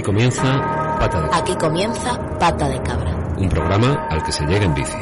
Aquí 0.00 0.06
comienza 0.06 0.96
Pata 0.98 1.20
de 1.20 1.28
Cabra. 1.28 1.36
Aquí 1.36 1.54
comienza 1.56 2.38
Pata 2.38 2.68
de 2.70 2.82
Cabra. 2.82 3.14
Un 3.36 3.50
programa 3.50 4.06
al 4.08 4.22
que 4.22 4.32
se 4.32 4.46
llega 4.46 4.64
en 4.64 4.72
bici. 4.72 4.96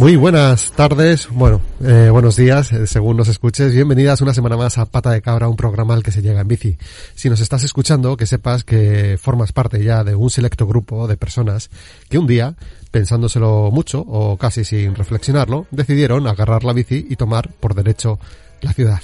Muy 0.00 0.16
buenas 0.16 0.72
tardes, 0.72 1.28
bueno, 1.30 1.60
eh, 1.84 2.08
buenos 2.10 2.34
días, 2.34 2.72
eh, 2.72 2.86
según 2.86 3.18
nos 3.18 3.28
escuches. 3.28 3.74
Bienvenidas 3.74 4.22
una 4.22 4.32
semana 4.32 4.56
más 4.56 4.78
a 4.78 4.86
Pata 4.86 5.10
de 5.10 5.20
Cabra, 5.20 5.46
un 5.46 5.56
programa 5.56 5.92
al 5.92 6.02
que 6.02 6.10
se 6.10 6.22
llega 6.22 6.40
en 6.40 6.48
bici. 6.48 6.78
Si 7.14 7.28
nos 7.28 7.40
estás 7.40 7.64
escuchando, 7.64 8.16
que 8.16 8.24
sepas 8.24 8.64
que 8.64 9.18
formas 9.20 9.52
parte 9.52 9.84
ya 9.84 10.02
de 10.02 10.14
un 10.14 10.30
selecto 10.30 10.66
grupo 10.66 11.06
de 11.06 11.18
personas 11.18 11.68
que 12.08 12.16
un 12.16 12.26
día, 12.26 12.54
pensándoselo 12.90 13.68
mucho 13.70 14.00
o 14.00 14.38
casi 14.38 14.64
sin 14.64 14.94
reflexionarlo, 14.94 15.66
decidieron 15.70 16.26
agarrar 16.28 16.64
la 16.64 16.72
bici 16.72 17.06
y 17.10 17.16
tomar 17.16 17.50
por 17.60 17.74
derecho 17.74 18.18
la 18.62 18.72
ciudad. 18.72 19.02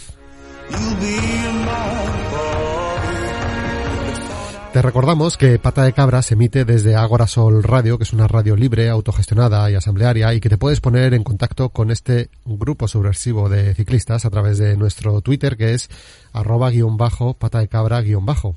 Te 4.76 4.82
recordamos 4.82 5.38
que 5.38 5.58
Pata 5.58 5.84
de 5.84 5.94
Cabra 5.94 6.20
se 6.20 6.34
emite 6.34 6.66
desde 6.66 6.96
Agora 6.96 7.26
Sol 7.26 7.62
Radio, 7.62 7.96
que 7.96 8.04
es 8.04 8.12
una 8.12 8.28
radio 8.28 8.56
libre, 8.56 8.90
autogestionada 8.90 9.70
y 9.70 9.74
asamblearia, 9.74 10.34
y 10.34 10.40
que 10.40 10.50
te 10.50 10.58
puedes 10.58 10.82
poner 10.82 11.14
en 11.14 11.24
contacto 11.24 11.70
con 11.70 11.90
este 11.90 12.28
grupo 12.44 12.86
subversivo 12.86 13.48
de 13.48 13.74
ciclistas 13.74 14.26
a 14.26 14.30
través 14.30 14.58
de 14.58 14.76
nuestro 14.76 15.22
Twitter, 15.22 15.56
que 15.56 15.72
es 15.72 15.88
arroba 16.34 16.68
guion 16.68 16.98
bajo, 16.98 17.32
pata 17.32 17.60
de 17.60 17.68
cabra 17.68 18.02
guion 18.02 18.26
bajo. 18.26 18.54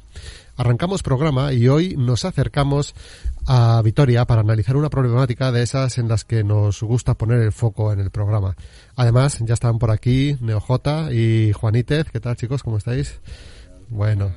Arrancamos 0.57 1.03
programa 1.03 1.53
y 1.53 1.69
hoy 1.69 1.95
nos 1.95 2.25
acercamos 2.25 2.95
a 3.47 3.81
Vitoria 3.81 4.25
para 4.25 4.41
analizar 4.41 4.75
una 4.75 4.89
problemática 4.89 5.53
de 5.53 5.63
esas 5.63 5.99
en 5.99 6.09
las 6.09 6.25
que 6.25 6.43
nos 6.43 6.83
gusta 6.83 7.13
poner 7.13 7.39
el 7.39 7.53
foco 7.53 7.93
en 7.93 8.01
el 8.01 8.11
programa. 8.11 8.57
Además, 8.97 9.37
ya 9.39 9.53
están 9.53 9.79
por 9.79 9.89
aquí 9.89 10.35
NeoJ 10.41 11.13
y 11.13 11.53
Juanítez. 11.53 12.11
¿Qué 12.11 12.19
tal, 12.19 12.35
chicos? 12.35 12.61
¿Cómo 12.61 12.75
estáis? 12.75 13.21
Bueno, 13.87 14.33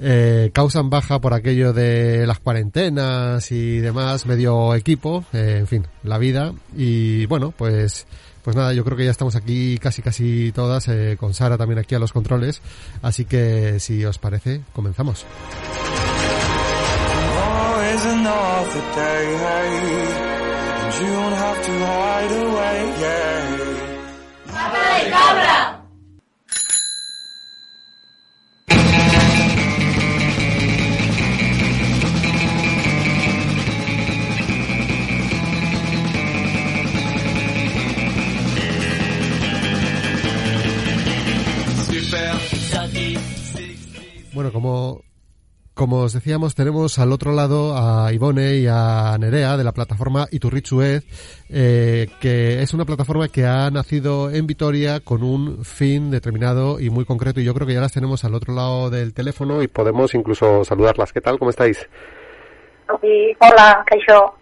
eh, 0.00 0.50
causan 0.52 0.90
baja 0.90 1.20
por 1.20 1.34
aquello 1.34 1.72
de 1.72 2.26
las 2.26 2.40
cuarentenas 2.40 3.52
y 3.52 3.78
demás, 3.78 4.26
medio 4.26 4.74
equipo, 4.74 5.24
eh, 5.32 5.56
en 5.60 5.66
fin, 5.66 5.86
la 6.02 6.18
vida. 6.18 6.52
Y 6.76 7.26
bueno, 7.26 7.52
pues, 7.56 8.06
pues 8.42 8.56
nada, 8.56 8.72
yo 8.72 8.84
creo 8.84 8.96
que 8.96 9.04
ya 9.04 9.10
estamos 9.10 9.36
aquí 9.36 9.78
casi 9.78 10.02
casi 10.02 10.52
todas, 10.52 10.88
eh, 10.88 11.16
con 11.20 11.34
Sara 11.34 11.58
también 11.58 11.78
aquí 11.78 11.94
a 11.94 11.98
los 11.98 12.12
controles. 12.12 12.62
Así 13.02 13.26
que 13.26 13.78
si 13.78 14.04
os 14.04 14.18
parece, 14.18 14.62
comenzamos. 14.72 15.26
Another 25.12 25.79
Bueno, 44.40 44.54
como, 44.54 45.02
como 45.74 45.98
os 45.98 46.14
decíamos, 46.14 46.54
tenemos 46.54 46.98
al 46.98 47.12
otro 47.12 47.32
lado 47.32 47.76
a 47.76 48.10
Ivone 48.10 48.54
y 48.54 48.66
a 48.66 49.14
Nerea 49.20 49.58
de 49.58 49.64
la 49.64 49.72
plataforma 49.72 50.28
Iturrichuez, 50.30 51.04
eh, 51.50 52.06
que 52.22 52.62
es 52.62 52.72
una 52.72 52.86
plataforma 52.86 53.28
que 53.28 53.44
ha 53.44 53.70
nacido 53.70 54.30
en 54.30 54.46
Vitoria 54.46 55.00
con 55.00 55.22
un 55.22 55.62
fin 55.62 56.10
determinado 56.10 56.80
y 56.80 56.88
muy 56.88 57.04
concreto. 57.04 57.38
Y 57.40 57.44
yo 57.44 57.52
creo 57.52 57.66
que 57.66 57.74
ya 57.74 57.82
las 57.82 57.92
tenemos 57.92 58.24
al 58.24 58.34
otro 58.34 58.54
lado 58.54 58.88
del 58.88 59.12
teléfono 59.12 59.62
y 59.62 59.68
podemos 59.68 60.14
incluso 60.14 60.64
saludarlas. 60.64 61.12
¿Qué 61.12 61.20
tal? 61.20 61.38
¿Cómo 61.38 61.50
estáis? 61.50 61.86
Sí, 63.02 63.36
hola, 63.40 63.84
Kaixo. 63.84 64.39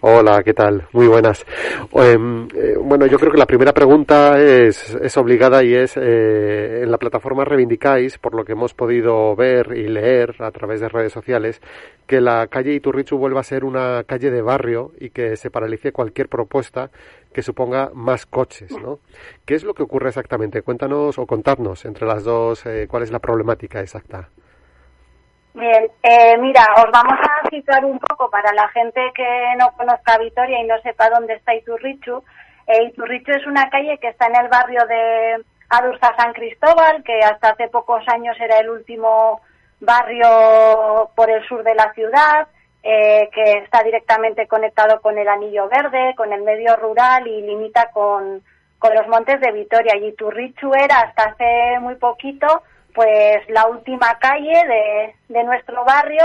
Hola, 0.00 0.42
¿qué 0.42 0.54
tal? 0.54 0.86
Muy 0.92 1.06
buenas. 1.06 1.44
Em, 1.92 2.48
eh, 2.54 2.76
bueno, 2.78 3.06
yo 3.06 3.18
creo 3.18 3.32
que 3.32 3.38
la 3.38 3.46
primera 3.46 3.72
pregunta 3.72 4.40
es, 4.40 4.94
es 4.94 5.16
obligada 5.16 5.62
y 5.62 5.74
es, 5.74 5.96
eh, 5.96 6.82
en 6.82 6.90
la 6.90 6.98
plataforma 6.98 7.44
reivindicáis, 7.44 8.18
por 8.18 8.34
lo 8.34 8.44
que 8.44 8.52
hemos 8.52 8.74
podido 8.74 9.34
ver 9.36 9.76
y 9.76 9.88
leer 9.88 10.36
a 10.40 10.50
través 10.50 10.80
de 10.80 10.88
redes 10.88 11.12
sociales, 11.12 11.60
que 12.06 12.20
la 12.20 12.46
calle 12.48 12.74
Iturrichu 12.74 13.16
vuelva 13.18 13.40
a 13.40 13.44
ser 13.44 13.64
una 13.64 14.04
calle 14.04 14.30
de 14.30 14.42
barrio 14.42 14.92
y 14.98 15.10
que 15.10 15.36
se 15.36 15.50
paralice 15.50 15.92
cualquier 15.92 16.28
propuesta 16.28 16.90
que 17.32 17.42
suponga 17.42 17.90
más 17.94 18.26
coches, 18.26 18.72
¿no? 18.80 18.98
¿Qué 19.44 19.54
es 19.54 19.64
lo 19.64 19.74
que 19.74 19.82
ocurre 19.82 20.08
exactamente? 20.08 20.62
Cuéntanos 20.62 21.18
o 21.18 21.26
contadnos 21.26 21.84
entre 21.84 22.06
las 22.06 22.24
dos 22.24 22.66
eh, 22.66 22.86
cuál 22.90 23.04
es 23.04 23.12
la 23.12 23.20
problemática 23.20 23.80
exacta. 23.80 24.30
Bien, 25.52 25.90
eh, 26.02 26.38
mira, 26.38 26.64
os 26.76 26.90
vamos 26.92 27.18
a 27.18 27.48
situar 27.50 27.84
un 27.84 27.98
poco 27.98 28.30
para 28.30 28.52
la 28.52 28.68
gente 28.68 29.00
que 29.14 29.54
no 29.58 29.72
conozca 29.76 30.16
Vitoria 30.18 30.60
y 30.60 30.66
no 30.66 30.78
sepa 30.80 31.10
dónde 31.10 31.34
está 31.34 31.54
Iturrichu. 31.54 32.22
Eh, 32.68 32.84
Iturrichu 32.84 33.32
es 33.32 33.46
una 33.46 33.68
calle 33.68 33.98
que 33.98 34.08
está 34.08 34.26
en 34.26 34.36
el 34.36 34.48
barrio 34.48 34.86
de 34.86 35.44
Adurza 35.70 36.14
San 36.16 36.32
Cristóbal, 36.34 37.02
que 37.02 37.18
hasta 37.18 37.50
hace 37.50 37.66
pocos 37.68 38.02
años 38.08 38.36
era 38.40 38.58
el 38.58 38.70
último 38.70 39.40
barrio 39.80 41.10
por 41.16 41.28
el 41.28 41.44
sur 41.48 41.64
de 41.64 41.74
la 41.74 41.92
ciudad, 41.94 42.46
eh, 42.84 43.28
que 43.32 43.58
está 43.64 43.82
directamente 43.82 44.46
conectado 44.46 45.00
con 45.00 45.18
el 45.18 45.28
Anillo 45.28 45.68
Verde, 45.68 46.14
con 46.16 46.32
el 46.32 46.42
medio 46.42 46.76
rural 46.76 47.26
y 47.26 47.42
limita 47.42 47.90
con, 47.92 48.40
con 48.78 48.94
los 48.94 49.08
montes 49.08 49.40
de 49.40 49.50
Vitoria. 49.50 49.96
Y 49.96 50.08
Iturrichu 50.10 50.72
era 50.74 51.00
hasta 51.00 51.30
hace 51.30 51.80
muy 51.80 51.96
poquito 51.96 52.62
pues 52.94 53.38
la 53.48 53.66
última 53.66 54.18
calle 54.18 54.52
de, 54.66 55.14
de 55.28 55.44
nuestro 55.44 55.84
barrio 55.84 56.24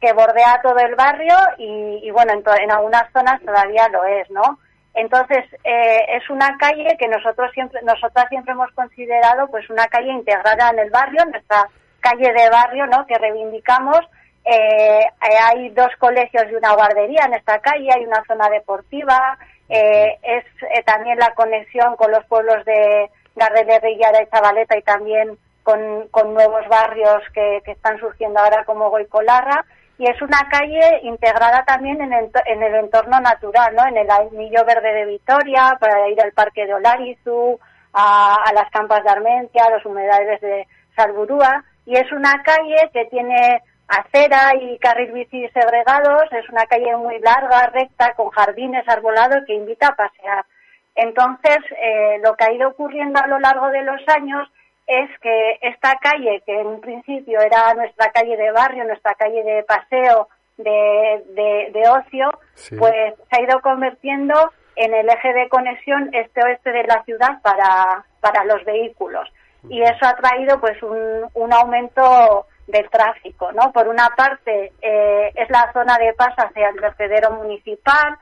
que 0.00 0.12
bordea 0.12 0.60
todo 0.62 0.78
el 0.78 0.94
barrio 0.94 1.36
y, 1.58 2.00
y 2.02 2.10
bueno, 2.10 2.32
en, 2.32 2.70
algunas 2.70 3.12
zonas 3.12 3.40
todavía 3.42 3.88
lo 3.88 4.04
es, 4.04 4.30
¿no? 4.30 4.58
Entonces, 4.94 5.44
eh, 5.62 6.00
es 6.16 6.28
una 6.30 6.56
calle 6.58 6.96
que 6.98 7.06
nosotros 7.06 7.50
siempre, 7.52 7.80
nosotras 7.82 8.26
siempre 8.28 8.52
hemos 8.52 8.70
considerado 8.72 9.46
pues 9.48 9.68
una 9.70 9.86
calle 9.86 10.10
integrada 10.10 10.70
en 10.70 10.78
el 10.80 10.90
barrio, 10.90 11.24
nuestra 11.26 11.68
calle 12.00 12.32
de 12.32 12.48
barrio, 12.50 12.86
¿no? 12.86 13.06
Que 13.06 13.18
reivindicamos. 13.18 14.00
Eh, 14.44 15.00
eh, 15.00 15.36
hay 15.42 15.68
dos 15.70 15.90
colegios 15.98 16.44
y 16.50 16.54
una 16.54 16.72
guardería 16.72 17.26
en 17.26 17.34
esta 17.34 17.58
calle, 17.60 17.88
hay 17.94 18.04
una 18.04 18.24
zona 18.26 18.48
deportiva, 18.48 19.38
eh, 19.68 20.18
es 20.22 20.44
eh, 20.62 20.82
también 20.84 21.18
la 21.18 21.32
conexión 21.34 21.94
con 21.96 22.10
los 22.10 22.24
pueblos 22.24 22.64
de 22.64 23.08
Gardel 23.36 23.66
de 23.66 24.28
Chavaleta 24.32 24.76
y 24.76 24.82
también 24.82 25.38
con, 25.62 26.08
con 26.10 26.34
nuevos 26.34 26.66
barrios 26.68 27.22
que, 27.34 27.62
están 27.66 27.98
surgiendo 27.98 28.40
ahora 28.40 28.64
como 28.64 28.90
Goicolarra 28.90 29.64
y 29.98 30.08
es 30.08 30.20
una 30.22 30.48
calle 30.50 31.00
integrada 31.02 31.62
también 31.66 32.00
en 32.00 32.12
el, 32.12 32.30
en 32.46 32.62
el 32.62 32.74
entorno 32.76 33.20
natural, 33.20 33.74
¿no? 33.74 33.86
En 33.86 33.98
el 33.98 34.10
anillo 34.10 34.64
verde 34.64 34.94
de 34.94 35.04
Vitoria, 35.04 35.76
para 35.78 36.08
ir 36.08 36.18
al 36.22 36.32
parque 36.32 36.66
de 36.66 36.72
Olarizu, 36.72 37.60
a, 37.92 38.50
las 38.54 38.70
campas 38.70 39.04
de 39.04 39.10
Armentia, 39.10 39.64
a 39.64 39.70
los 39.70 39.84
humedales 39.84 40.40
de 40.40 40.66
Salburúa, 40.96 41.64
y 41.84 41.96
es 41.96 42.10
una 42.12 42.42
calle 42.42 42.90
que 42.94 43.04
tiene 43.06 43.62
acera 43.88 44.54
y 44.58 44.78
carril 44.78 45.12
bici 45.12 45.48
segregados, 45.48 46.32
es 46.32 46.48
una 46.48 46.64
calle 46.64 46.96
muy 46.96 47.18
larga, 47.18 47.66
recta, 47.66 48.14
con 48.14 48.30
jardines 48.30 48.88
arbolados 48.88 49.44
que 49.46 49.54
invita 49.54 49.88
a 49.88 49.96
pasear. 49.96 50.46
Entonces, 50.94 51.58
eh, 51.78 52.20
lo 52.24 52.34
que 52.36 52.44
ha 52.44 52.52
ido 52.52 52.68
ocurriendo 52.68 53.20
a 53.20 53.26
lo 53.26 53.38
largo 53.38 53.68
de 53.68 53.82
los 53.82 54.00
años 54.08 54.48
es 54.86 55.10
que 55.20 55.58
esta 55.62 55.94
calle, 55.96 56.42
que 56.44 56.60
en 56.60 56.66
un 56.66 56.80
principio 56.80 57.40
era 57.40 57.72
nuestra 57.74 58.10
calle 58.10 58.36
de 58.36 58.50
barrio, 58.50 58.84
nuestra 58.84 59.14
calle 59.14 59.42
de 59.44 59.62
paseo, 59.64 60.28
de, 60.56 61.22
de, 61.28 61.70
de 61.72 61.88
ocio, 61.88 62.30
Sí. 62.54 62.76
pues 62.76 63.14
se 63.30 63.40
ha 63.40 63.42
ido 63.42 63.60
convirtiendo 63.60 64.34
en 64.76 64.92
el 64.94 65.08
eje 65.08 65.32
de 65.32 65.48
conexión 65.48 66.10
este-oeste 66.14 66.70
de 66.70 66.84
la 66.84 67.02
ciudad 67.04 67.40
para, 67.42 68.04
para 68.20 68.44
los 68.44 68.64
vehículos. 68.64 69.28
Y 69.68 69.82
eso 69.82 70.06
ha 70.06 70.14
traído 70.16 70.58
pues 70.60 70.82
un, 70.82 71.26
un 71.34 71.52
aumento 71.52 72.46
del 72.66 72.88
tráfico, 72.88 73.52
¿no? 73.52 73.72
Por 73.72 73.88
una 73.88 74.08
parte 74.16 74.72
eh, 74.80 75.30
es 75.34 75.50
la 75.50 75.70
zona 75.72 75.98
de 75.98 76.12
paso 76.14 76.36
hacia 76.38 76.68
el 76.70 76.80
vertedero 76.80 77.32
municipal, 77.32 78.16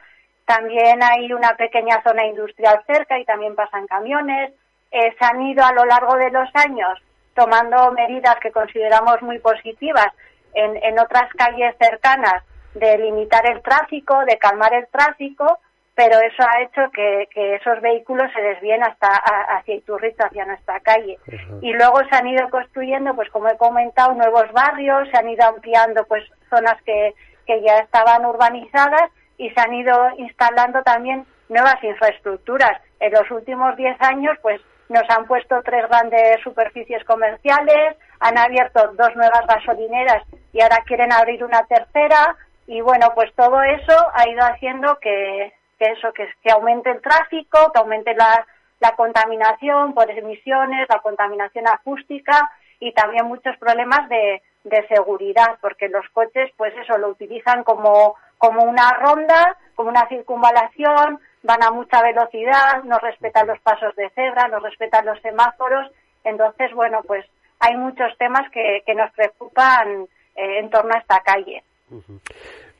también 0.46 1.02
hay 1.02 1.32
una 1.32 1.50
pequeña 1.56 2.02
zona 2.02 2.24
industrial 2.26 2.82
cerca 2.86 3.18
y 3.18 3.24
también 3.24 3.54
pasan 3.54 3.86
camiones. 3.86 4.52
Eh, 4.90 5.14
se 5.18 5.24
han 5.24 5.42
ido 5.42 5.64
a 5.64 5.72
lo 5.72 5.84
largo 5.84 6.16
de 6.16 6.30
los 6.30 6.48
años 6.54 6.98
tomando 7.34 7.92
medidas 7.92 8.36
que 8.40 8.50
consideramos 8.50 9.20
muy 9.22 9.38
positivas 9.38 10.08
en, 10.54 10.76
en 10.82 10.98
otras 10.98 11.32
calles 11.34 11.74
cercanas 11.78 12.42
de 12.74 12.98
limitar 12.98 13.48
el 13.50 13.62
tráfico, 13.62 14.24
de 14.24 14.38
calmar 14.38 14.74
el 14.74 14.86
tráfico, 14.88 15.58
pero 15.98 16.16
eso 16.20 16.44
ha 16.48 16.62
hecho 16.62 16.92
que, 16.92 17.26
esos 17.56 17.80
vehículos 17.80 18.30
se 18.32 18.40
desvíen 18.40 18.84
hasta 18.84 19.08
hacia 19.08 19.74
Iturrito, 19.74 20.24
hacia 20.24 20.44
nuestra 20.44 20.78
calle. 20.78 21.18
Y 21.60 21.72
luego 21.72 21.98
se 22.08 22.14
han 22.14 22.28
ido 22.28 22.48
construyendo, 22.50 23.16
pues 23.16 23.28
como 23.30 23.48
he 23.48 23.56
comentado, 23.56 24.14
nuevos 24.14 24.44
barrios, 24.52 25.08
se 25.10 25.18
han 25.18 25.28
ido 25.28 25.44
ampliando 25.44 26.04
pues 26.04 26.22
zonas 26.50 26.80
que, 26.84 27.14
que 27.46 27.60
ya 27.62 27.78
estaban 27.78 28.24
urbanizadas 28.24 29.10
y 29.38 29.50
se 29.50 29.60
han 29.60 29.74
ido 29.74 30.10
instalando 30.18 30.84
también 30.84 31.26
nuevas 31.48 31.82
infraestructuras. 31.82 32.80
En 33.00 33.12
los 33.12 33.28
últimos 33.32 33.76
10 33.76 34.00
años, 34.00 34.36
pues 34.40 34.60
nos 34.88 35.04
han 35.10 35.26
puesto 35.26 35.60
tres 35.62 35.88
grandes 35.88 36.40
superficies 36.42 37.04
comerciales, 37.04 37.96
han 38.20 38.38
abierto 38.38 38.92
dos 38.94 39.14
nuevas 39.16 39.46
gasolineras 39.46 40.24
y 40.52 40.60
ahora 40.60 40.82
quieren 40.86 41.12
abrir 41.12 41.44
una 41.44 41.62
tercera. 41.64 42.36
Y 42.66 42.80
bueno, 42.80 43.12
pues 43.14 43.34
todo 43.34 43.62
eso 43.62 43.96
ha 44.14 44.28
ido 44.28 44.42
haciendo 44.42 44.98
que, 45.00 45.52
eso, 45.78 46.12
que, 46.12 46.28
que 46.42 46.50
aumente 46.50 46.90
el 46.90 47.00
tráfico, 47.00 47.70
que 47.72 47.80
aumente 47.80 48.14
la, 48.14 48.46
la 48.80 48.92
contaminación 48.92 49.94
por 49.94 50.10
emisiones, 50.10 50.86
la 50.88 51.00
contaminación 51.00 51.66
acústica 51.66 52.50
y 52.80 52.92
también 52.92 53.26
muchos 53.26 53.56
problemas 53.56 54.08
de, 54.08 54.42
de 54.64 54.86
seguridad, 54.88 55.58
porque 55.60 55.88
los 55.88 56.08
coches, 56.10 56.50
pues 56.56 56.74
eso, 56.76 56.96
lo 56.98 57.08
utilizan 57.08 57.64
como, 57.64 58.14
como 58.36 58.62
una 58.64 58.90
ronda, 59.00 59.56
como 59.74 59.90
una 59.90 60.06
circunvalación, 60.08 61.20
van 61.42 61.62
a 61.62 61.70
mucha 61.70 62.02
velocidad, 62.02 62.82
no 62.84 62.98
respetan 62.98 63.46
los 63.46 63.60
pasos 63.60 63.94
de 63.96 64.10
cebra, 64.10 64.48
no 64.48 64.60
respetan 64.60 65.06
los 65.06 65.20
semáforos. 65.20 65.90
Entonces, 66.24 66.72
bueno, 66.74 67.00
pues 67.06 67.24
hay 67.60 67.76
muchos 67.76 68.16
temas 68.18 68.50
que, 68.50 68.82
que 68.86 68.94
nos 68.94 69.10
preocupan 69.12 70.06
eh, 70.36 70.58
en 70.60 70.70
torno 70.70 70.94
a 70.94 70.98
esta 70.98 71.20
calle. 71.20 71.62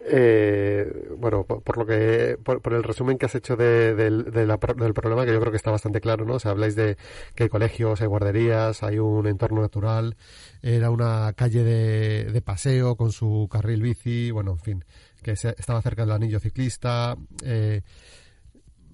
Eh, 0.01 1.09
bueno, 1.17 1.45
por, 1.45 1.77
lo 1.77 1.85
que, 1.85 2.37
por, 2.43 2.61
el 2.73 2.85
resumen 2.85 3.19
que 3.19 3.27
has 3.27 3.35
hecho 3.35 3.57
de, 3.57 3.95
del 3.95 4.95
problema, 4.95 5.25
que 5.25 5.33
yo 5.33 5.41
creo 5.41 5.51
que 5.51 5.57
está 5.57 5.71
bastante 5.71 6.01
claro, 6.01 6.25
¿no? 6.25 6.35
O 6.35 6.39
sea, 6.39 6.53
habláis 6.53 6.77
de 6.77 6.97
que 7.35 7.45
hay 7.45 7.49
colegios, 7.49 8.01
hay 8.01 8.07
guarderías, 8.07 8.83
hay 8.83 8.99
un 8.99 9.27
entorno 9.27 9.61
natural, 9.61 10.17
era 10.63 10.91
una 10.91 11.33
calle 11.35 11.65
de, 11.65 12.25
de 12.27 12.43
paseo 12.43 12.97
con 12.97 13.11
su 13.11 13.49
carril 13.51 13.83
bici, 13.83 14.31
bueno, 14.31 14.53
en 14.53 14.61
fin, 14.61 14.85
que 15.23 15.33
estaba 15.33 15.83
cerca 15.83 16.03
del 16.03 16.13
anillo 16.13 16.39
ciclista, 16.39 17.17
eh, 17.45 17.83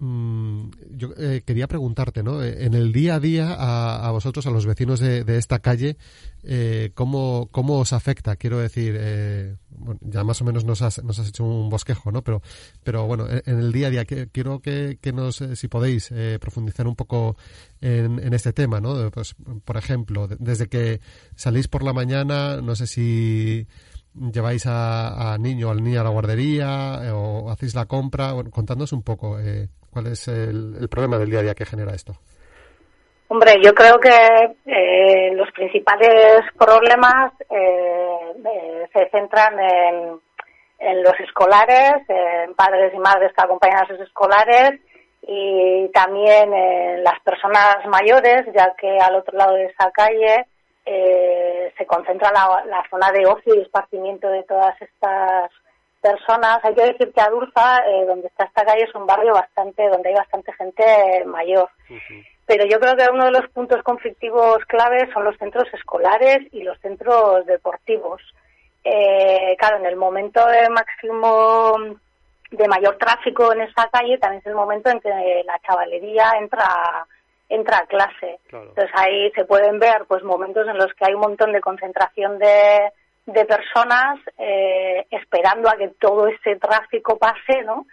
yo 0.00 1.10
eh, 1.16 1.42
quería 1.46 1.68
preguntarte, 1.68 2.22
¿no? 2.22 2.42
Eh, 2.42 2.64
en 2.64 2.74
el 2.74 2.92
día 2.92 3.16
a 3.16 3.20
día 3.20 3.54
a, 3.54 4.10
vosotros, 4.10 4.46
a 4.46 4.50
los 4.50 4.66
vecinos 4.66 5.00
de, 5.00 5.24
esta 5.38 5.60
calle, 5.60 5.96
eh, 6.42 6.90
¿cómo, 6.94 7.48
¿cómo, 7.52 7.78
os 7.78 7.92
afecta? 7.92 8.36
Quiero 8.36 8.58
decir, 8.58 8.96
eh, 8.98 9.56
ya 10.00 10.24
más 10.24 10.40
o 10.42 10.44
menos 10.44 10.64
nos 10.64 10.82
has, 10.82 11.02
nos 11.04 11.18
has 11.18 11.28
hecho 11.28 11.44
un 11.44 11.70
bosquejo, 11.70 12.10
¿no? 12.10 12.22
Pero, 12.22 12.42
pero 12.82 13.06
bueno, 13.06 13.26
en, 13.28 13.58
el 13.58 13.72
día 13.72 13.86
a 13.86 13.90
día 13.90 14.04
quiero 14.04 14.60
que, 14.60 14.98
que 15.00 15.12
nos, 15.12 15.36
si 15.54 15.68
podéis, 15.68 16.12
profundizar 16.40 16.86
un 16.86 16.96
poco 16.96 17.36
en, 17.80 18.18
en, 18.18 18.34
este 18.34 18.52
tema, 18.52 18.80
¿no? 18.80 19.10
Pues, 19.10 19.36
por 19.64 19.76
ejemplo, 19.76 20.28
desde 20.28 20.68
que 20.68 21.00
salís 21.36 21.68
por 21.68 21.84
la 21.84 21.92
mañana, 21.92 22.60
no 22.60 22.74
sé 22.74 22.86
si 22.86 23.66
lleváis 24.14 24.64
a, 24.66 25.36
niño 25.38 25.68
o 25.68 25.70
al 25.70 25.82
niño 25.82 26.00
a 26.00 26.04
la 26.04 26.10
guardería 26.10 27.00
o 27.14 27.50
hacéis 27.50 27.74
la 27.74 27.86
compra. 27.86 28.32
Bueno, 28.32 28.50
contándonos 28.50 28.92
un 28.92 29.02
poco 29.02 29.38
eh, 29.38 29.68
cuál 29.90 30.08
es 30.08 30.28
el, 30.28 30.88
problema 30.90 31.18
del 31.18 31.30
día 31.30 31.40
a 31.40 31.42
día 31.42 31.54
que 31.54 31.64
genera 31.64 31.92
esto. 31.92 32.12
Hombre, 33.28 33.54
yo 33.62 33.72
creo 33.72 33.98
que 33.98 34.10
eh, 34.66 35.34
los 35.34 35.50
principales 35.52 36.42
problemas 36.58 37.32
eh, 37.50 38.88
se 38.92 39.08
centran 39.10 39.58
en, 39.58 40.20
en, 40.78 41.02
los 41.02 41.14
escolares, 41.20 42.08
en 42.08 42.54
padres 42.54 42.92
y 42.94 42.98
madres 42.98 43.32
que 43.34 43.42
acompañan 43.42 43.82
a 43.82 43.88
sus 43.88 44.00
escolares 44.00 44.80
y 45.26 45.88
también 45.92 46.52
en 46.52 47.02
las 47.02 47.18
personas 47.24 47.76
mayores, 47.88 48.44
ya 48.54 48.74
que 48.78 48.98
al 48.98 49.16
otro 49.16 49.36
lado 49.38 49.54
de 49.54 49.64
esa 49.64 49.90
calle 49.90 50.46
eh, 50.86 51.72
se 51.76 51.86
concentra 51.86 52.30
la, 52.32 52.84
zona 52.90 53.10
de 53.10 53.26
ocio 53.26 53.54
y 53.54 53.62
esparcimiento 53.62 54.28
de 54.28 54.42
todas 54.42 54.80
estas 54.80 55.50
personas. 56.00 56.58
Hay 56.62 56.74
que 56.74 56.92
decir 56.92 57.12
que 57.12 57.20
Adurza, 57.20 57.82
eh, 57.86 58.04
donde 58.06 58.28
está 58.28 58.44
esta 58.44 58.64
calle, 58.64 58.84
es 58.84 58.94
un 58.94 59.06
barrio 59.06 59.32
bastante, 59.32 59.88
donde 59.88 60.10
hay 60.10 60.14
bastante 60.14 60.52
gente 60.52 61.24
mayor. 61.24 61.68
Pero 62.46 62.66
yo 62.66 62.78
creo 62.78 62.94
que 62.96 63.08
uno 63.10 63.24
de 63.24 63.30
los 63.30 63.48
puntos 63.50 63.82
conflictivos 63.82 64.58
claves 64.66 65.08
son 65.14 65.24
los 65.24 65.36
centros 65.38 65.64
escolares 65.72 66.40
y 66.52 66.62
los 66.62 66.78
centros 66.80 67.46
deportivos. 67.46 68.20
Eh, 68.84 69.56
claro, 69.58 69.78
en 69.78 69.86
el 69.86 69.96
momento 69.96 70.46
de 70.46 70.68
máximo 70.68 71.78
de 72.50 72.68
mayor 72.68 72.98
tráfico 72.98 73.52
en 73.52 73.62
esa 73.62 73.88
calle, 73.88 74.18
también 74.18 74.40
es 74.40 74.46
el 74.46 74.54
momento 74.54 74.90
en 74.90 75.00
que 75.00 75.42
la 75.44 75.58
chavalería 75.66 76.32
entra 76.38 77.06
entra 77.54 77.78
a 77.78 77.86
clase. 77.86 78.38
Entonces 78.50 78.90
ahí 78.94 79.30
se 79.32 79.44
pueden 79.44 79.78
ver 79.78 80.04
pues 80.06 80.22
momentos 80.22 80.66
en 80.68 80.78
los 80.78 80.92
que 80.94 81.04
hay 81.06 81.14
un 81.14 81.20
montón 81.20 81.52
de 81.52 81.60
concentración 81.60 82.38
de, 82.38 82.90
de 83.26 83.44
personas 83.44 84.18
eh, 84.38 85.06
esperando 85.10 85.68
a 85.68 85.76
que 85.76 85.88
todo 86.00 86.26
ese 86.28 86.56
tráfico 86.56 87.18
pase, 87.18 87.62
¿no? 87.64 87.86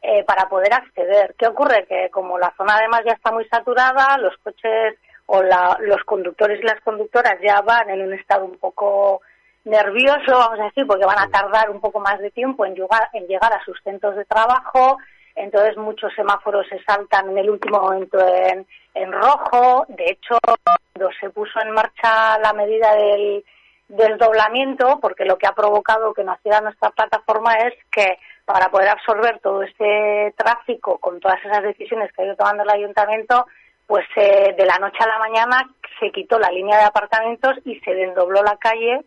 Eh, 0.00 0.22
para 0.24 0.48
poder 0.48 0.72
acceder. 0.72 1.34
¿Qué 1.36 1.46
ocurre? 1.46 1.84
Que 1.88 2.08
como 2.10 2.38
la 2.38 2.54
zona 2.56 2.76
además 2.76 3.02
ya 3.04 3.12
está 3.12 3.32
muy 3.32 3.44
saturada, 3.48 4.16
los 4.18 4.36
coches 4.38 4.94
o 5.26 5.42
la, 5.42 5.76
los 5.80 6.02
conductores 6.04 6.60
y 6.60 6.66
las 6.66 6.80
conductoras 6.82 7.34
ya 7.42 7.60
van 7.62 7.90
en 7.90 8.02
un 8.02 8.14
estado 8.14 8.44
un 8.44 8.58
poco 8.58 9.20
nervioso, 9.68 10.38
vamos 10.38 10.60
a 10.60 10.64
decir, 10.64 10.86
porque 10.86 11.04
van 11.04 11.18
a 11.18 11.30
tardar 11.30 11.70
un 11.70 11.80
poco 11.80 12.00
más 12.00 12.18
de 12.18 12.30
tiempo 12.30 12.64
en 12.64 12.74
llegar, 12.74 13.08
en 13.12 13.26
llegar 13.26 13.52
a 13.52 13.62
sus 13.64 13.78
centros 13.82 14.16
de 14.16 14.24
trabajo, 14.24 14.98
entonces 15.34 15.76
muchos 15.76 16.12
semáforos 16.14 16.66
se 16.68 16.82
saltan 16.82 17.30
en 17.30 17.38
el 17.38 17.50
último 17.50 17.80
momento 17.80 18.18
en, 18.18 18.66
en 18.94 19.12
rojo. 19.12 19.86
De 19.88 20.10
hecho, 20.10 20.36
cuando 20.42 21.14
se 21.20 21.30
puso 21.30 21.60
en 21.60 21.70
marcha 21.70 22.38
la 22.40 22.52
medida 22.52 22.94
del 22.96 23.44
desdoblamiento, 23.86 24.98
porque 25.00 25.24
lo 25.24 25.38
que 25.38 25.46
ha 25.46 25.52
provocado 25.54 26.12
que 26.12 26.24
naciera 26.24 26.60
nuestra 26.60 26.90
plataforma 26.90 27.54
es 27.54 27.74
que 27.90 28.18
para 28.44 28.70
poder 28.70 28.88
absorber 28.88 29.38
todo 29.40 29.62
este 29.62 30.34
tráfico 30.36 30.98
con 30.98 31.20
todas 31.20 31.38
esas 31.44 31.62
decisiones 31.62 32.10
que 32.12 32.22
ha 32.22 32.26
ido 32.26 32.36
tomando 32.36 32.64
el 32.64 32.70
ayuntamiento, 32.70 33.46
pues 33.86 34.06
eh, 34.16 34.54
de 34.58 34.66
la 34.66 34.78
noche 34.78 34.98
a 35.00 35.06
la 35.06 35.18
mañana 35.18 35.70
se 36.00 36.10
quitó 36.10 36.38
la 36.38 36.50
línea 36.50 36.78
de 36.78 36.84
apartamentos 36.84 37.56
y 37.64 37.78
se 37.80 37.94
desdobló 37.94 38.42
la 38.42 38.56
calle 38.56 39.04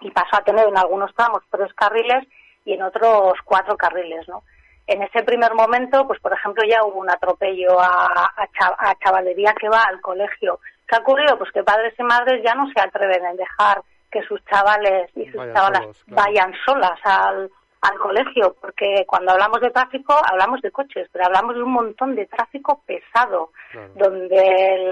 y 0.00 0.10
pasó 0.10 0.36
a 0.36 0.44
tener 0.44 0.68
en 0.68 0.76
algunos 0.76 1.14
tramos 1.14 1.42
tres 1.50 1.72
carriles 1.74 2.26
y 2.64 2.74
en 2.74 2.82
otros 2.82 3.34
cuatro 3.44 3.76
carriles, 3.76 4.28
¿no? 4.28 4.42
en 4.86 5.02
ese 5.02 5.22
primer 5.22 5.54
momento, 5.54 6.06
pues 6.06 6.20
por 6.20 6.32
ejemplo, 6.32 6.62
ya 6.68 6.84
hubo 6.84 7.00
un 7.00 7.10
atropello 7.10 7.80
a, 7.80 8.30
a, 8.36 8.94
chavalería 9.02 9.54
que 9.58 9.68
va 9.68 9.82
al 9.82 10.00
colegio. 10.00 10.58
¿Qué 10.86 10.96
ha 10.96 11.00
ocurrido? 11.00 11.38
Pues 11.38 11.50
que 11.52 11.62
padres 11.62 11.94
y 11.98 12.02
madres 12.02 12.42
ya 12.44 12.54
no 12.54 12.66
se 12.72 12.80
atreven 12.80 13.24
a 13.24 13.34
dejar 13.34 13.82
que 14.10 14.22
sus 14.22 14.44
chavales 14.44 15.10
y 15.16 15.24
sus 15.30 15.40
chavalas 15.54 16.04
vayan 16.08 16.52
solas 16.66 16.98
al, 17.04 17.50
al 17.80 17.98
colegio, 17.98 18.54
porque 18.60 19.04
cuando 19.06 19.32
hablamos 19.32 19.60
de 19.60 19.70
tráfico 19.70 20.14
hablamos 20.30 20.60
de 20.60 20.70
coches, 20.70 21.08
pero 21.12 21.26
hablamos 21.26 21.54
de 21.54 21.62
un 21.62 21.72
montón 21.72 22.14
de 22.14 22.26
tráfico 22.26 22.82
pesado, 22.84 23.52
donde 23.94 24.90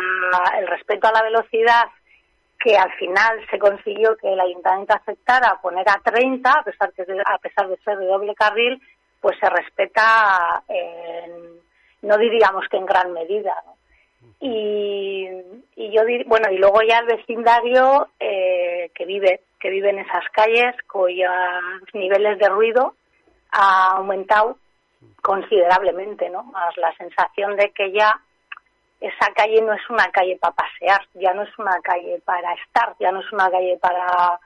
el 0.59 0.67
respeto 0.67 1.09
a 1.09 1.13
la 1.13 1.23
velocidad 1.23 1.85
que 2.61 2.77
al 2.77 2.93
final 2.93 3.41
se 3.51 3.59
consiguió 3.59 4.17
que 4.17 4.33
el 4.33 4.39
ayuntamiento 4.39 4.95
aceptara 4.95 5.59
poner 5.63 5.89
a 5.89 5.99
30, 6.05 6.51
a 6.51 6.63
pesar, 6.63 6.93
de, 6.93 7.23
a 7.25 7.39
pesar 7.39 7.69
de 7.69 7.77
ser 7.79 7.99
de 7.99 8.07
doble 8.07 8.35
carril, 8.35 8.81
pues 9.21 9.37
se 9.39 9.49
respeta, 9.49 10.63
no 12.03 12.17
diríamos 12.19 12.67
que 12.71 12.77
en 12.77 12.87
gran 12.87 13.13
medida. 13.13 13.55
Y, 14.39 15.27
y 15.77 15.91
yo 15.91 16.03
bueno 16.27 16.51
y 16.51 16.59
luego 16.59 16.81
ya 16.83 16.99
el 16.99 17.07
vecindario 17.07 18.09
eh, 18.19 18.91
que 18.95 19.05
vive 19.07 19.41
que 19.59 19.71
vive 19.71 19.91
en 19.91 19.99
esas 19.99 20.25
calles 20.33 20.75
cuyos 20.91 21.31
niveles 21.95 22.39
de 22.39 22.49
ruido 22.49 22.95
ha 23.53 23.97
aumentado 23.97 24.59
considerablemente 25.23 26.29
no 26.31 26.43
más 26.45 26.77
la 26.77 26.95
sensación 26.97 27.57
de 27.57 27.71
que 27.71 27.93
ya 27.93 28.21
esa 29.01 29.33
calle 29.35 29.63
no 29.63 29.73
es 29.73 29.91
una 29.91 30.11
calle 30.11 30.37
para 30.37 30.55
pasear 30.55 31.07
ya 31.15 31.33
no 31.33 31.43
es 31.43 31.59
una 31.59 31.81
calle 31.83 32.21
para 32.25 32.53
estar 32.55 32.95
ya 33.01 33.11
no 33.11 33.21
es 33.21 33.33
una 33.33 33.51
calle 33.51 33.79
para 33.81 34.39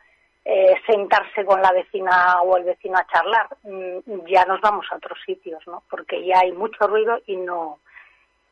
eh, 0.47 0.75
sentarse 0.87 1.43
con 1.45 1.63
la 1.63 1.73
vecina 1.73 2.43
o 2.43 2.59
el 2.59 2.65
vecino 2.65 2.99
a 2.99 3.07
charlar. 3.07 3.49
Mm, 3.63 4.27
ya 4.29 4.45
nos 4.45 4.61
vamos 4.61 4.85
a 4.91 4.97
otros 4.97 5.19
sitios, 5.25 5.63
¿no? 5.67 5.83
Porque 5.89 6.23
ya 6.23 6.41
hay 6.41 6.53
mucho 6.53 6.87
ruido 6.87 7.19
y 7.27 7.37
no 7.37 7.79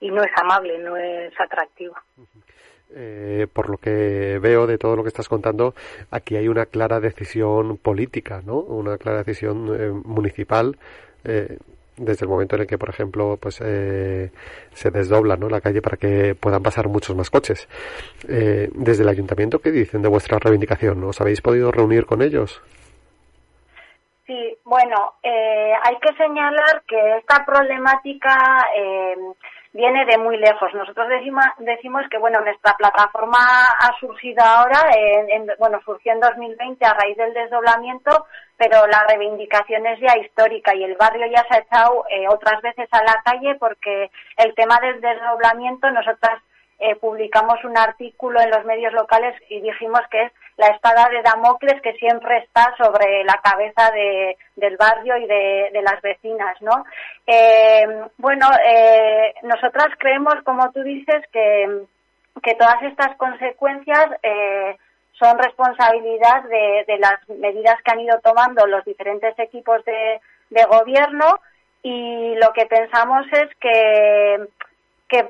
y 0.01 0.11
no 0.11 0.23
es 0.23 0.31
amable, 0.37 0.79
no 0.79 0.97
es 0.97 1.39
atractivo. 1.39 1.95
Eh, 2.95 3.47
por 3.53 3.69
lo 3.71 3.77
que 3.77 4.39
veo 4.41 4.67
de 4.67 4.79
todo 4.79 4.97
lo 4.97 5.03
que 5.03 5.09
estás 5.09 5.29
contando, 5.29 5.75
aquí 6.11 6.35
hay 6.35 6.49
una 6.49 6.67
clara 6.67 6.99
decisión 6.99 7.77
política, 7.77 8.41
¿no? 8.45 8.57
Una 8.57 8.97
clara 8.97 9.19
decisión 9.19 9.69
eh, 9.79 9.91
municipal 9.91 10.77
desde 12.05 12.25
el 12.25 12.29
momento 12.29 12.57
en 12.57 12.63
el 12.63 12.67
que, 12.67 12.79
por 12.79 12.89
ejemplo, 12.89 13.39
pues 13.41 13.61
eh, 13.65 14.31
se 14.73 14.91
desdobla 14.91 15.37
¿no? 15.37 15.49
la 15.49 15.61
calle 15.61 15.81
para 15.81 15.97
que 15.97 16.35
puedan 16.35 16.63
pasar 16.63 16.89
muchos 16.89 17.17
más 17.17 17.31
coches. 17.31 17.69
Eh, 18.29 18.69
desde 18.75 19.03
el 19.03 19.09
ayuntamiento, 19.09 19.61
¿qué 19.61 19.71
dicen 19.71 20.03
de 20.03 20.09
vuestra 20.09 20.39
reivindicación? 20.39 21.03
¿Os 21.05 21.21
habéis 21.21 21.41
podido 21.41 21.71
reunir 21.71 22.07
con 22.07 22.23
ellos? 22.23 22.61
Sí, 24.27 24.57
bueno, 24.65 25.15
eh, 25.23 25.73
hay 25.83 25.97
que 25.99 26.15
señalar 26.17 26.83
que 26.87 27.19
esta 27.19 27.45
problemática 27.45 28.67
eh, 28.77 29.17
viene 29.73 30.05
de 30.05 30.19
muy 30.19 30.37
lejos. 30.37 30.73
Nosotros 30.75 31.09
decimos, 31.09 32.07
que 32.11 32.19
bueno, 32.19 32.41
nuestra 32.41 32.75
plataforma 32.77 33.39
ha 33.39 33.99
surgido 33.99 34.45
ahora, 34.45 34.91
en, 34.95 35.51
bueno, 35.59 35.81
surgió 35.85 36.13
en 36.13 36.21
2020 36.21 36.85
a 36.85 36.95
raíz 36.95 37.17
del 37.17 37.33
desdoblamiento, 37.33 38.27
pero 38.57 38.87
la 38.87 39.05
reivindicación 39.09 39.87
es 39.87 40.01
ya 40.01 40.19
histórica 40.19 40.75
y 40.75 40.85
el 40.85 40.97
barrio 40.97 41.27
ya 41.27 41.45
se 41.49 41.57
ha 41.57 41.61
echado 41.61 42.05
eh, 42.11 42.29
otras 42.29 42.61
veces 42.63 42.89
a 42.93 43.03
la 43.03 43.23
calle 43.25 43.57
porque 43.57 44.11
el 44.37 44.55
tema 44.55 44.79
del 44.81 45.01
desdoblamiento 45.01 45.91
nosotras 45.91 46.43
eh, 46.79 46.97
publicamos 46.97 47.65
un 47.65 47.77
artículo 47.79 48.41
en 48.41 48.51
los 48.51 48.65
medios 48.65 48.93
locales 48.93 49.35
y 49.49 49.61
dijimos 49.61 50.01
que 50.11 50.25
es 50.25 50.33
la 50.57 50.67
espada 50.69 51.09
de 51.09 51.23
Damocles 51.23 51.81
que 51.83 51.95
siempre 51.95 52.39
está 52.39 52.75
sobre 52.77 53.25
la 53.25 53.41
cabeza 53.43 53.91
de, 53.93 54.37
del 54.57 54.77
barrio 54.77 55.17
y 55.17 55.27
de, 55.27 55.83
las 55.83 56.01
vecinas, 56.03 56.61
¿no? 56.61 56.85
Eh, 57.27 57.87
bueno, 58.19 58.47
eh, 58.65 59.35
nosotras 59.43 59.89
creemos, 59.99 60.35
como 60.45 60.71
tú 60.73 60.83
dices, 60.83 61.25
que, 61.33 61.85
que 62.43 62.55
todas 62.55 62.83
estas 62.83 63.17
consecuencias 63.17 64.07
eh, 64.23 64.77
son 65.13 65.39
responsabilidad 65.39 66.45
de, 66.45 66.85
de, 66.87 66.99
las 66.99 67.29
medidas 67.29 67.81
que 67.83 67.93
han 67.93 68.01
ido 68.01 68.19
tomando 68.21 68.67
los 68.67 68.85
diferentes 68.85 69.37
equipos 69.39 69.85
de, 69.85 70.21
de 70.51 70.65
gobierno 70.65 71.41
y 71.83 72.35
lo 72.37 72.53
que 72.53 72.67
pensamos 72.67 73.27
es 73.33 73.49
que, 73.61 74.47
que 75.09 75.29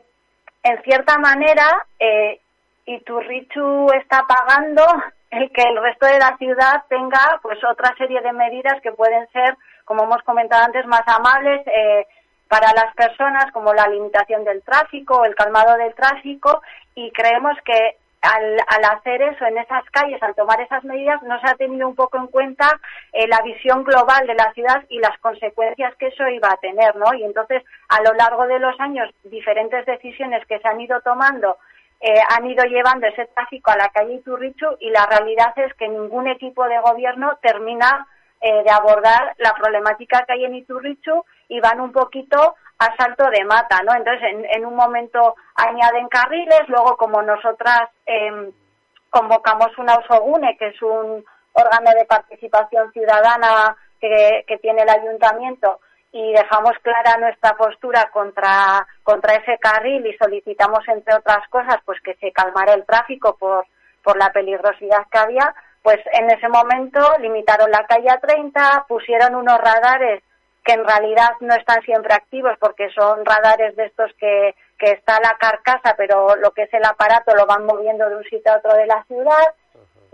en 0.63 0.83
cierta 0.83 1.19
manera, 1.19 1.87
eh, 1.99 2.41
Iturrichu 2.87 3.87
está 3.93 4.27
pagando 4.27 4.85
el 5.31 5.51
que 5.51 5.63
el 5.63 5.83
resto 5.83 6.07
de 6.07 6.19
la 6.19 6.37
ciudad 6.37 6.83
tenga 6.89 7.41
pues 7.43 7.59
otra 7.65 7.95
serie 7.97 8.21
de 8.21 8.33
medidas 8.33 8.81
que 8.83 8.93
pueden 8.93 9.27
ser, 9.33 9.57
como 9.85 10.05
hemos 10.05 10.23
comentado 10.25 10.65
antes, 10.65 10.87
más 10.87 11.03
amables 11.07 11.67
eh, 11.67 12.07
para 12.49 12.73
las 12.75 12.95
personas, 12.95 13.51
como 13.53 13.73
la 13.73 13.89
limitación 13.89 14.45
del 14.45 14.63
tráfico, 14.63 15.25
el 15.25 15.35
calmado 15.35 15.77
del 15.79 15.95
tráfico, 15.95 16.61
y 16.95 17.11
creemos 17.13 17.57
que 17.65 17.97
al, 18.21 18.59
al, 18.69 18.85
hacer 18.85 19.23
eso 19.23 19.47
en 19.47 19.59
esas 19.59 19.85
calles, 19.91 20.23
al 20.23 20.35
tomar 20.35 20.61
esas 20.61 20.85
medidas, 20.85 21.23
no 21.23 21.41
se 21.41 21.51
ha 21.51 21.55
tenido 21.55 21.89
un 21.89 21.97
poco 21.97 22.19
en 22.19 22.27
cuenta 22.27 22.79
eh, 23.13 23.27
la 23.27 23.41
visión 23.41 23.83
global 23.85 24.27
de 24.27 24.35
la 24.35 24.53
ciudad 24.53 24.85
y 24.91 24.99
las 25.01 25.19
consecuencias 25.19 25.95
que 25.97 26.09
eso 26.09 26.29
iba 26.29 26.49
a 26.49 26.59
tener, 26.59 26.95
¿no? 26.97 27.13
Y 27.15 27.25
entonces, 27.25 27.65
a 27.89 28.03
lo 28.03 28.13
largo 28.15 28.47
de 28.47 28.59
los 28.59 28.79
años, 28.81 29.09
diferentes 29.25 29.87
decisiones 29.87 30.47
que 30.47 30.59
se 30.61 30.69
han 30.69 30.81
ido 30.81 31.01
tomando 31.01 31.57
eh, 32.05 32.21
han 32.31 32.45
ido 32.51 32.65
llevando 32.65 33.07
ese 33.07 33.27
tráfico 33.27 33.71
a 33.71 33.77
la 33.77 33.89
calle 33.91 34.15
Iturrichu 34.15 34.67
y 34.81 34.91
la 34.91 35.07
realidad 35.07 35.53
es 35.55 35.73
que 35.75 35.89
ningún 35.89 36.27
equipo 36.27 36.65
de 36.67 36.81
gobierno 36.81 37.39
termina 37.41 38.09
eh, 38.41 38.65
de 38.65 38.71
abordar 38.73 39.37
la 39.39 39.55
problemática 39.55 40.25
que 40.27 40.33
hay 40.33 40.45
en 40.45 40.57
Iturrichu 40.57 41.25
y 41.47 41.61
van 41.61 41.81
un 41.81 41.93
poquito 41.93 42.57
a 42.81 42.97
salto 42.97 43.31
de 43.31 43.45
mata, 43.45 43.83
¿no? 43.85 43.95
Entonces, 43.95 44.35
en, 44.51 44.67
un 44.67 44.75
momento 44.75 45.37
añaden 45.55 46.09
carriles, 46.09 46.63
luego 46.67 46.97
como 46.97 47.23
nosotras 47.23 47.83
eh, 48.05 48.51
convocamos 49.09 49.69
una 49.79 49.95
Osogune, 49.95 50.57
que 50.59 50.69
es 50.71 50.83
un 50.83 51.25
órgano 51.53 51.91
de 51.97 52.05
participación 52.05 52.93
ciudadana 52.93 53.77
que, 54.01 54.45
que 54.49 54.59
tiene 54.59 54.83
el 54.83 54.91
ayuntamiento, 54.91 55.79
y 56.13 56.33
dejamos 56.33 56.73
clara 56.83 57.17
nuestra 57.19 57.57
postura 57.57 58.11
contra, 58.13 58.87
contra 59.03 59.35
ese 59.35 59.59
carril 59.59 60.07
y 60.07 60.17
solicitamos, 60.19 60.87
entre 60.89 61.15
otras 61.15 61.49
cosas, 61.49 61.79
pues 61.87 62.01
que 62.03 62.15
se 62.17 62.31
calmara 62.33 62.75
el 62.75 62.85
tráfico 62.85 63.37
por, 63.39 63.67
por 64.05 64.19
la 64.19 64.31
peligrosidad 64.31 65.07
que 65.11 65.19
había, 65.19 65.55
pues 65.83 65.99
en 66.13 66.31
ese 66.31 66.49
momento 66.49 67.01
limitaron 67.19 67.71
la 67.71 67.87
calle 67.87 68.11
a 68.11 68.21
30, 68.21 68.85
pusieron 68.89 69.35
unos 69.35 69.59
radares 69.59 70.23
que 70.65 70.75
en 70.75 70.87
realidad 70.87 71.31
no 71.41 71.55
están 71.55 71.83
siempre 71.83 72.15
activos 72.15 72.57
porque 72.61 72.89
son 72.91 73.25
radares 73.25 73.75
de 73.75 73.87
estos 73.87 74.13
que, 74.19 74.55
que 74.79 74.93
está 74.93 75.19
la 75.21 75.37
carcasa, 75.39 75.95
pero 75.97 76.37
lo 76.37 76.53
que 76.53 76.63
es 76.63 76.75
el 76.75 76.85
aparato 76.85 77.35
lo 77.35 77.47
van 77.47 77.67
moviendo 77.67 78.09
de 78.09 78.17
un 78.17 78.25
sitio 78.25 78.53
a 78.53 78.59
otro 78.59 78.75
de 78.75 78.87
la 78.87 79.03
ciudad. 79.05 79.55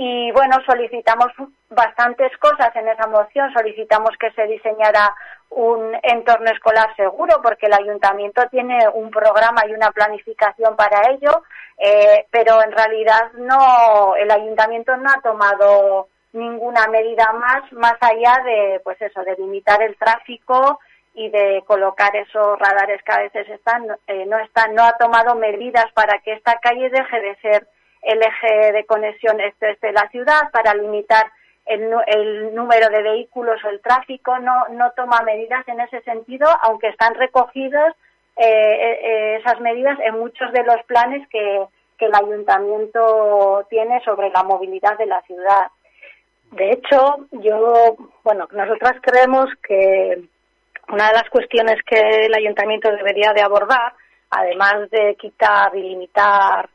Y 0.01 0.31
bueno, 0.31 0.57
solicitamos 0.65 1.27
bastantes 1.71 2.31
cosas 2.39 2.75
en 2.77 2.87
esa 2.87 3.09
moción. 3.09 3.53
Solicitamos 3.53 4.11
que 4.19 4.31
se 4.31 4.47
diseñara 4.47 5.13
un 5.51 5.93
entorno 6.05 6.49
escolar 6.53 6.95
seguro 6.95 7.41
porque 7.43 7.67
el 7.67 7.75
ayuntamiento 7.75 8.43
tiene 8.49 8.79
un 8.95 9.11
programa 9.11 9.63
y 9.67 9.75
una 9.75 9.91
planificación 9.91 10.77
para 10.77 11.11
ello, 11.11 11.43
eh, 11.79 12.27
pero 12.31 12.63
en 12.63 12.71
realidad 12.71 13.33
no, 13.35 14.15
el 14.15 14.31
ayuntamiento 14.31 14.97
no 14.97 15.11
ha 15.11 15.21
tomado 15.21 16.07
ninguna 16.33 16.87
medida 16.89 17.33
más 17.33 17.73
más 17.73 17.97
allá 18.01 18.41
de 18.45 18.81
pues 18.85 19.01
eso 19.01 19.23
de 19.23 19.35
limitar 19.37 19.83
el 19.83 19.97
tráfico 19.97 20.79
y 21.15 21.31
de 21.31 21.65
colocar 21.67 22.15
esos 22.15 22.59
radares 22.59 23.03
que 23.03 23.13
a 23.13 23.21
veces 23.21 23.49
están 23.49 23.87
eh, 24.07 24.27
no 24.27 24.39
están 24.39 24.75
no 24.75 24.85
ha 24.85 24.93
tomado 24.99 25.35
medidas 25.37 25.87
para 25.95 26.19
que 26.19 26.35
esta 26.35 26.59
calle 26.59 26.91
deje 26.91 27.21
de 27.21 27.37
ser 27.37 27.67
el 28.03 28.23
eje 28.23 28.73
de 28.73 28.85
conexión 28.87 29.41
este, 29.41 29.77
de 29.81 29.93
la 29.93 30.09
ciudad 30.11 30.51
para 30.53 30.75
limitar 30.75 31.31
el, 31.67 31.93
el, 32.07 32.55
número 32.55 32.89
de 32.89 33.03
vehículos 33.03 33.63
o 33.65 33.69
el 33.69 33.81
tráfico, 33.81 34.39
no, 34.39 34.69
no 34.71 34.91
toma 34.93 35.21
medidas 35.23 35.67
en 35.69 35.81
ese 35.81 36.01
sentido, 36.03 36.49
aunque 36.63 36.89
están 36.89 37.15
recogidas 37.15 37.95
eh, 38.37 38.45
eh, 38.47 39.37
esas 39.41 39.61
medidas 39.61 39.99
en 40.01 40.19
muchos 40.19 40.51
de 40.53 40.63
los 40.65 40.83
planes 40.87 41.29
que, 41.29 41.67
que 41.99 42.07
el 42.07 42.15
ayuntamiento 42.15 43.67
tiene 43.69 44.01
sobre 44.05 44.31
la 44.31 44.43
movilidad 44.45 44.97
de 44.97 45.07
la 45.07 45.21
ciudad. 45.23 45.67
De 46.53 46.71
hecho, 46.73 47.27
yo, 47.33 47.97
bueno, 48.25 48.49
nosotras 48.53 48.95
creemos 49.03 49.51
que 49.67 50.23
una 50.89 51.09
de 51.09 51.15
las 51.15 51.29
cuestiones 51.31 51.77
que 51.85 52.27
el 52.27 52.35
ayuntamiento 52.35 52.91
debería 52.91 53.33
de 53.35 53.43
abordar, 53.43 53.93
además 54.31 54.89
de 54.91 55.17
quitar 55.17 55.75
y 55.77 55.83
limitar 55.83 56.69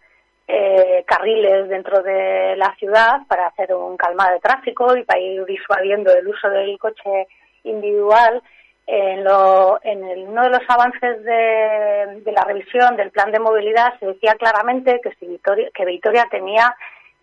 eh, 0.47 1.03
carriles 1.07 1.69
dentro 1.69 2.01
de 2.03 2.55
la 2.57 2.75
ciudad 2.75 3.21
para 3.27 3.47
hacer 3.47 3.73
un 3.73 3.95
calmado 3.97 4.33
de 4.33 4.39
tráfico 4.39 4.95
y 4.95 5.03
para 5.03 5.19
ir 5.19 5.45
disuadiendo 5.45 6.13
el 6.13 6.27
uso 6.27 6.50
del 6.50 6.77
coche 6.77 7.27
individual. 7.63 8.41
En, 8.85 9.23
lo, 9.23 9.79
en 9.81 10.27
uno 10.27 10.43
de 10.43 10.50
los 10.50 10.62
avances 10.67 11.23
de, 11.23 12.31
la 12.33 12.43
revisión 12.43 12.97
del 12.97 13.12
plan 13.12 13.31
de 13.31 13.39
movilidad 13.39 13.97
se 13.97 14.07
decía 14.07 14.35
claramente 14.35 15.00
que, 15.01 15.12
si 15.15 15.25
Vitoria, 15.25 15.69
que 15.73 15.85
Vitoria 15.85 16.27
tenía 16.29 16.75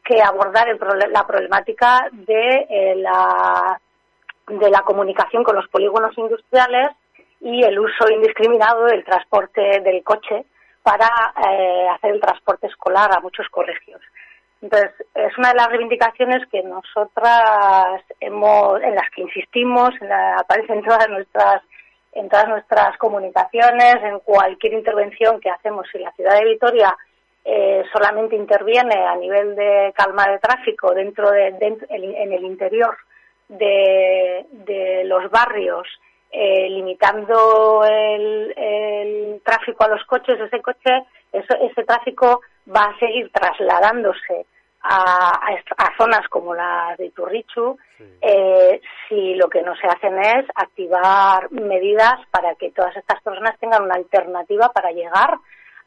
que 0.03 0.23
abordar 0.23 0.71
el, 0.71 0.79
la 1.13 1.27
problemática 1.27 2.09
de, 2.13 2.67
eh, 2.71 2.95
la, 2.97 3.79
de 4.49 4.71
la 4.71 4.81
comunicación 4.81 5.45
con 5.45 5.57
los 5.57 5.69
polígonos 5.69 6.17
industriales 6.17 6.89
y 7.43 7.63
el 7.63 7.79
uso 7.79 8.09
indiscriminado 8.11 8.87
del 8.87 9.05
transporte 9.05 9.81
del 9.81 10.03
coche 10.03 10.47
para 10.83 11.09
eh, 11.49 11.89
hacer 11.89 12.13
el 12.15 12.21
transporte 12.21 12.67
escolar 12.67 13.11
a 13.15 13.21
muchos 13.21 13.49
colegios. 13.51 14.01
Entonces, 14.63 14.93
es 15.15 15.37
una 15.39 15.51
de 15.51 15.55
las 15.57 15.69
reivindicaciones 15.69 16.47
que 16.51 16.63
nosotras 16.63 18.03
hemos, 18.21 18.83
en 18.83 18.95
las 18.95 19.09
que 19.11 19.23
insistimos, 19.23 19.91
en 20.01 20.09
la, 20.09 20.37
aparece 20.37 20.75
en 20.75 20.85
todas 20.85 21.09
nuestras, 21.09 21.63
en 22.13 22.29
todas 22.29 22.49
nuestras 22.49 22.97
comunicaciones, 22.99 23.97
en 24.03 24.19
cualquier 24.21 24.75
intervención 24.75 25.41
que 25.41 25.51
hacemos. 25.51 25.87
Si 25.91 25.99
la 25.99 26.13
ciudad 26.13 26.39
de 26.39 26.45
Vitoria 26.45 26.95
eh, 27.45 27.85
solamente 27.91 28.37
interviene 28.37 29.07
a 29.07 29.17
nivel 29.17 29.57
de 29.57 29.95
calma 29.97 30.27
de 30.29 30.39
tráfico 30.39 30.93
dentro 30.93 31.31
de, 31.31 31.47
en 31.49 32.33
el 32.33 32.45
interior 32.45 32.97
de, 33.49 34.45
de 34.51 35.05
los 35.05 35.31
barrios 35.31 35.89
eh, 36.33 36.69
limitando 36.71 37.85
el, 37.85 39.41
tráfico 39.45 39.85
a 39.85 39.89
los 39.89 40.05
coches, 40.05 40.39
ese 40.39 40.61
coche, 40.63 41.05
ese 41.33 41.85
tráfico 41.85 42.41
va 42.69 42.85
a 42.85 42.99
seguir 42.99 43.31
trasladándose 43.33 44.47
a, 44.83 45.41
zonas 45.99 46.27
como 46.29 46.55
la 46.55 46.95
de 46.97 47.11
Turrichu 47.11 47.77
eh, 48.21 48.81
si 49.09 49.35
lo 49.35 49.49
que 49.49 49.63
no 49.63 49.75
se 49.77 49.87
hacen 49.87 50.19
es 50.19 50.47
activar 50.55 51.51
medidas 51.51 52.15
para 52.31 52.55
que 52.55 52.71
todas 52.71 52.97
estas 52.97 53.21
personas 53.23 53.59
tengan 53.59 53.83
una 53.83 53.97
alternativa 53.97 54.71
para 54.73 54.91
llegar 54.91 55.37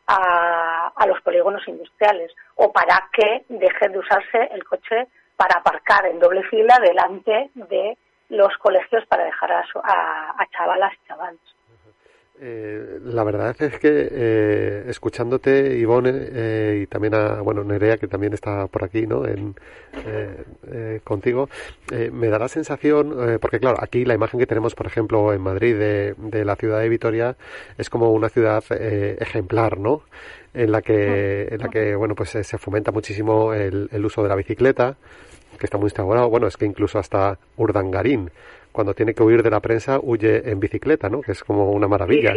a, 0.07 0.91
a 0.95 1.07
los 1.07 1.19
polígonos 1.21 1.67
industriales 1.67 2.31
o 2.55 2.71
para 2.71 3.09
que 3.13 3.45
deje 3.49 3.89
de 3.89 3.97
usarse 3.97 4.49
el 4.51 4.63
coche 4.63 5.07
para 5.35 5.59
aparcar 5.59 6.05
en 6.05 6.19
doble 6.19 6.43
fila 6.43 6.77
delante 6.79 7.49
de 7.55 7.97
los 8.33 8.57
colegios 8.57 9.05
para 9.07 9.25
dejar 9.25 9.51
a, 9.51 9.61
a, 9.61 10.47
chavalas 10.51 10.93
y 10.93 11.07
chavales. 11.07 11.39
Eh, 12.41 12.99
la 13.03 13.23
verdad 13.23 13.55
es 13.59 13.79
que 13.79 14.09
eh, 14.11 14.83
escuchándote, 14.87 15.77
Ivonne, 15.77 16.11
eh, 16.13 16.79
y 16.83 16.87
también 16.87 17.13
a 17.13 17.41
bueno, 17.41 17.63
Nerea, 17.63 17.97
que 17.97 18.07
también 18.07 18.33
está 18.33 18.67
por 18.67 18.83
aquí, 18.83 19.05
¿no? 19.05 19.25
En, 19.25 19.55
contigo, 21.03 21.47
me 22.11 22.27
da 22.29 22.39
la 22.39 22.47
sensación, 22.47 23.39
porque 23.39 23.59
claro, 23.59 23.77
aquí 23.79 24.03
la 24.03 24.15
imagen 24.15 24.39
que 24.39 24.47
tenemos, 24.47 24.73
por 24.73 24.87
ejemplo, 24.87 25.31
en 25.31 25.41
Madrid 25.41 25.77
de, 25.77 26.15
de 26.17 26.43
la 26.43 26.55
ciudad 26.55 26.79
de 26.79 26.89
Vitoria 26.89 27.35
es 27.77 27.89
como 27.89 28.11
una 28.11 28.29
ciudad 28.29 28.63
ejemplar, 28.71 29.77
¿no? 29.77 30.01
En 30.53 30.71
la 30.71 30.81
que, 30.81 31.47
en 31.51 31.59
la 31.59 31.69
que 31.69 31.95
bueno, 31.95 32.15
pues 32.15 32.29
se 32.31 32.57
fomenta 32.57 32.91
muchísimo 32.91 33.53
el, 33.53 33.87
el 33.91 34.05
uso 34.05 34.23
de 34.23 34.29
la 34.29 34.35
bicicleta, 34.35 34.97
que 35.57 35.65
está 35.65 35.77
muy 35.77 35.87
instaurado. 35.87 36.29
Bueno, 36.29 36.47
es 36.47 36.57
que 36.57 36.65
incluso 36.65 36.99
hasta 36.99 37.37
Urdangarín, 37.57 38.31
cuando 38.71 38.93
tiene 38.93 39.13
que 39.13 39.23
huir 39.23 39.43
de 39.43 39.49
la 39.49 39.59
prensa 39.59 39.99
huye 40.01 40.49
en 40.49 40.59
bicicleta, 40.59 41.09
¿no? 41.09 41.21
Que 41.21 41.33
es 41.33 41.43
como 41.43 41.71
una 41.71 41.87
maravilla. 41.87 42.33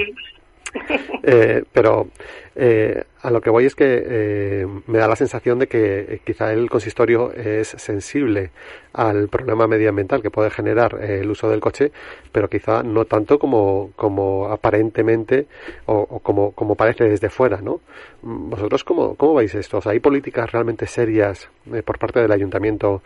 Eh, 1.29 1.65
pero 1.73 2.07
eh, 2.55 3.03
a 3.23 3.31
lo 3.31 3.41
que 3.41 3.51
voy 3.51 3.65
es 3.65 3.75
que 3.75 4.05
eh, 4.07 4.67
me 4.87 4.99
da 4.99 5.09
la 5.09 5.17
sensación 5.17 5.59
de 5.59 5.67
que 5.67 6.21
quizá 6.25 6.53
el 6.53 6.71
consistorio 6.71 7.33
es 7.33 7.67
sensible 7.67 8.53
al 8.93 9.29
problema 9.29 9.67
medioambiental 9.67 10.23
que 10.23 10.31
puede 10.31 10.51
generar 10.51 11.03
el 11.03 11.29
uso 11.29 11.51
del 11.51 11.59
coche, 11.59 11.91
pero 12.31 12.49
quizá 12.49 12.85
no 12.85 13.07
tanto 13.07 13.41
como, 13.41 13.91
como 13.97 14.47
aparentemente 14.47 15.49
o, 15.87 16.21
como, 16.21 16.53
como 16.53 16.77
parece 16.77 17.09
desde 17.09 17.29
fuera, 17.29 17.61
¿no? 17.61 17.81
¿Vosotros 18.23 18.85
cómo, 18.85 19.17
cómo 19.17 19.35
veis 19.35 19.57
esto? 19.57 19.81
¿Hay 19.85 19.99
políticas 19.99 20.53
realmente 20.53 20.87
serias 20.87 21.49
por 21.85 21.99
parte 21.99 22.21
del 22.21 22.31
ayuntamiento 22.31 23.03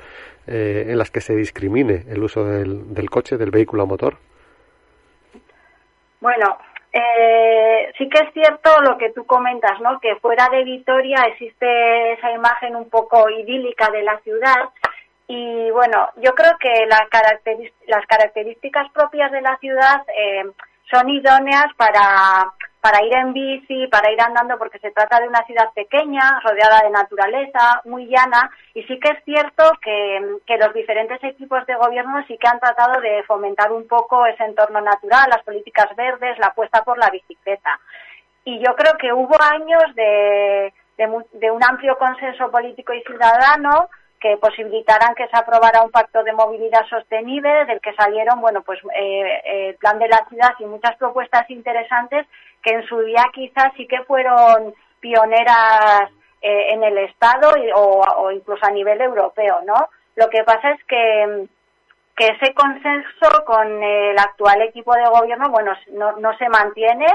en 0.46 0.98
las 0.98 1.10
que 1.10 1.22
se 1.22 1.34
discrimine 1.34 2.04
el 2.08 2.22
uso 2.22 2.44
del, 2.44 2.92
del 2.92 3.08
coche, 3.08 3.38
del 3.38 3.50
vehículo 3.50 3.84
a 3.84 3.86
motor? 3.86 4.18
Bueno, 6.20 6.58
eh, 6.92 7.92
sí 7.96 8.08
que 8.08 8.22
es 8.24 8.32
cierto 8.32 8.80
lo 8.80 8.98
que 8.98 9.10
tú 9.10 9.24
comentas, 9.24 9.80
¿no? 9.80 10.00
Que 10.00 10.16
fuera 10.16 10.48
de 10.48 10.64
Vitoria 10.64 11.22
existe 11.28 12.12
esa 12.12 12.32
imagen 12.32 12.76
un 12.76 12.88
poco 12.90 13.28
idílica 13.30 13.90
de 13.90 14.02
la 14.02 14.18
ciudad 14.20 14.70
y 15.28 15.70
bueno, 15.70 16.08
yo 16.16 16.34
creo 16.34 16.56
que 16.58 16.86
las 16.86 18.06
características 18.08 18.90
propias 18.92 19.30
de 19.30 19.40
la 19.40 19.56
ciudad 19.58 20.02
eh, 20.16 20.44
son 20.90 21.08
idóneas 21.08 21.72
para 21.76 22.52
para 22.80 23.04
ir 23.04 23.14
en 23.14 23.32
bici, 23.32 23.86
para 23.88 24.10
ir 24.10 24.20
andando, 24.20 24.56
porque 24.56 24.78
se 24.78 24.90
trata 24.90 25.20
de 25.20 25.28
una 25.28 25.44
ciudad 25.44 25.68
pequeña, 25.74 26.40
rodeada 26.42 26.80
de 26.82 26.90
naturaleza, 26.90 27.82
muy 27.84 28.06
llana, 28.06 28.50
y 28.72 28.82
sí 28.84 28.98
que 28.98 29.10
es 29.10 29.24
cierto 29.24 29.70
que, 29.82 30.38
que, 30.46 30.56
los 30.56 30.72
diferentes 30.72 31.22
equipos 31.22 31.66
de 31.66 31.74
gobierno 31.74 32.24
sí 32.26 32.38
que 32.38 32.48
han 32.48 32.58
tratado 32.58 33.00
de 33.02 33.22
fomentar 33.24 33.70
un 33.70 33.86
poco 33.86 34.24
ese 34.24 34.44
entorno 34.44 34.80
natural, 34.80 35.28
las 35.28 35.42
políticas 35.42 35.94
verdes, 35.94 36.38
la 36.38 36.48
apuesta 36.48 36.82
por 36.82 36.96
la 36.96 37.10
bicicleta. 37.10 37.78
Y 38.44 38.58
yo 38.64 38.74
creo 38.74 38.94
que 38.98 39.12
hubo 39.12 39.36
años 39.42 39.94
de, 39.94 40.72
de, 40.96 41.24
de 41.32 41.50
un 41.50 41.62
amplio 41.62 41.98
consenso 41.98 42.50
político 42.50 42.94
y 42.94 43.02
ciudadano 43.02 43.90
que 44.20 44.36
posibilitaran 44.36 45.14
que 45.14 45.26
se 45.28 45.36
aprobara 45.36 45.82
un 45.82 45.90
pacto 45.90 46.22
de 46.22 46.32
movilidad 46.32 46.86
sostenible, 46.88 47.64
del 47.64 47.80
que 47.80 47.94
salieron, 47.94 48.40
bueno, 48.40 48.62
pues 48.62 48.78
eh, 48.94 49.40
el 49.44 49.74
plan 49.76 49.98
de 49.98 50.08
la 50.08 50.24
ciudad 50.28 50.52
y 50.58 50.66
muchas 50.66 50.96
propuestas 50.96 51.48
interesantes 51.48 52.26
que 52.62 52.74
en 52.74 52.86
su 52.86 53.00
día 53.00 53.24
quizás 53.32 53.72
sí 53.76 53.86
que 53.86 54.02
fueron 54.04 54.74
pioneras 55.00 56.10
eh, 56.42 56.72
en 56.72 56.84
el 56.84 56.98
Estado 56.98 57.50
o, 57.74 58.30
incluso 58.30 58.64
a 58.66 58.70
nivel 58.70 59.00
europeo, 59.00 59.62
¿no? 59.66 59.88
Lo 60.16 60.28
que 60.28 60.44
pasa 60.44 60.72
es 60.72 60.84
que, 60.84 61.46
que 62.14 62.26
ese 62.26 62.52
consenso 62.52 63.44
con 63.46 63.82
el 63.82 64.18
actual 64.18 64.60
equipo 64.62 64.94
de 64.94 65.08
gobierno, 65.08 65.48
bueno, 65.48 65.72
no, 65.92 66.12
no 66.16 66.36
se 66.36 66.48
mantiene 66.50 67.06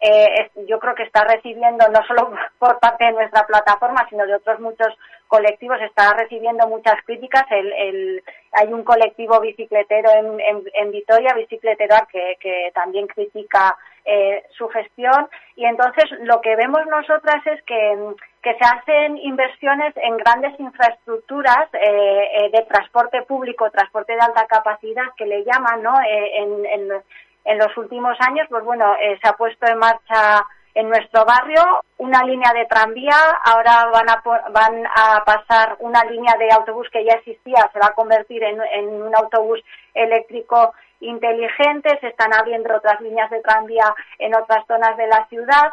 eh, 0.00 0.50
yo 0.66 0.78
creo 0.78 0.94
que 0.94 1.02
está 1.02 1.24
recibiendo, 1.24 1.86
no 1.88 2.02
solo 2.06 2.32
por 2.58 2.78
parte 2.80 3.04
de 3.04 3.12
nuestra 3.12 3.46
plataforma, 3.46 4.06
sino 4.08 4.26
de 4.26 4.34
otros 4.34 4.58
muchos 4.60 4.88
colectivos, 5.28 5.80
está 5.82 6.14
recibiendo 6.14 6.66
muchas 6.66 6.96
críticas. 7.04 7.44
El, 7.50 8.22
hay 8.52 8.72
un 8.72 8.82
colectivo 8.82 9.40
bicicletero 9.40 10.10
en, 10.10 10.66
en, 10.74 10.90
Vitoria, 10.90 11.34
Bicicletero, 11.34 11.96
que, 12.10 12.36
que 12.40 12.72
también 12.74 13.06
critica 13.06 13.76
eh, 14.04 14.42
su 14.56 14.68
gestión. 14.68 15.28
Y 15.54 15.66
entonces 15.66 16.04
lo 16.22 16.40
que 16.40 16.56
vemos 16.56 16.84
nosotras 16.86 17.46
es 17.46 17.62
que, 17.62 17.98
que 18.42 18.54
se 18.54 18.64
hacen 18.64 19.18
inversiones 19.18 19.94
en 19.98 20.16
grandes 20.16 20.58
infraestructuras 20.58 21.68
eh, 21.74 22.28
eh 22.34 22.50
de 22.50 22.62
transporte 22.62 23.22
público, 23.22 23.70
transporte 23.70 24.14
de 24.14 24.20
alta 24.20 24.46
capacidad, 24.46 25.04
que 25.16 25.26
le 25.26 25.44
llaman, 25.44 25.82
¿no? 25.82 25.94
Eh, 26.00 26.38
en, 26.38 26.66
en 26.66 27.02
en 27.44 27.58
los 27.58 27.76
últimos 27.76 28.16
años, 28.20 28.46
pues 28.48 28.64
bueno, 28.64 28.94
eh, 29.00 29.18
se 29.22 29.28
ha 29.28 29.32
puesto 29.32 29.66
en 29.66 29.78
marcha 29.78 30.44
en 30.74 30.88
nuestro 30.88 31.24
barrio 31.24 31.62
una 31.98 32.22
línea 32.22 32.52
de 32.52 32.66
tranvía, 32.66 33.16
ahora 33.44 33.86
van 33.92 34.08
a, 34.08 34.22
van 34.50 34.86
a 34.86 35.24
pasar 35.24 35.76
una 35.80 36.04
línea 36.04 36.34
de 36.38 36.48
autobús 36.52 36.88
que 36.92 37.04
ya 37.04 37.14
existía, 37.14 37.68
se 37.72 37.78
va 37.78 37.88
a 37.88 37.94
convertir 37.94 38.42
en, 38.44 38.60
un 38.88 39.14
autobús 39.14 39.60
eléctrico 39.94 40.72
inteligente, 41.00 41.98
se 42.00 42.08
están 42.08 42.32
abriendo 42.32 42.74
otras 42.74 43.00
líneas 43.00 43.30
de 43.30 43.40
tranvía 43.40 43.92
en 44.18 44.34
otras 44.34 44.64
zonas 44.66 44.96
de 44.96 45.06
la 45.08 45.26
ciudad, 45.26 45.72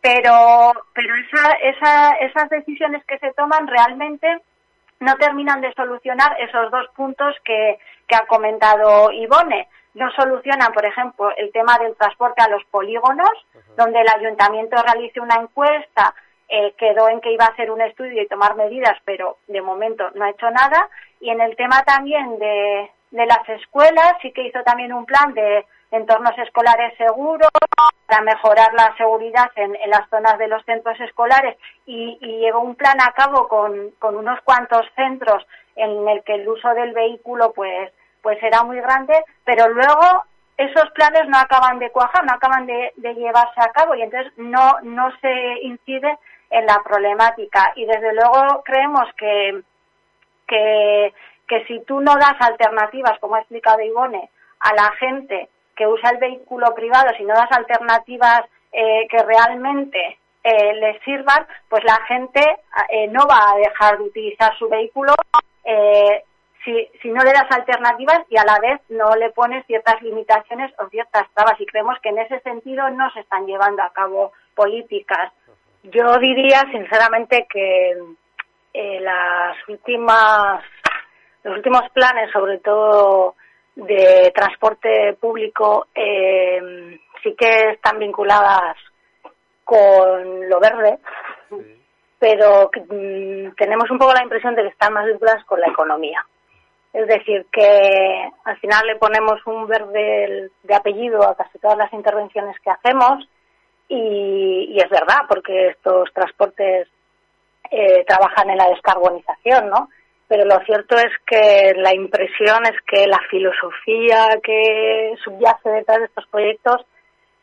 pero, 0.00 0.72
pero 0.92 1.14
esa, 1.16 1.52
esa, 1.62 2.10
esas 2.20 2.48
decisiones 2.50 3.04
que 3.06 3.18
se 3.18 3.32
toman 3.32 3.66
realmente 3.66 4.42
no 5.00 5.14
terminan 5.16 5.60
de 5.60 5.72
solucionar 5.72 6.36
esos 6.40 6.70
dos 6.70 6.86
puntos 6.94 7.34
que, 7.44 7.78
que 8.06 8.16
ha 8.16 8.26
comentado 8.26 9.10
Ivone 9.10 9.68
no 9.94 10.10
solucionan, 10.12 10.72
por 10.72 10.84
ejemplo, 10.84 11.30
el 11.36 11.52
tema 11.52 11.78
del 11.78 11.96
transporte 11.96 12.42
a 12.42 12.48
los 12.48 12.64
polígonos, 12.64 13.30
donde 13.76 14.00
el 14.00 14.08
ayuntamiento 14.08 14.76
realice 14.82 15.20
una 15.20 15.36
encuesta, 15.36 16.14
eh, 16.48 16.74
quedó 16.76 17.08
en 17.08 17.20
que 17.20 17.32
iba 17.32 17.46
a 17.46 17.52
hacer 17.52 17.70
un 17.70 17.80
estudio 17.80 18.22
y 18.22 18.28
tomar 18.28 18.56
medidas, 18.56 18.98
pero 19.04 19.38
de 19.46 19.62
momento 19.62 20.10
no 20.14 20.24
ha 20.24 20.30
hecho 20.30 20.50
nada. 20.50 20.88
Y 21.20 21.30
en 21.30 21.40
el 21.40 21.56
tema 21.56 21.82
también 21.82 22.38
de, 22.38 22.90
de 23.12 23.26
las 23.26 23.48
escuelas, 23.48 24.14
sí 24.20 24.32
que 24.32 24.46
hizo 24.46 24.62
también 24.62 24.92
un 24.92 25.06
plan 25.06 25.32
de 25.32 25.64
entornos 25.90 26.36
escolares 26.38 26.96
seguros 26.98 27.50
para 28.06 28.22
mejorar 28.22 28.74
la 28.74 28.94
seguridad 28.96 29.50
en, 29.54 29.76
en 29.76 29.90
las 29.90 30.08
zonas 30.10 30.38
de 30.38 30.48
los 30.48 30.64
centros 30.64 30.98
escolares 31.00 31.56
y, 31.86 32.18
y, 32.20 32.40
llevó 32.40 32.60
un 32.60 32.74
plan 32.74 33.00
a 33.00 33.12
cabo 33.12 33.46
con, 33.48 33.92
con 34.00 34.16
unos 34.16 34.40
cuantos 34.42 34.84
centros 34.96 35.46
en 35.76 36.08
el 36.08 36.22
que 36.24 36.34
el 36.34 36.48
uso 36.48 36.68
del 36.74 36.92
vehículo 36.92 37.52
pues 37.52 37.92
pues 38.24 38.40
será 38.40 38.64
muy 38.64 38.80
grande, 38.80 39.14
pero 39.44 39.68
luego 39.68 40.24
esos 40.56 40.90
planes 40.92 41.28
no 41.28 41.38
acaban 41.38 41.78
de 41.78 41.90
cuajar, 41.90 42.24
no 42.24 42.32
acaban 42.32 42.66
de, 42.66 42.92
llevarse 42.96 43.60
a 43.60 43.70
cabo 43.70 43.94
y 43.94 44.02
entonces 44.02 44.32
no, 44.38 44.78
no 44.82 45.12
se 45.20 45.32
incide 45.62 46.18
en 46.50 46.64
la 46.64 46.80
problemática. 46.82 47.72
Y 47.76 47.84
desde 47.84 48.14
luego 48.14 48.62
creemos 48.64 49.04
que, 49.18 49.62
que, 50.48 51.12
que 51.46 51.64
si 51.66 51.80
tú 51.84 52.00
no 52.00 52.14
das 52.16 52.36
alternativas, 52.40 53.18
como 53.20 53.34
ha 53.34 53.40
explicado 53.40 53.82
Ivone, 53.82 54.30
a 54.60 54.74
la 54.74 54.90
gente 54.92 55.50
que 55.76 55.86
usa 55.86 56.10
el 56.10 56.18
vehículo 56.18 56.74
privado, 56.74 57.10
si 57.18 57.24
no 57.24 57.34
das 57.34 57.52
alternativas 57.52 58.44
eh, 58.72 59.06
que 59.10 59.18
realmente 59.18 60.18
eh, 60.42 60.74
les 60.74 61.02
sirvan, 61.02 61.46
pues 61.68 61.84
la 61.84 62.00
gente 62.06 62.40
eh, 62.88 63.06
no 63.08 63.26
va 63.26 63.52
a 63.52 63.56
dejar 63.56 63.98
de 63.98 64.04
utilizar 64.04 64.56
su 64.58 64.68
vehículo 64.68 65.12
eh, 65.64 66.22
si, 66.64 66.88
si 67.02 67.10
no 67.10 67.22
le 67.22 67.32
das 67.32 67.50
alternativas 67.50 68.20
y 68.28 68.36
a 68.36 68.44
la 68.44 68.58
vez 68.58 68.80
no 68.88 69.14
le 69.16 69.30
pones 69.30 69.64
ciertas 69.66 70.00
limitaciones 70.02 70.72
o 70.78 70.88
ciertas 70.88 71.24
trabas. 71.34 71.60
Y 71.60 71.66
creemos 71.66 71.98
que 72.02 72.08
en 72.08 72.18
ese 72.18 72.40
sentido 72.40 72.88
no 72.90 73.10
se 73.12 73.20
están 73.20 73.46
llevando 73.46 73.82
a 73.82 73.92
cabo 73.92 74.32
políticas. 74.54 75.32
Yo 75.82 76.18
diría 76.18 76.60
sinceramente 76.72 77.46
que 77.50 77.98
eh, 78.72 79.00
las 79.00 79.56
últimas, 79.68 80.64
los 81.42 81.56
últimos 81.56 81.82
planes, 81.92 82.30
sobre 82.32 82.58
todo 82.58 83.36
de 83.76 84.32
transporte 84.34 85.14
público, 85.20 85.88
eh, 85.94 86.98
sí 87.22 87.34
que 87.36 87.70
están 87.70 87.98
vinculadas 87.98 88.76
con 89.64 90.48
lo 90.48 90.60
verde, 90.60 90.98
pero 92.18 92.70
mm, 92.74 93.54
tenemos 93.56 93.90
un 93.90 93.98
poco 93.98 94.14
la 94.14 94.22
impresión 94.22 94.54
de 94.54 94.62
que 94.62 94.68
están 94.68 94.92
más 94.92 95.06
vinculadas 95.06 95.44
con 95.44 95.60
la 95.60 95.68
economía. 95.68 96.24
Es 96.94 97.08
decir, 97.08 97.44
que 97.50 98.30
al 98.44 98.56
final 98.60 98.86
le 98.86 98.94
ponemos 98.94 99.44
un 99.46 99.66
verde 99.66 100.48
de 100.62 100.74
apellido 100.74 101.28
a 101.28 101.34
casi 101.34 101.58
todas 101.58 101.76
las 101.76 101.92
intervenciones 101.92 102.56
que 102.60 102.70
hacemos 102.70 103.28
y, 103.88 104.78
es 104.78 104.88
verdad, 104.88 105.22
porque 105.28 105.70
estos 105.70 106.12
transportes 106.12 106.86
eh, 107.68 108.04
trabajan 108.06 108.48
en 108.48 108.58
la 108.58 108.68
descarbonización, 108.68 109.70
¿no? 109.70 109.88
Pero 110.28 110.44
lo 110.44 110.60
cierto 110.64 110.96
es 110.96 111.10
que 111.26 111.72
la 111.76 111.92
impresión 111.92 112.64
es 112.64 112.80
que 112.86 113.08
la 113.08 113.18
filosofía 113.28 114.28
que 114.40 115.16
subyace 115.24 115.68
detrás 115.70 115.98
de 115.98 116.04
estos 116.04 116.26
proyectos 116.28 116.86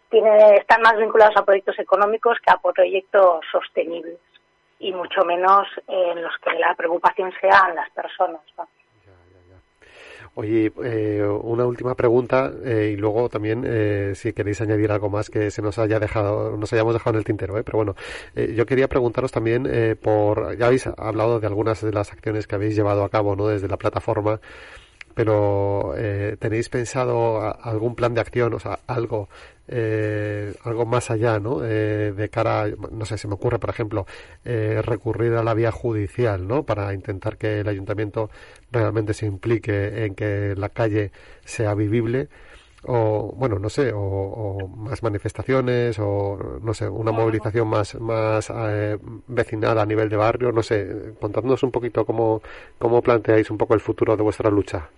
tiene, 0.10 0.56
están 0.56 0.82
más 0.82 0.96
vinculados 0.96 1.36
a 1.36 1.44
proyectos 1.44 1.78
económicos 1.78 2.38
que 2.40 2.52
a 2.52 2.58
proyectos 2.58 3.44
sostenibles 3.52 4.18
y 4.80 4.94
mucho 4.94 5.26
menos 5.26 5.68
en 5.90 6.24
los 6.24 6.38
que 6.38 6.58
la 6.58 6.74
preocupación 6.74 7.34
sean 7.42 7.76
las 7.76 7.90
personas. 7.92 8.40
Oye, 10.34 10.72
eh, 10.86 11.22
una 11.44 11.66
última 11.66 11.94
pregunta 11.94 12.54
eh, 12.64 12.92
y 12.94 12.96
luego 12.96 13.28
también 13.28 13.64
eh, 13.68 14.14
si 14.16 14.32
queréis 14.32 14.62
añadir 14.62 14.90
algo 14.94 15.10
más 15.10 15.30
que 15.30 15.52
se 15.52 15.62
nos 15.62 15.78
haya 15.78 16.00
dejado, 16.00 16.56
nos 16.56 16.72
hayamos 16.72 16.94
dejado 16.94 17.16
en 17.16 17.18
el 17.18 17.26
tintero, 17.26 17.58
¿eh? 17.58 17.64
pero 17.66 17.80
bueno, 17.80 17.96
eh, 18.36 18.54
yo 18.56 18.66
quería 18.66 18.88
preguntaros 18.88 19.34
también 19.34 19.68
por, 20.02 20.58
ya 20.58 20.68
habéis 20.68 20.88
hablado 20.88 21.42
de 21.42 21.48
algunas 21.48 21.82
de 21.82 21.92
las 21.92 22.14
acciones 22.14 22.48
que 22.48 22.56
habéis 22.56 22.78
llevado 22.78 23.04
a 23.04 23.10
cabo, 23.10 23.36
¿no? 23.36 23.48
Desde 23.48 23.68
la 23.68 23.76
plataforma 23.78 24.40
pero 25.14 25.94
eh, 25.98 26.38
¿tenéis 26.40 26.70
pensado 26.70 27.42
algún 27.62 27.96
plan 27.96 28.14
de 28.14 28.22
acción, 28.22 28.54
o 28.54 28.60
sea, 28.60 28.80
algo, 28.88 29.30
eh, 29.68 30.54
algo 30.64 30.86
más 30.86 31.12
allá, 31.12 31.40
¿no? 31.40 31.64
Eh, 31.64 32.14
de 32.16 32.30
cara, 32.30 32.68
no 32.92 33.06
sé, 33.06 33.18
se 33.18 33.28
me 33.28 33.36
ocurre, 33.36 33.60
por 33.60 33.70
ejemplo, 33.70 34.06
recurrir 34.44 35.34
a 35.34 35.44
la 35.44 35.54
vía 35.54 35.72
judicial, 35.72 36.48
¿no? 36.48 36.64
Para 36.64 36.94
intentar 36.94 37.38
que 37.38 37.62
el 37.62 37.68
ayuntamiento 37.68 38.30
realmente 38.72 39.14
se 39.14 39.26
implique 39.26 40.06
en 40.06 40.16
que 40.16 40.56
la 40.58 40.70
calle 40.70 41.12
sea 41.46 41.74
vivible. 41.76 42.30
O 42.84 43.32
bueno 43.38 43.60
no 43.60 43.70
sé 43.70 43.92
o, 43.94 44.68
más 44.76 45.04
manifestaciones 45.04 46.00
o 46.00 46.60
no 46.64 46.74
sé 46.74 46.90
una 46.90 47.12
movilización 47.12 47.68
más 47.68 47.94
más 48.00 48.52
eh, 48.56 48.98
vecinal 49.28 49.78
a 49.78 49.86
nivel 49.86 50.10
de 50.10 50.16
barrio. 50.16 50.52
No 50.52 50.64
sé 50.64 51.14
contándonos 51.20 51.62
un 51.64 51.72
poquito 51.72 52.06
cómo 52.06 52.42
cómo 52.80 53.02
planteáis 53.04 53.52
un 53.52 53.58
poco 53.58 53.76
el 53.76 53.82
futuro 53.82 54.18
de 54.18 54.24
vuestra 54.24 54.50
lucha 54.50 54.90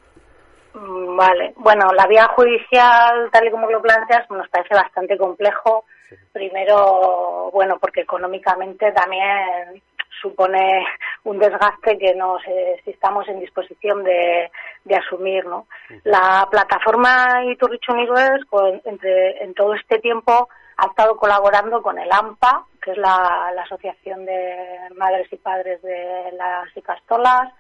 vale 0.74 1.54
bueno 1.58 1.92
la 1.94 2.08
vía 2.08 2.28
judicial 2.30 3.30
tal 3.32 3.48
y 3.48 3.52
como 3.52 3.70
lo 3.70 3.82
planteas 3.82 4.30
nos 4.32 4.50
parece 4.50 4.74
bastante 4.74 5.18
complejo 5.18 5.86
primero 6.32 7.50
bueno 7.52 7.78
porque 7.80 8.02
económicamente 8.02 8.92
también 8.92 9.82
supone 10.24 10.86
un 11.26 11.38
desgaste 11.38 11.98
que 11.98 12.16
no 12.16 12.40
sé 12.40 12.82
si 12.84 12.92
estamos 12.92 13.28
en 13.28 13.40
disposición 13.40 14.04
de, 14.04 14.50
asumir. 14.96 15.46
¿no? 15.46 15.68
La 16.04 16.48
plataforma 16.50 17.44
Iturricho 17.46 17.94
Unidos, 17.94 18.42
pues, 18.50 18.82
entre, 18.86 19.44
en 19.44 19.54
todo 19.54 19.74
este 19.74 20.00
tiempo, 20.00 20.48
ha 20.78 20.86
estado 20.88 21.18
colaborando 21.18 21.82
con 21.82 22.00
el 22.00 22.12
AMPA, 22.12 22.66
que 22.82 22.92
es 22.92 22.98
la, 22.98 23.52
Asociación 23.64 24.26
de 24.26 24.90
Madres 24.96 25.32
y 25.32 25.38
Padres 25.38 25.82
de 25.82 26.32
las 26.34 26.76
Icastolas, 26.76 27.54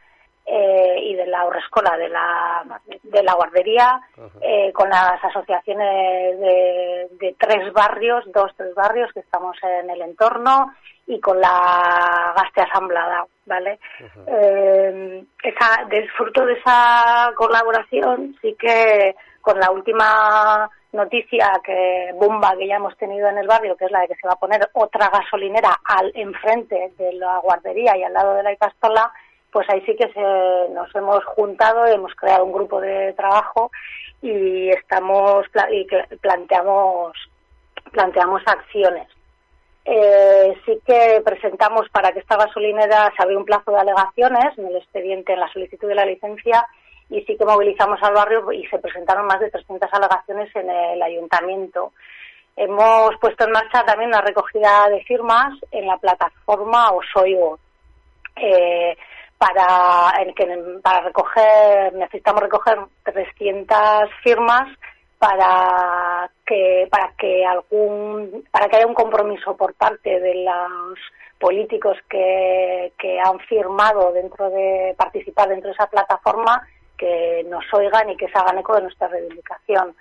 eh, 0.45 0.97
y 1.01 1.15
de 1.15 1.25
la 1.27 1.45
Urrescola, 1.45 1.97
de 1.97 2.10
la, 2.10 2.82
de 3.03 3.23
la 3.23 3.34
guardería, 3.34 4.01
eh, 4.41 4.71
con 4.73 4.89
las 4.89 5.23
asociaciones 5.23 6.39
de, 6.39 7.08
de, 7.19 7.36
tres 7.39 7.71
barrios, 7.73 8.25
dos, 8.34 8.51
tres 8.58 8.73
barrios 8.75 9.12
que 9.13 9.21
estamos 9.21 9.56
en 9.63 9.89
el 9.89 10.01
entorno, 10.01 10.73
y 11.08 11.19
con 11.19 11.39
la 11.39 12.34
gaste 12.36 12.62
asamblada, 12.62 13.25
¿vale? 13.45 13.79
Eh, 14.27 15.23
esa, 15.43 15.86
de 15.86 16.08
fruto 16.10 16.45
de 16.45 16.53
esa 16.53 17.32
colaboración, 17.36 18.36
sí 18.41 18.56
que 18.58 19.15
con 19.41 19.60
la 19.60 19.71
última 19.71 20.69
noticia 20.93 21.60
que 21.63 22.12
bomba 22.15 22.56
que 22.58 22.67
ya 22.67 22.75
hemos 22.75 22.95
tenido 22.97 23.27
en 23.27 23.38
el 23.38 23.47
barrio, 23.47 23.75
que 23.75 23.86
es 23.86 23.91
la 23.91 24.01
de 24.01 24.08
que 24.08 24.15
se 24.15 24.27
va 24.27 24.34
a 24.34 24.39
poner 24.39 24.69
otra 24.73 25.10
gasolinera 25.10 25.79
al 25.84 26.12
enfrente 26.15 26.93
de 26.97 27.13
la 27.13 27.39
guardería 27.39 27.97
y 27.97 28.03
al 28.03 28.13
lado 28.13 28.36
de 28.36 28.43
la 28.43 28.53
Icastola, 28.53 29.12
pues 29.53 29.69
ahí 29.69 29.81
sí 29.85 29.95
que 29.95 30.11
se, 30.11 30.73
nos 30.73 30.93
hemos 30.95 31.23
juntado, 31.25 31.85
hemos 31.85 32.13
creado 32.15 32.43
un 32.43 32.51
grupo 32.51 32.81
de 32.81 33.13
trabajo 33.13 33.71
y 34.21 34.69
estamos 34.69 35.45
y 35.71 35.85
planteamos 36.17 37.13
planteamos 37.91 38.41
acciones. 38.45 39.07
Eh, 39.85 40.57
sí 40.65 40.79
que 40.85 41.21
presentamos 41.23 41.87
para 41.89 42.11
que 42.11 42.19
esta 42.19 42.37
gasolinera 42.37 43.11
se 43.15 43.21
abrió 43.21 43.37
un 43.37 43.45
plazo 43.45 43.71
de 43.71 43.79
alegaciones 43.79 44.57
en 44.57 44.67
el 44.67 44.77
expediente, 44.77 45.33
en 45.33 45.41
la 45.41 45.51
solicitud 45.51 45.87
de 45.87 45.95
la 45.95 46.05
licencia, 46.05 46.65
y 47.09 47.21
sí 47.21 47.37
que 47.37 47.45
movilizamos 47.45 48.01
al 48.01 48.13
barrio 48.13 48.51
y 48.51 48.65
se 48.67 48.79
presentaron 48.79 49.27
más 49.27 49.39
de 49.39 49.51
300 49.51 49.89
alegaciones 49.93 50.55
en 50.55 50.69
el 50.69 51.01
ayuntamiento. 51.01 51.91
Hemos 52.55 53.11
puesto 53.19 53.45
en 53.45 53.51
marcha 53.51 53.83
también 53.83 54.09
una 54.09 54.21
recogida 54.21 54.87
de 54.89 55.03
firmas 55.03 55.53
en 55.71 55.85
la 55.85 55.97
plataforma 55.97 56.91
Osoigo. 56.91 57.59
Eh, 58.35 58.95
para, 59.43 60.13
en 60.21 60.34
que, 60.34 60.79
para 60.82 61.01
recoger, 61.01 61.93
necesitamos 61.93 62.43
recoger 62.43 62.79
300 63.03 64.10
firmas 64.23 64.69
para 65.19 66.29
que 66.45 66.88
para 66.89 67.13
que 67.17 67.45
algún 67.45 68.45
para 68.51 68.67
que 68.67 68.77
haya 68.77 68.88
un 68.88 68.93
compromiso 68.93 69.56
por 69.56 69.73
parte 69.73 70.19
de 70.19 70.43
los 70.43 70.99
políticos 71.39 71.97
que, 72.10 72.93
que 72.97 73.19
han 73.19 73.39
firmado 73.41 74.13
dentro 74.13 74.49
de 74.49 74.95
participar 74.97 75.49
dentro 75.49 75.69
de 75.69 75.73
esa 75.73 75.88
plataforma 75.88 76.65
que 76.97 77.45
nos 77.49 77.65
oigan 77.73 78.10
y 78.10 78.17
que 78.17 78.27
se 78.27 78.38
hagan 78.38 78.60
eco 78.60 78.75
de 78.75 78.84
nuestra 78.84 79.08
reivindicación. 79.10 79.95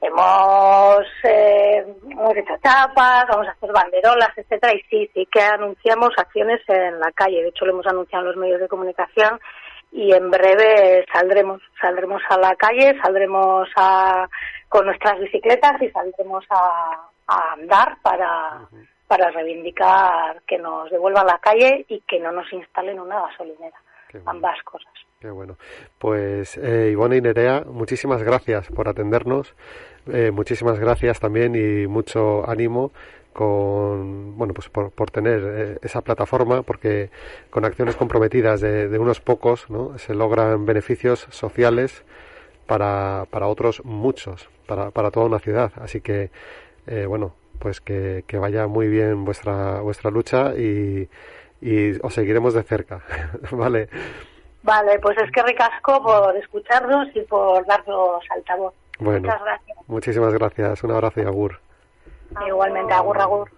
Hemos, 0.00 1.06
eh, 1.24 1.84
hemos 2.10 2.36
hecho 2.36 2.54
chapas, 2.62 3.26
vamos 3.28 3.48
a 3.48 3.52
hacer 3.52 3.72
banderolas, 3.72 4.30
etcétera, 4.36 4.74
y 4.74 4.80
sí, 4.90 5.10
sí 5.14 5.26
que 5.32 5.40
anunciamos 5.40 6.10
acciones 6.16 6.60
en 6.68 7.00
la 7.00 7.10
calle. 7.12 7.42
De 7.42 7.48
hecho, 7.48 7.64
lo 7.64 7.72
hemos 7.72 7.86
anunciado 7.86 8.24
en 8.24 8.28
los 8.28 8.36
medios 8.36 8.60
de 8.60 8.68
comunicación 8.68 9.40
y 9.92 10.12
en 10.12 10.30
breve 10.30 11.06
saldremos, 11.12 11.62
saldremos 11.80 12.22
a 12.28 12.38
la 12.38 12.54
calle, 12.56 12.94
saldremos 13.02 13.68
a, 13.76 14.28
con 14.68 14.84
nuestras 14.84 15.18
bicicletas 15.18 15.80
y 15.80 15.90
saldremos 15.90 16.44
a, 16.50 17.08
andar 17.54 17.96
para, 18.02 18.68
para 19.08 19.30
reivindicar 19.30 20.42
que 20.46 20.58
nos 20.58 20.90
devuelvan 20.90 21.26
la 21.26 21.38
calle 21.38 21.84
y 21.88 22.00
que 22.02 22.20
no 22.20 22.30
nos 22.30 22.52
instalen 22.52 23.00
una 23.00 23.20
gasolinera. 23.22 23.76
Ambas 24.26 24.62
cosas. 24.62 24.92
Bueno. 25.30 25.56
Pues 25.98 26.56
eh, 26.56 26.90
Ivonne 26.92 27.16
y 27.16 27.20
Nerea, 27.20 27.64
muchísimas 27.66 28.22
gracias 28.22 28.68
por 28.68 28.88
atendernos. 28.88 29.54
Eh, 30.12 30.30
muchísimas 30.30 30.78
gracias 30.78 31.18
también 31.18 31.54
y 31.56 31.86
mucho 31.88 32.48
ánimo 32.48 32.92
con 33.36 34.38
bueno 34.38 34.54
pues 34.54 34.70
por, 34.70 34.90
por 34.92 35.10
tener 35.10 35.42
eh, 35.44 35.78
esa 35.82 36.00
plataforma 36.00 36.62
porque 36.62 37.10
con 37.50 37.66
acciones 37.66 37.96
comprometidas 37.96 38.62
de, 38.62 38.98
unos 38.98 39.20
pocos 39.20 39.68
¿no? 39.68 39.98
se 39.98 40.14
logran 40.14 40.64
beneficios 40.64 41.26
sociales 41.30 42.02
para, 42.66 43.26
para 43.30 43.48
otros 43.48 43.84
muchos 43.84 44.48
para, 44.66 44.90
para 44.90 45.10
toda 45.10 45.26
una 45.26 45.38
ciudad 45.38 45.70
así 45.76 46.00
que 46.00 46.30
eh, 46.86 47.04
bueno 47.06 47.34
pues 47.58 47.82
que, 47.82 48.24
que, 48.26 48.38
vaya 48.38 48.68
muy 48.68 48.88
bien 48.88 49.24
vuestra 49.26 49.80
vuestra 49.80 50.10
lucha 50.10 50.54
y 50.56 51.08
os 52.00 52.14
seguiremos 52.14 52.54
de 52.54 52.62
cerca 52.62 53.02
vale 53.50 53.90
vale 54.66 54.98
pues 54.98 55.16
es 55.18 55.30
que 55.30 55.42
ricasco 55.42 56.02
por 56.02 56.36
escucharnos 56.36 57.08
y 57.14 57.20
por 57.22 57.64
darnos 57.66 58.22
altavoz. 58.30 58.74
Muchas 58.98 59.40
gracias. 59.40 59.78
muchísimas 59.86 60.34
gracias. 60.34 60.82
Un 60.82 60.90
abrazo 60.90 61.22
y 61.22 61.24
agur. 61.24 61.60
Igualmente, 62.46 62.92
agur, 62.92 63.18
agur. 63.18 63.50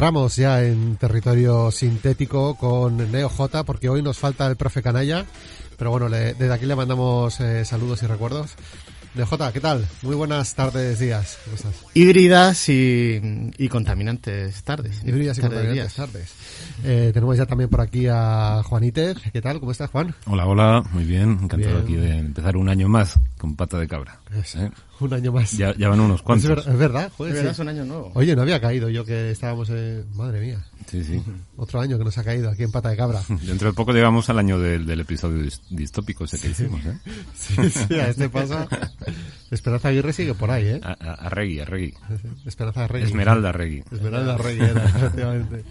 Entramos 0.00 0.36
ya 0.36 0.64
en 0.64 0.96
territorio 0.96 1.70
sintético 1.70 2.54
con 2.54 3.12
Neo 3.12 3.28
J 3.28 3.64
porque 3.64 3.90
hoy 3.90 4.00
nos 4.00 4.16
falta 4.18 4.46
el 4.46 4.56
profe 4.56 4.82
Canalla, 4.82 5.26
pero 5.76 5.90
bueno, 5.90 6.08
le- 6.08 6.32
desde 6.32 6.54
aquí 6.54 6.64
le 6.64 6.74
mandamos 6.74 7.38
eh, 7.40 7.66
saludos 7.66 8.02
y 8.02 8.06
recuerdos. 8.06 8.52
Neo 9.12 9.26
J, 9.26 9.52
¿qué 9.52 9.58
tal? 9.60 9.84
Muy 10.02 10.14
buenas 10.14 10.54
tardes, 10.54 11.00
días. 11.00 11.36
¿Cómo 11.44 11.56
estás? 11.56 11.74
Híbridas 11.94 12.68
y, 12.68 13.20
y 13.58 13.68
contaminantes 13.68 14.62
tardes. 14.62 15.02
Híbridas 15.04 15.36
y 15.36 15.40
Tardes, 15.40 15.58
contaminantes 15.58 15.74
días. 15.74 15.94
tardes. 15.96 16.32
Eh, 16.84 17.10
tenemos 17.12 17.36
ya 17.36 17.44
también 17.44 17.68
por 17.68 17.80
aquí 17.80 18.06
a 18.08 18.62
Juanite. 18.64 19.14
¿Qué 19.32 19.42
tal? 19.42 19.58
¿Cómo 19.58 19.72
estás, 19.72 19.90
Juan? 19.90 20.14
Hola, 20.26 20.46
hola, 20.46 20.84
muy 20.92 21.02
bien, 21.02 21.40
encantado 21.42 21.82
Bien. 21.82 21.82
aquí 21.82 21.96
de 21.96 22.18
empezar 22.18 22.56
un 22.56 22.68
año 22.68 22.88
más 22.88 23.18
con 23.36 23.56
pata 23.56 23.78
de 23.80 23.88
cabra. 23.88 24.20
¿eh? 24.32 24.70
Un 25.00 25.12
año 25.12 25.32
más. 25.32 25.52
Ya, 25.58 25.74
ya 25.76 25.88
van 25.88 25.98
unos 25.98 26.20
es, 26.20 26.22
cuantos. 26.22 26.48
ver- 26.48 26.72
es 26.72 26.78
verdad, 26.78 27.10
joder, 27.16 27.32
De 27.32 27.38
verdad, 27.40 27.50
sí. 27.52 27.54
es 27.54 27.58
un 27.58 27.68
año 27.68 27.84
nuevo. 27.84 28.12
Oye, 28.14 28.36
no 28.36 28.42
había 28.42 28.60
caído 28.60 28.88
yo 28.90 29.04
que 29.04 29.32
estábamos 29.32 29.70
en... 29.70 30.06
Madre 30.14 30.40
mía. 30.40 30.64
Sí, 30.90 31.04
sí. 31.04 31.22
Otro 31.56 31.80
año 31.80 31.96
que 31.98 32.04
nos 32.04 32.18
ha 32.18 32.24
caído 32.24 32.50
aquí 32.50 32.64
en 32.64 32.72
Pata 32.72 32.88
de 32.88 32.96
Cabra. 32.96 33.20
Dentro 33.42 33.68
de 33.68 33.74
poco 33.74 33.92
llegamos 33.92 34.28
al 34.28 34.38
año 34.40 34.58
del, 34.58 34.84
del 34.86 35.00
episodio 35.00 35.44
dis- 35.44 35.60
distópico 35.70 36.24
ese 36.24 36.38
que 36.40 36.48
hicimos, 36.48 36.84
¿eh? 36.84 36.98
Sí, 37.36 37.54
sí, 37.70 37.94
a 37.94 38.08
este 38.08 38.28
paso. 38.28 38.66
Esperanza 39.50 39.88
Aguirre 39.88 40.12
sigue 40.12 40.34
por 40.34 40.50
ahí, 40.50 40.66
¿eh? 40.66 40.80
A, 40.82 40.90
a, 41.00 41.14
a 41.14 41.28
Regui, 41.28 41.60
a 41.60 41.64
Regui. 41.64 41.94
Esperanza 42.44 42.86
Reyes. 42.88 43.08
Esmeralda 43.10 43.52
Regui. 43.52 43.84
Esmeralda 43.92 44.36
Reyes, 44.36 44.68
era, 44.70 44.84
efectivamente. 44.84 45.64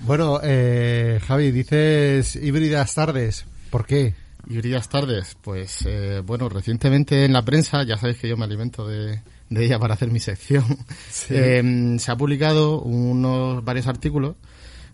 Bueno, 0.00 0.40
eh, 0.42 1.20
Javi, 1.26 1.50
dices 1.50 2.36
híbridas 2.36 2.94
tardes. 2.94 3.44
¿Por 3.70 3.86
qué? 3.86 4.14
Híbridas 4.48 4.88
tardes, 4.88 5.36
pues 5.40 5.84
eh, 5.86 6.22
bueno, 6.24 6.48
recientemente 6.48 7.24
en 7.24 7.32
la 7.32 7.42
prensa, 7.42 7.82
ya 7.82 7.96
sabéis 7.96 8.18
que 8.18 8.28
yo 8.28 8.36
me 8.36 8.44
alimento 8.44 8.86
de, 8.86 9.20
de 9.50 9.64
ella 9.64 9.78
para 9.78 9.94
hacer 9.94 10.10
mi 10.10 10.20
sección, 10.20 10.64
eh, 11.30 11.96
se 11.98 12.10
ha 12.10 12.16
publicado 12.16 12.80
unos 12.80 13.64
varios 13.64 13.86
artículos. 13.86 14.36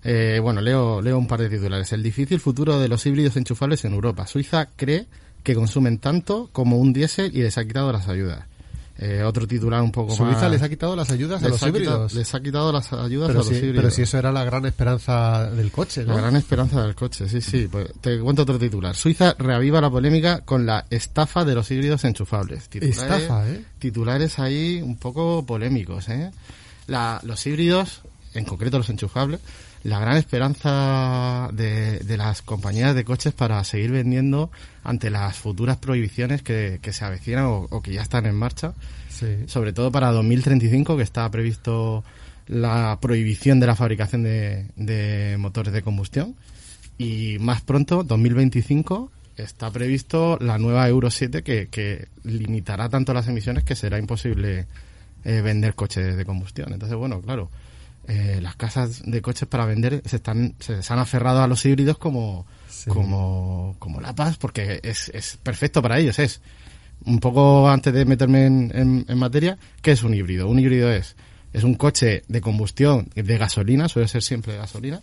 Eh, 0.03 0.39
bueno, 0.43 0.61
leo, 0.61 1.03
leo 1.03 1.19
un 1.19 1.27
par 1.27 1.41
de 1.41 1.51
titulares. 1.51 1.93
El 1.93 2.03
difícil 2.03 2.41
futuro 2.41 2.79
de 2.79 2.89
los 2.89 3.05
híbridos 3.05 3.37
enchufables 3.37 3.85
en 3.85 3.93
Europa. 3.93 4.27
Suiza 4.27 4.69
cree 4.77 5.07
que 5.43 5.55
consumen 5.55 5.99
tanto 5.99 6.49
como 6.53 6.79
un 6.79 6.93
diésel 6.93 7.37
y 7.37 7.43
les 7.43 7.59
ha 7.59 7.65
quitado 7.65 7.93
las 7.93 8.09
ayudas. 8.09 8.47
Eh, 9.03 9.23
otro 9.23 9.47
titular 9.47 9.81
un 9.81 9.91
poco 9.91 10.15
Suiza 10.15 10.43
más... 10.43 10.51
les 10.51 10.61
ha 10.63 10.69
quitado 10.69 10.95
las 10.95 11.11
ayudas 11.11 11.41
a 11.43 11.45
les 11.49 11.53
los 11.53 11.61
quitado- 11.63 11.69
híbridos. 11.79 12.13
les 12.13 12.35
ha 12.35 12.41
quitado 12.43 12.71
las 12.71 12.93
ayudas 12.93 13.29
pero, 13.29 13.41
a 13.41 13.43
los 13.43 13.47
si, 13.49 13.55
híbridos. 13.55 13.77
pero 13.77 13.91
si 13.91 14.03
eso 14.03 14.19
era 14.19 14.31
la 14.31 14.45
gran 14.45 14.67
esperanza 14.67 15.51
del 15.51 15.73
coche, 15.73 16.05
¿no? 16.05 16.13
La 16.17 16.21
gran 16.21 16.37
esperanza 16.37 16.83
del 16.83 16.95
coche, 16.95 17.27
sí, 17.27 17.41
sí. 17.41 17.67
Pues 17.73 17.89
te 18.03 18.19
cuento 18.21 18.43
otro 18.43 18.59
titular. 18.59 18.95
Suiza 18.95 19.35
reaviva 19.39 19.81
la 19.81 19.89
polémica 19.89 20.41
con 20.45 20.67
la 20.67 20.85
estafa 20.91 21.47
de 21.47 21.55
los 21.55 21.71
híbridos 21.71 22.05
enchufables. 22.05 22.69
Titulares, 22.69 22.99
Estafa, 23.23 23.49
¿eh? 23.49 23.65
Titulares 23.79 24.39
ahí 24.39 24.83
un 24.85 24.99
poco 24.99 25.47
polémicos, 25.47 26.11
¿eh? 26.11 26.31
La, 26.87 27.21
los 27.25 27.47
híbridos, 27.47 28.03
en 28.35 28.45
concreto 28.45 28.77
los 28.77 28.91
enchufables, 28.91 29.41
la 29.83 29.99
gran 29.99 30.17
esperanza 30.17 31.49
de, 31.53 31.99
de 32.01 32.17
las 32.17 32.43
compañías 32.43 32.95
de 32.95 33.05
coches 33.05 33.33
para 33.33 33.63
seguir 33.65 33.91
vendiendo 33.93 34.51
ante 34.85 35.11
las 35.11 35.37
futuras 35.37 35.77
prohibiciones 35.79 36.43
que, 36.43 36.79
que 36.83 36.93
se 36.93 37.05
avecinan 37.05 37.45
o- 37.47 37.67
o 37.71 37.81
que 37.83 37.93
ya 37.95 38.03
están 38.03 38.27
en 38.27 38.35
marcha 38.35 38.75
Sí. 39.09 39.27
sobre 39.47 39.73
todo 39.73 39.91
para 39.93 40.13
2035, 40.13 40.97
que 40.97 41.03
está 41.03 41.31
previsto 41.31 42.05
la 42.47 42.99
prohibición 43.01 43.61
de 43.61 43.67
la 43.67 43.77
fabricación 43.77 44.23
de, 44.23 44.67
de 44.77 45.37
motores 45.39 45.73
de 45.73 45.83
combustión. 45.83 46.37
Y 46.97 47.37
más 47.41 47.61
pronto, 47.63 48.03
2025, 48.05 49.11
está 49.37 49.71
previsto 49.71 50.39
la 50.41 50.59
nueva 50.59 50.89
Euro 50.89 51.11
7 51.11 51.43
que, 51.43 51.69
que 51.69 52.09
limitará 52.25 52.89
tanto 52.89 53.13
las 53.15 53.27
emisiones 53.29 53.65
que 53.65 53.75
será 53.77 53.99
imposible 53.99 54.67
eh, 55.25 55.41
vender 55.43 55.75
coches 55.75 56.17
de 56.17 56.25
combustión. 56.25 56.73
Entonces, 56.73 56.97
bueno, 56.97 57.21
claro, 57.21 57.51
eh, 58.11 58.41
las 58.43 58.57
casas 58.57 59.03
de 59.05 59.23
coches 59.23 59.47
para 59.49 59.65
vender 59.67 60.03
se 60.05 60.17
están 60.17 60.55
se, 60.59 60.83
se 60.83 60.93
han 60.93 60.99
aferrado 60.99 61.43
a 61.43 61.47
los 61.47 61.65
híbridos 61.65 61.97
como 61.99 62.47
Sí. 62.69 62.89
como 62.91 63.77
como 63.79 64.01
la 64.01 64.15
paz 64.15 64.37
porque 64.39 64.81
es, 64.83 65.11
es 65.11 65.37
perfecto 65.43 65.83
para 65.83 65.99
ellos 65.99 66.19
es 66.19 66.41
un 67.05 67.19
poco 67.21 67.69
antes 67.69 67.93
de 67.93 68.05
meterme 68.05 68.47
en, 68.47 68.71
en- 68.75 69.05
en 69.09 69.19
materia, 69.19 69.59
¿qué 69.83 69.93
es 69.93 70.03
un 70.03 70.13
híbrido? 70.15 70.49
Un 70.49 70.59
híbrido 70.59 70.91
es, 70.93 71.17
es 71.53 71.65
un 71.65 71.75
coche 71.75 72.23
de 72.29 72.41
combustión 72.41 73.09
de 73.15 73.39
gasolina, 73.39 73.89
suele 73.89 74.07
ser 74.09 74.23
siempre 74.23 74.53
de 74.53 74.59
gasolina, 74.59 75.01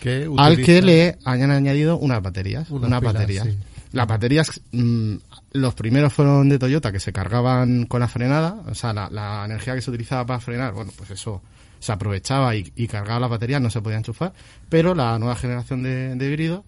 Que 0.00 0.28
al 0.38 0.56
que 0.62 0.80
le 0.80 1.18
hayan 1.24 1.50
añadido 1.50 1.98
unas 1.98 2.22
baterías. 2.22 2.70
Unas 2.70 3.00
pilas, 3.00 3.14
baterías. 3.14 3.46
sí. 3.48 3.58
Las 3.92 4.06
baterías, 4.06 4.60
mm, 4.70 5.14
los 5.52 5.74
primeros 5.74 6.12
fueron 6.12 6.48
de 6.48 6.58
Toyota 6.60 6.92
que 6.92 7.00
se 7.00 7.12
cargaban 7.12 7.86
con 7.86 7.98
la 8.00 8.06
frenada, 8.08 8.62
o 8.68 8.74
sea, 8.76 8.92
la, 8.92 9.10
la 9.10 9.44
energía 9.44 9.74
que 9.74 9.82
se 9.82 9.90
utilizaba 9.90 10.24
para 10.24 10.38
frenar, 10.40 10.72
bueno, 10.72 10.92
pues 10.96 11.10
eso 11.10 11.42
se 11.80 11.90
aprovechaba 11.92 12.54
y, 12.54 12.72
y 12.76 12.86
cargaba 12.86 13.18
las 13.20 13.30
baterías, 13.30 13.60
no 13.60 13.70
se 13.70 13.80
podía 13.82 13.98
enchufar, 13.98 14.32
pero 14.68 14.94
la 14.94 15.18
nueva 15.18 15.34
generación 15.34 15.82
de, 15.82 16.14
de 16.14 16.26
híbridos 16.26 16.62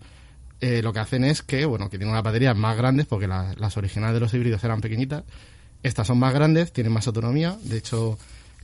eh, 0.61 0.81
lo 0.83 0.93
que 0.93 1.01
hacen 1.01 1.25
es 1.25 1.43
que, 1.43 1.65
bueno, 1.67 1.87
que 1.91 1.99
tienen 1.99 2.11
unas 2.13 2.23
baterías 2.23 2.57
más 2.57 2.77
grandes, 2.77 3.07
porque 3.07 3.27
la- 3.27 3.55
las 3.59 3.77
originales 3.77 4.15
de 4.15 4.21
los 4.21 4.33
híbridos 4.35 4.63
eran 4.65 4.81
pequeñitas. 4.81 5.25
Estas 5.83 6.07
son 6.07 6.19
más 6.19 6.33
grandes, 6.35 6.73
tienen 6.73 6.93
más 6.93 7.07
autonomía. 7.09 7.57
De 7.65 7.79
hecho, 7.79 8.17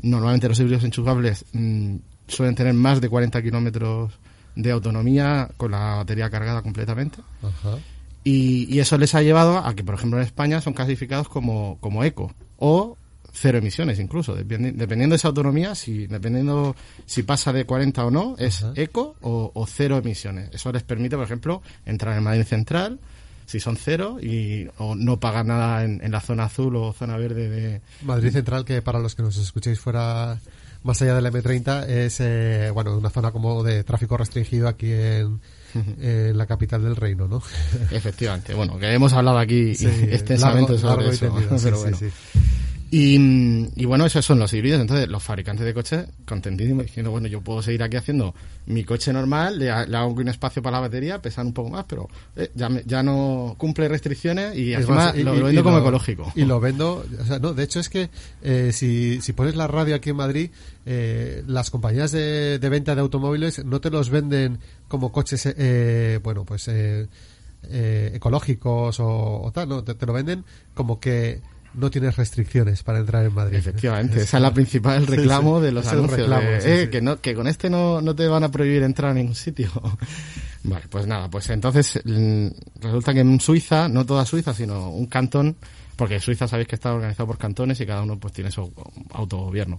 normalmente 0.02 0.48
los 0.48 0.60
híbridos 0.60 0.84
enchufables 0.84 1.44
mm, 1.52 1.96
suelen 2.28 2.54
tener 2.54 2.74
más 2.74 3.00
de 3.00 3.08
40 3.08 3.42
kilómetros 3.42 4.12
de 4.54 4.70
autonomía 4.70 5.48
con 5.56 5.70
la 5.72 5.96
batería 5.96 6.30
cargada 6.30 6.62
completamente. 6.62 7.18
Ajá. 7.42 7.78
Y, 8.24 8.66
y 8.72 8.80
eso 8.80 8.98
les 8.98 9.14
ha 9.14 9.22
llevado 9.22 9.58
a 9.58 9.74
que, 9.74 9.82
por 9.84 9.94
ejemplo, 9.94 10.18
en 10.20 10.24
España 10.26 10.60
son 10.60 10.74
clasificados 10.74 11.28
como, 11.28 11.78
como 11.80 12.04
eco 12.04 12.32
o 12.58 12.97
cero 13.40 13.58
emisiones 13.58 13.98
incluso, 13.98 14.36
dependi- 14.36 14.72
dependiendo 14.74 15.14
de 15.14 15.16
esa 15.18 15.28
autonomía, 15.28 15.74
si 15.74 16.06
dependiendo 16.06 16.74
si 17.06 17.22
pasa 17.22 17.52
de 17.52 17.64
40 17.64 18.04
o 18.06 18.10
no, 18.10 18.34
es 18.38 18.62
Ajá. 18.64 18.72
eco 18.76 19.16
o, 19.20 19.50
o 19.54 19.66
cero 19.66 19.96
emisiones. 19.98 20.50
Eso 20.52 20.72
les 20.72 20.82
permite, 20.82 21.16
por 21.16 21.24
ejemplo, 21.24 21.62
entrar 21.86 22.16
en 22.16 22.24
Madrid 22.24 22.44
Central, 22.44 22.98
si 23.46 23.60
son 23.60 23.76
cero, 23.76 24.18
y 24.20 24.66
o 24.78 24.94
no 24.94 25.18
pagar 25.20 25.46
nada 25.46 25.84
en, 25.84 26.00
en 26.04 26.10
la 26.12 26.20
zona 26.20 26.44
azul 26.44 26.76
o 26.76 26.92
zona 26.92 27.16
verde 27.16 27.48
de... 27.48 27.80
Madrid 28.02 28.30
Central, 28.32 28.64
que 28.64 28.82
para 28.82 28.98
los 28.98 29.14
que 29.14 29.22
nos 29.22 29.36
escuchéis 29.38 29.78
fuera 29.80 30.38
más 30.82 31.00
allá 31.02 31.14
del 31.14 31.26
M30, 31.26 31.86
es 31.88 32.18
eh, 32.20 32.70
bueno 32.72 32.96
una 32.96 33.10
zona 33.10 33.30
como 33.32 33.62
de 33.64 33.82
tráfico 33.84 34.16
restringido 34.16 34.68
aquí 34.68 34.92
en, 34.92 35.40
en 36.00 36.36
la 36.38 36.46
capital 36.46 36.82
del 36.84 36.94
reino, 36.94 37.26
¿no? 37.26 37.42
Efectivamente, 37.90 38.54
bueno, 38.54 38.78
que 38.78 38.92
hemos 38.92 39.12
hablado 39.12 39.38
aquí 39.38 39.74
Sí, 39.74 39.86
extensamente 40.10 40.74
largo- 40.74 40.78
sobre 40.78 41.06
largo 41.06 41.40
y 41.40 41.44
eso, 41.44 41.56
pero 41.64 41.76
sí, 41.76 41.82
bueno. 41.82 41.96
sí. 41.96 42.06
Y, 42.90 43.68
y 43.76 43.84
bueno, 43.84 44.06
esos 44.06 44.24
son 44.24 44.38
los 44.38 44.52
híbridos. 44.54 44.80
Entonces, 44.80 45.08
los 45.08 45.22
fabricantes 45.22 45.66
de 45.66 45.74
coches, 45.74 46.06
contentísimos, 46.26 46.86
diciendo, 46.86 47.10
bueno, 47.10 47.26
yo 47.28 47.40
puedo 47.42 47.62
seguir 47.62 47.82
aquí 47.82 47.96
haciendo 47.96 48.34
mi 48.66 48.84
coche 48.84 49.12
normal, 49.12 49.58
le, 49.58 49.66
le 49.86 49.96
hago 49.96 50.08
un 50.12 50.28
espacio 50.28 50.62
para 50.62 50.76
la 50.78 50.80
batería, 50.82 51.20
pesan 51.20 51.48
un 51.48 51.52
poco 51.52 51.70
más, 51.70 51.84
pero 51.88 52.08
eh, 52.36 52.50
ya, 52.54 52.68
me- 52.68 52.82
ya 52.86 53.02
no 53.02 53.54
cumple 53.58 53.88
restricciones 53.88 54.56
y 54.56 54.72
Es 54.72 54.80
encima 54.80 54.96
más, 54.96 55.16
y- 55.16 55.22
lo, 55.22 55.34
y- 55.34 55.38
lo 55.38 55.44
vendo 55.46 55.62
como 55.62 55.76
lo- 55.76 55.82
ecológico. 55.82 56.32
Y 56.34 56.44
lo 56.44 56.60
vendo, 56.60 57.04
o 57.20 57.24
sea, 57.24 57.38
no, 57.38 57.52
de 57.54 57.62
hecho 57.64 57.80
es 57.80 57.88
que 57.88 58.08
eh, 58.42 58.70
si, 58.72 59.20
si 59.20 59.32
pones 59.32 59.54
la 59.56 59.66
radio 59.66 59.94
aquí 59.94 60.10
en 60.10 60.16
Madrid, 60.16 60.50
eh, 60.86 61.42
las 61.46 61.70
compañías 61.70 62.10
de, 62.12 62.58
de 62.58 62.68
venta 62.68 62.94
de 62.94 63.00
automóviles 63.02 63.64
no 63.64 63.80
te 63.80 63.90
los 63.90 64.08
venden 64.10 64.58
como 64.88 65.12
coches, 65.12 65.44
eh, 65.58 66.20
bueno, 66.22 66.44
pues 66.44 66.68
eh, 66.68 67.06
eh, 67.64 68.12
ecológicos 68.14 69.00
o, 69.00 69.42
o 69.42 69.52
tal, 69.52 69.68
no, 69.68 69.84
te, 69.84 69.94
te 69.94 70.06
lo 70.06 70.12
venden 70.12 70.44
como 70.74 71.00
que 71.00 71.40
no 71.78 71.90
tienes 71.90 72.16
restricciones 72.16 72.82
para 72.82 72.98
entrar 72.98 73.24
en 73.24 73.34
Madrid. 73.34 73.56
Efectivamente, 73.56 74.22
esa 74.22 74.38
es 74.38 74.42
la 74.42 74.52
principal 74.52 75.06
reclamo 75.06 75.58
sí, 75.58 75.66
de 75.66 75.72
los 75.72 75.86
es 75.86 75.92
anuncios. 75.92 76.20
reclamo, 76.20 76.48
de, 76.48 76.60
sí, 76.60 76.68
eh, 76.68 76.82
sí. 76.84 76.90
Que, 76.90 77.00
no, 77.00 77.20
que 77.20 77.34
con 77.34 77.46
este 77.46 77.70
no, 77.70 78.00
no 78.00 78.14
te 78.14 78.26
van 78.26 78.44
a 78.44 78.50
prohibir 78.50 78.82
entrar 78.82 79.12
a 79.12 79.14
ningún 79.14 79.34
sitio. 79.34 79.70
vale, 80.64 80.84
pues 80.90 81.06
nada, 81.06 81.28
pues 81.30 81.48
entonces 81.50 82.00
mm, 82.04 82.48
resulta 82.80 83.14
que 83.14 83.20
en 83.20 83.40
Suiza, 83.40 83.88
no 83.88 84.04
toda 84.04 84.24
Suiza, 84.24 84.52
sino 84.54 84.90
un 84.90 85.06
cantón, 85.06 85.56
porque 85.96 86.20
Suiza 86.20 86.46
sabéis 86.46 86.68
que 86.68 86.74
está 86.74 86.92
organizado 86.92 87.26
por 87.26 87.38
cantones 87.38 87.80
y 87.80 87.86
cada 87.86 88.02
uno 88.02 88.18
pues 88.18 88.32
tiene 88.32 88.50
su 88.50 88.72
autogobierno. 89.12 89.78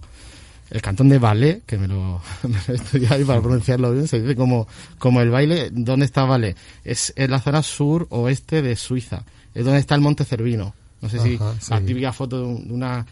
El 0.70 0.80
cantón 0.80 1.08
de 1.08 1.18
Valais, 1.18 1.62
que 1.66 1.76
me 1.76 1.88
lo, 1.88 2.22
me 2.44 2.58
lo 2.68 2.74
he 2.74 2.76
estudiado 2.76 3.26
para 3.26 3.40
pronunciarlo 3.40 3.92
bien, 3.92 4.06
se 4.06 4.20
dice 4.20 4.36
como, 4.36 4.68
como 4.98 5.20
el 5.20 5.30
baile. 5.30 5.70
¿Dónde 5.72 6.06
está 6.06 6.24
Valais? 6.24 6.54
Es 6.84 7.12
en 7.16 7.30
la 7.30 7.40
zona 7.40 7.62
sur-oeste 7.62 8.62
de 8.62 8.76
Suiza. 8.76 9.24
Es 9.52 9.64
donde 9.64 9.80
está 9.80 9.96
el 9.96 10.00
Monte 10.00 10.24
Cervino. 10.24 10.74
No 11.00 11.08
sé 11.08 11.18
si 11.18 11.36
sí. 11.38 11.70
la 11.70 11.80
típica 11.80 12.12
foto 12.12 12.38
de, 12.40 12.44
un- 12.46 12.68
de 12.68 12.74
una 12.74 13.06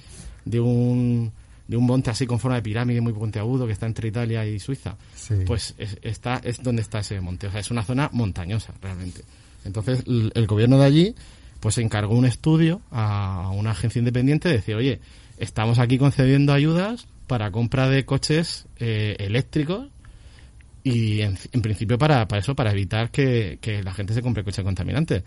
de 0.44 0.61
un 0.61 1.33
de 1.66 1.77
un 1.77 1.85
monte 1.85 2.11
así 2.11 2.27
con 2.27 2.38
forma 2.38 2.57
de 2.57 2.62
pirámide 2.62 3.01
muy 3.03 3.12
puntiagudo 3.12 3.66
que 3.66 3.72
está 3.72 3.85
entre 3.87 4.09
Italia 4.09 4.46
y 4.46 4.59
Suiza. 4.59 4.96
Sí. 5.14 5.35
Pues 5.46 5.74
es, 5.79 5.98
está 6.03 6.40
es 6.42 6.62
donde 6.62 6.81
está 6.83 7.01
ese 7.01 7.20
monte, 7.20 7.46
o 7.46 7.51
sea, 7.51 7.61
es 7.61 7.70
una 7.70 7.83
zona 7.85 8.09
montañosa 8.12 8.72
realmente. 8.81 9.22
Entonces 9.64 10.03
el, 10.07 10.33
el 10.35 10.46
gobierno 10.46 10.79
de 10.79 10.85
allí 10.87 11.14
pues 11.61 11.77
encargó 11.79 12.14
un 12.16 12.24
estudio 12.24 12.81
a 12.90 13.51
una 13.53 13.72
agencia 13.72 13.98
independiente 13.98 14.48
de 14.48 14.55
decir, 14.55 14.77
oye, 14.77 15.01
estamos 15.38 15.79
aquí 15.79 15.98
concediendo 15.98 16.53
ayudas 16.53 17.07
para 17.27 17.51
compra 17.51 17.88
de 17.90 18.05
coches 18.07 18.66
eh, 18.79 19.16
eléctricos 19.18 19.88
y 20.85 21.20
en, 21.20 21.37
en 21.53 21.61
principio 21.62 21.98
para, 21.98 22.27
para 22.29 22.40
eso, 22.40 22.55
para 22.55 22.70
evitar 22.70 23.11
que, 23.11 23.59
que 23.61 23.83
la 23.83 23.92
gente 23.92 24.14
se 24.14 24.22
compre 24.22 24.44
coches 24.44 24.64
contaminantes. 24.64 25.22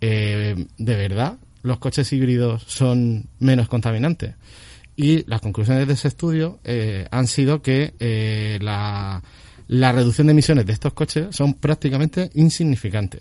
Eh, 0.00 0.66
¿De 0.78 0.96
verdad 0.96 1.36
los 1.66 1.78
coches 1.78 2.12
híbridos 2.12 2.62
son 2.66 3.26
menos 3.38 3.68
contaminantes? 3.68 4.34
Y 4.96 5.28
las 5.28 5.40
conclusiones 5.42 5.86
de 5.86 5.92
ese 5.94 6.08
estudio 6.08 6.58
eh, 6.64 7.06
han 7.10 7.26
sido 7.26 7.60
que 7.60 7.94
eh, 7.98 8.58
la, 8.62 9.22
la 9.68 9.92
reducción 9.92 10.26
de 10.28 10.30
emisiones 10.32 10.64
de 10.64 10.72
estos 10.72 10.94
coches 10.94 11.34
son 11.36 11.54
prácticamente 11.54 12.30
insignificantes. 12.34 13.20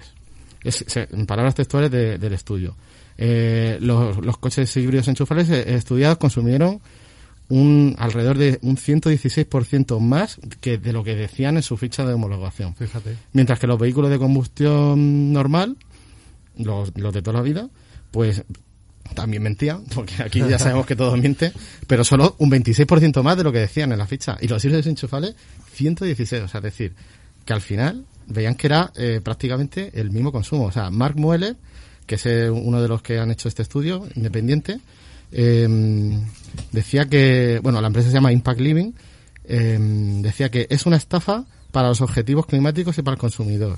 Es- 0.63 0.85
se- 0.87 1.09
en 1.11 1.25
palabras 1.25 1.53
textuales 1.55 1.91
de- 1.91 2.17
del 2.17 2.33
estudio. 2.33 2.75
Eh, 3.17 3.77
los, 3.81 4.17
los 4.25 4.37
coches 4.37 4.75
híbridos 4.77 5.07
enchufables 5.09 5.49
eh, 5.49 5.75
estudiados 5.75 6.17
consumieron 6.17 6.79
un 7.47 7.95
alrededor 7.99 8.37
de 8.37 8.57
un 8.63 8.75
116% 8.77 9.99
más 9.99 10.39
que 10.61 10.77
de 10.77 10.91
lo 10.93 11.03
que 11.03 11.15
decían 11.15 11.57
en 11.57 11.61
su 11.63 11.77
ficha 11.77 12.05
de 12.05 12.13
homologación. 12.13 12.73
Fíjate. 12.75 13.15
Mientras 13.33 13.59
que 13.59 13.67
los 13.67 13.77
vehículos 13.79 14.09
de 14.09 14.17
combustión 14.17 15.31
normal, 15.31 15.77
los, 16.57 16.91
los 16.97 17.13
de 17.13 17.21
toda 17.21 17.37
la 17.37 17.43
vida, 17.43 17.69
pues 18.15 18.45
también 19.13 19.43
mentían, 19.43 19.83
porque 19.93 20.23
aquí 20.23 20.39
ya 20.39 20.57
sabemos 20.57 20.85
que 20.85 20.95
todo 20.95 21.17
miente, 21.17 21.51
pero 21.85 22.05
solo 22.05 22.37
un 22.39 22.49
26% 22.49 23.21
más 23.21 23.35
de 23.35 23.43
lo 23.43 23.51
que 23.51 23.59
decían 23.59 23.91
en 23.91 23.97
la 23.97 24.07
ficha. 24.07 24.37
Y 24.39 24.47
los 24.47 24.63
híbridos 24.63 24.87
enchufables, 24.87 25.35
116. 25.73 26.43
O 26.43 26.47
sea, 26.47 26.59
es 26.59 26.63
decir, 26.63 26.93
que 27.43 27.51
al 27.51 27.59
final 27.59 28.05
veían 28.27 28.55
que 28.55 28.67
era 28.67 28.93
eh, 28.95 29.19
prácticamente 29.21 29.91
el 29.95 30.11
mismo 30.11 30.31
consumo. 30.31 30.63
O 30.63 30.71
sea, 30.71 30.89
Mark 30.91 31.17
Mueller, 31.17 31.57
que 32.07 32.15
es 32.15 32.25
eh, 32.25 32.49
uno 32.49 32.81
de 32.81 32.87
los 32.87 33.01
que 33.01 33.19
han 33.19 33.31
hecho 33.31 33.49
este 33.49 33.63
estudio 33.63 34.07
independiente, 34.15 34.79
eh, 35.33 35.67
decía 36.71 37.05
que, 37.09 37.59
bueno, 37.61 37.81
la 37.81 37.87
empresa 37.87 38.07
se 38.07 38.13
llama 38.13 38.31
Impact 38.31 38.61
Living, 38.61 38.93
eh, 39.43 39.77
decía 40.21 40.49
que 40.49 40.67
es 40.69 40.85
una 40.85 40.95
estafa 40.95 41.43
para 41.73 41.89
los 41.89 41.99
objetivos 41.99 42.45
climáticos 42.45 42.97
y 42.97 43.01
para 43.01 43.15
el 43.15 43.19
consumidor. 43.19 43.77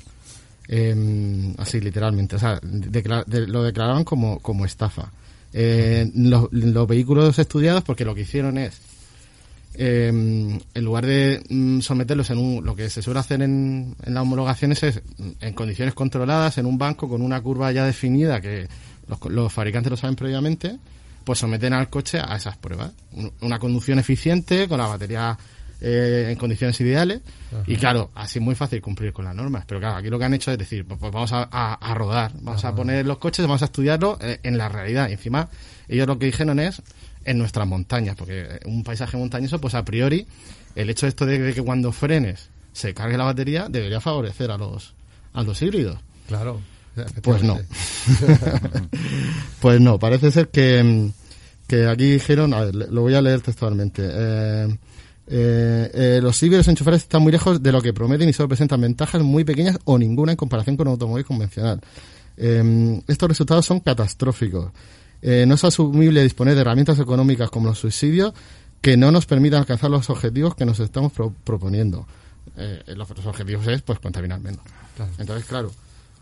Eh, 0.70 1.54
así 1.58 1.80
literalmente, 1.80 2.36
o 2.36 2.40
sea, 2.40 2.60
decla- 2.62 3.24
de- 3.26 3.48
lo 3.48 3.64
declaraban 3.64 4.04
como, 4.04 4.40
como 4.40 4.66
estafa. 4.66 5.12
Eh, 5.54 6.12
los, 6.14 6.52
los 6.52 6.88
vehículos 6.88 7.40
estudiados, 7.40 7.84
porque 7.84 8.04
lo 8.06 8.14
que 8.14 8.22
hicieron 8.22 8.58
es, 8.58 8.78
eh, 9.76 10.08
en 10.10 10.84
lugar 10.84 11.06
de 11.06 11.44
mm, 11.50 11.80
someterlos 11.82 12.30
en 12.32 12.38
un, 12.40 12.66
lo 12.66 12.76
que 12.76 12.90
se 12.90 13.02
suele 13.02 13.20
hacer 13.20 13.42
en, 13.42 13.96
en 14.04 14.14
las 14.14 14.24
homologaciones 14.24 14.82
es 14.84 15.02
mm, 15.18 15.30
en 15.42 15.54
condiciones 15.54 15.94
controladas, 15.94 16.58
en 16.58 16.66
un 16.66 16.78
banco 16.78 17.08
con 17.08 17.22
una 17.22 17.40
curva 17.42 17.72
ya 17.72 17.86
definida 17.86 18.42
que 18.42 18.68
los, 19.08 19.20
los 19.32 19.54
fabricantes 19.54 19.92
lo 19.92 19.98
saben 19.98 20.16
previamente, 20.16 20.78
pues 21.24 21.40
someten 21.40 21.74
al 21.74 21.90
coche 21.90 22.20
a 22.20 22.36
esas 22.36 22.58
pruebas. 22.58 22.92
Un- 23.14 23.32
Una 23.42 23.60
conducción 23.60 24.00
eficiente, 24.00 24.68
con 24.68 24.80
la 24.80 24.88
batería 24.88 25.38
eh, 25.82 26.28
en 26.32 26.38
condiciones 26.38 26.80
ideales. 26.82 27.22
Y 27.66 27.76
claro, 27.78 28.12
así 28.16 28.40
es 28.40 28.46
muy 28.46 28.56
fácil 28.56 28.82
cumplir 28.82 29.14
con 29.14 29.26
las 29.26 29.36
normas. 29.36 29.66
Pero 29.68 29.80
claro, 29.80 29.98
aquí 29.98 30.10
lo 30.10 30.20
que 30.20 30.26
han 30.26 30.34
hecho 30.34 30.52
es 30.52 30.58
decir, 30.58 30.86
pues, 30.86 31.00
pues 31.00 31.12
vamos 31.12 31.32
a, 31.34 31.48
a- 31.52 31.74
a 31.76 31.94
rodar, 31.94 32.32
vamos 32.42 32.64
a 32.66 32.76
poner 32.76 33.06
los 33.06 33.18
coches, 33.18 33.46
vamos 33.46 33.62
a 33.62 33.66
estudiarlo 33.66 34.18
eh, 34.22 34.40
en 34.44 34.58
la 34.58 34.70
realidad. 34.70 35.10
Y 35.10 35.14
encima, 35.14 35.50
ellos 35.88 36.08
lo 36.08 36.18
que 36.20 36.26
dijeron 36.28 36.60
es 36.60 36.82
en 37.26 37.38
nuestras 37.38 37.68
montañas, 37.68 38.16
porque 38.16 38.60
un 38.66 38.84
paisaje 38.84 39.18
montañoso, 39.18 39.60
pues 39.60 39.76
a 39.76 39.84
priori, 39.86 40.26
el 40.76 40.90
hecho 40.90 41.06
de 41.06 41.10
esto 41.10 41.26
de 41.26 41.54
que 41.54 41.62
cuando 41.62 41.92
frenes 41.92 42.50
se 42.74 42.94
cargue 42.94 43.18
la 43.18 43.24
batería 43.26 43.68
debería 43.70 44.00
favorecer 44.00 44.52
a 44.52 44.58
los, 44.58 44.94
a 45.34 45.44
los 45.44 45.62
híbridos. 45.62 46.00
Claro. 46.28 46.62
Pues 47.22 47.44
no. 47.44 47.60
pues 49.62 49.82
no, 49.82 50.00
parece 50.00 50.32
ser 50.32 50.50
que, 50.50 51.10
que 51.68 51.88
aquí 51.88 52.12
dijeron, 52.12 52.54
a 52.54 52.62
ver, 52.62 52.76
lo 52.76 53.02
voy 53.02 53.16
a 53.16 53.22
leer 53.22 53.42
textualmente. 53.42 54.04
Eh, 54.10 54.78
eh, 55.30 55.92
eh, 55.94 56.20
los 56.22 56.42
híbridos 56.42 56.68
enchufables 56.68 57.04
están 57.04 57.22
muy 57.22 57.32
lejos 57.32 57.62
de 57.62 57.72
lo 57.72 57.82
que 57.82 57.94
prometen 57.94 58.30
y 58.30 58.34
solo 58.34 58.50
presentan 58.50 58.82
ventajas 58.82 59.22
muy 59.22 59.44
pequeñas 59.44 59.78
o 59.86 59.98
ninguna 59.98 60.32
en 60.32 60.38
comparación 60.38 60.78
con 60.78 60.88
un 60.88 60.94
automóvil 60.94 61.26
convencional. 61.26 61.82
Eh, 62.38 63.02
estos 63.08 63.30
resultados 63.30 63.66
son 63.66 63.80
catastróficos. 63.82 64.72
Eh, 65.22 65.46
no 65.48 65.56
es 65.56 65.64
asumible 65.64 66.22
disponer 66.24 66.56
de 66.56 66.62
herramientas 66.62 67.00
económicas 67.00 67.50
como 67.50 67.68
los 67.68 67.80
subsidios 67.80 68.34
que 68.82 68.96
no 68.96 69.12
nos 69.12 69.26
permitan 69.26 69.60
alcanzar 69.60 69.90
los 69.90 70.10
objetivos 70.10 70.56
que 70.56 70.66
nos 70.66 70.80
estamos 70.80 71.12
pro- 71.12 71.34
proponiendo. 71.44 72.08
Eh, 72.56 72.84
los, 72.96 73.10
objetivos 73.26 73.68
es 73.68 73.82
pues 73.82 74.00
contaminar 74.00 74.40
menos. 74.40 74.62
Claro. 74.96 75.12
Entonces, 75.18 75.46
claro, 75.46 75.72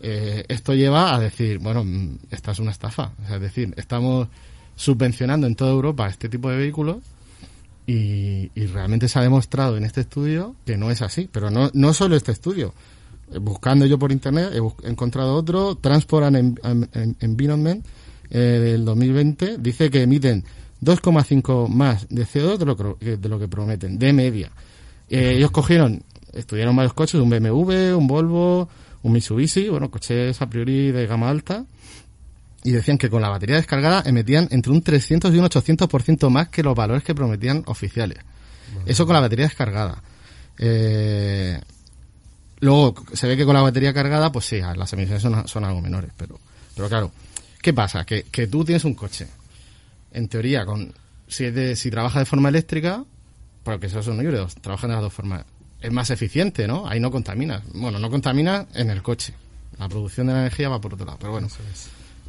eh, 0.00 0.44
esto 0.48 0.74
lleva 0.74 1.14
a 1.14 1.20
decir, 1.20 1.58
bueno, 1.58 1.84
mm, 1.84 2.18
esta 2.30 2.52
es 2.52 2.58
una 2.58 2.70
estafa. 2.70 3.12
O 3.22 3.26
sea, 3.26 3.36
es 3.36 3.42
decir, 3.42 3.72
estamos 3.76 4.28
subvencionando 4.74 5.46
en 5.46 5.54
toda 5.54 5.70
Europa 5.70 6.08
este 6.08 6.28
tipo 6.28 6.50
de 6.50 6.56
vehículos 6.56 6.96
y, 7.86 8.50
y 8.54 8.66
realmente 8.66 9.08
se 9.08 9.18
ha 9.18 9.22
demostrado 9.22 9.76
en 9.76 9.84
este 9.84 10.00
estudio 10.00 10.56
que 10.64 10.76
no 10.76 10.90
es 10.90 11.02
así. 11.02 11.28
Pero 11.30 11.50
no, 11.50 11.70
no 11.72 11.92
solo 11.92 12.16
este 12.16 12.32
estudio. 12.32 12.74
Eh, 13.32 13.38
Buscando 13.38 13.86
yo 13.86 13.98
por 13.98 14.12
internet 14.12 14.52
he, 14.52 14.88
encontrado 14.88 15.34
otro, 15.34 15.76
Transport 15.76 16.26
and 16.26 16.60
Environment, 17.20 17.84
eh, 18.30 18.38
del 18.38 18.84
2020, 18.84 19.58
dice 19.58 19.90
que 19.90 20.02
emiten 20.02 20.44
2,5 20.82 21.68
más 21.68 22.06
de 22.08 22.24
CO2 22.24 22.58
de 22.58 22.64
lo, 22.64 22.76
que, 22.76 23.16
de 23.16 23.28
lo 23.28 23.38
que 23.38 23.48
prometen, 23.48 23.98
de 23.98 24.12
media. 24.12 24.50
Eh, 25.08 25.34
ellos 25.36 25.50
cogieron, 25.50 26.02
estudiaron 26.32 26.74
varios 26.74 26.92
coches, 26.92 27.20
un 27.20 27.30
BMW, 27.30 27.96
un 27.96 28.06
Volvo, 28.06 28.68
un 29.02 29.12
Mitsubishi, 29.12 29.68
bueno, 29.68 29.90
coches 29.90 30.42
a 30.42 30.50
priori 30.50 30.90
de 30.90 31.06
gama 31.06 31.30
alta, 31.30 31.64
y 32.66 32.72
decían 32.72 32.98
que 32.98 33.08
con 33.08 33.22
la 33.22 33.28
batería 33.28 33.54
descargada 33.54 34.02
emitían 34.04 34.48
entre 34.50 34.72
un 34.72 34.82
300 34.82 35.32
y 35.32 35.38
un 35.38 35.44
800% 35.44 36.28
más 36.30 36.48
que 36.48 36.64
los 36.64 36.74
valores 36.74 37.04
que 37.04 37.14
prometían 37.14 37.62
oficiales. 37.66 38.18
Eso 38.84 39.06
con 39.06 39.14
la 39.14 39.20
batería 39.20 39.44
descargada. 39.44 40.02
Eh, 40.58 41.60
luego 42.58 42.96
se 43.12 43.28
ve 43.28 43.36
que 43.36 43.44
con 43.44 43.54
la 43.54 43.62
batería 43.62 43.94
cargada, 43.94 44.32
pues 44.32 44.46
sí, 44.46 44.60
las 44.60 44.92
emisiones 44.92 45.22
son, 45.22 45.46
son 45.46 45.64
algo 45.64 45.80
menores, 45.80 46.10
pero, 46.16 46.40
pero 46.74 46.88
claro, 46.88 47.12
¿qué 47.62 47.72
pasa? 47.72 48.04
Que, 48.04 48.24
que 48.24 48.48
tú 48.48 48.64
tienes 48.64 48.84
un 48.84 48.94
coche, 48.94 49.28
en 50.12 50.26
teoría, 50.26 50.66
con 50.66 50.92
si, 51.28 51.44
es 51.44 51.54
de, 51.54 51.76
si 51.76 51.88
trabaja 51.88 52.18
de 52.18 52.24
forma 52.24 52.48
eléctrica, 52.48 53.04
porque 53.62 53.86
esos 53.86 54.04
son 54.04 54.20
híbridos, 54.20 54.56
trabajan 54.56 54.90
de 54.90 54.96
las 54.96 55.04
dos 55.04 55.12
formas, 55.12 55.44
es 55.80 55.92
más 55.92 56.10
eficiente, 56.10 56.66
¿no? 56.66 56.88
Ahí 56.88 56.98
no 56.98 57.12
contaminas. 57.12 57.62
Bueno, 57.74 58.00
no 58.00 58.10
contaminas 58.10 58.66
en 58.74 58.90
el 58.90 59.04
coche. 59.04 59.34
La 59.78 59.88
producción 59.88 60.26
de 60.26 60.32
la 60.32 60.40
energía 60.40 60.68
va 60.68 60.80
por 60.80 60.94
otro 60.94 61.06
lado, 61.06 61.18
pero 61.20 61.30
bueno. 61.30 61.48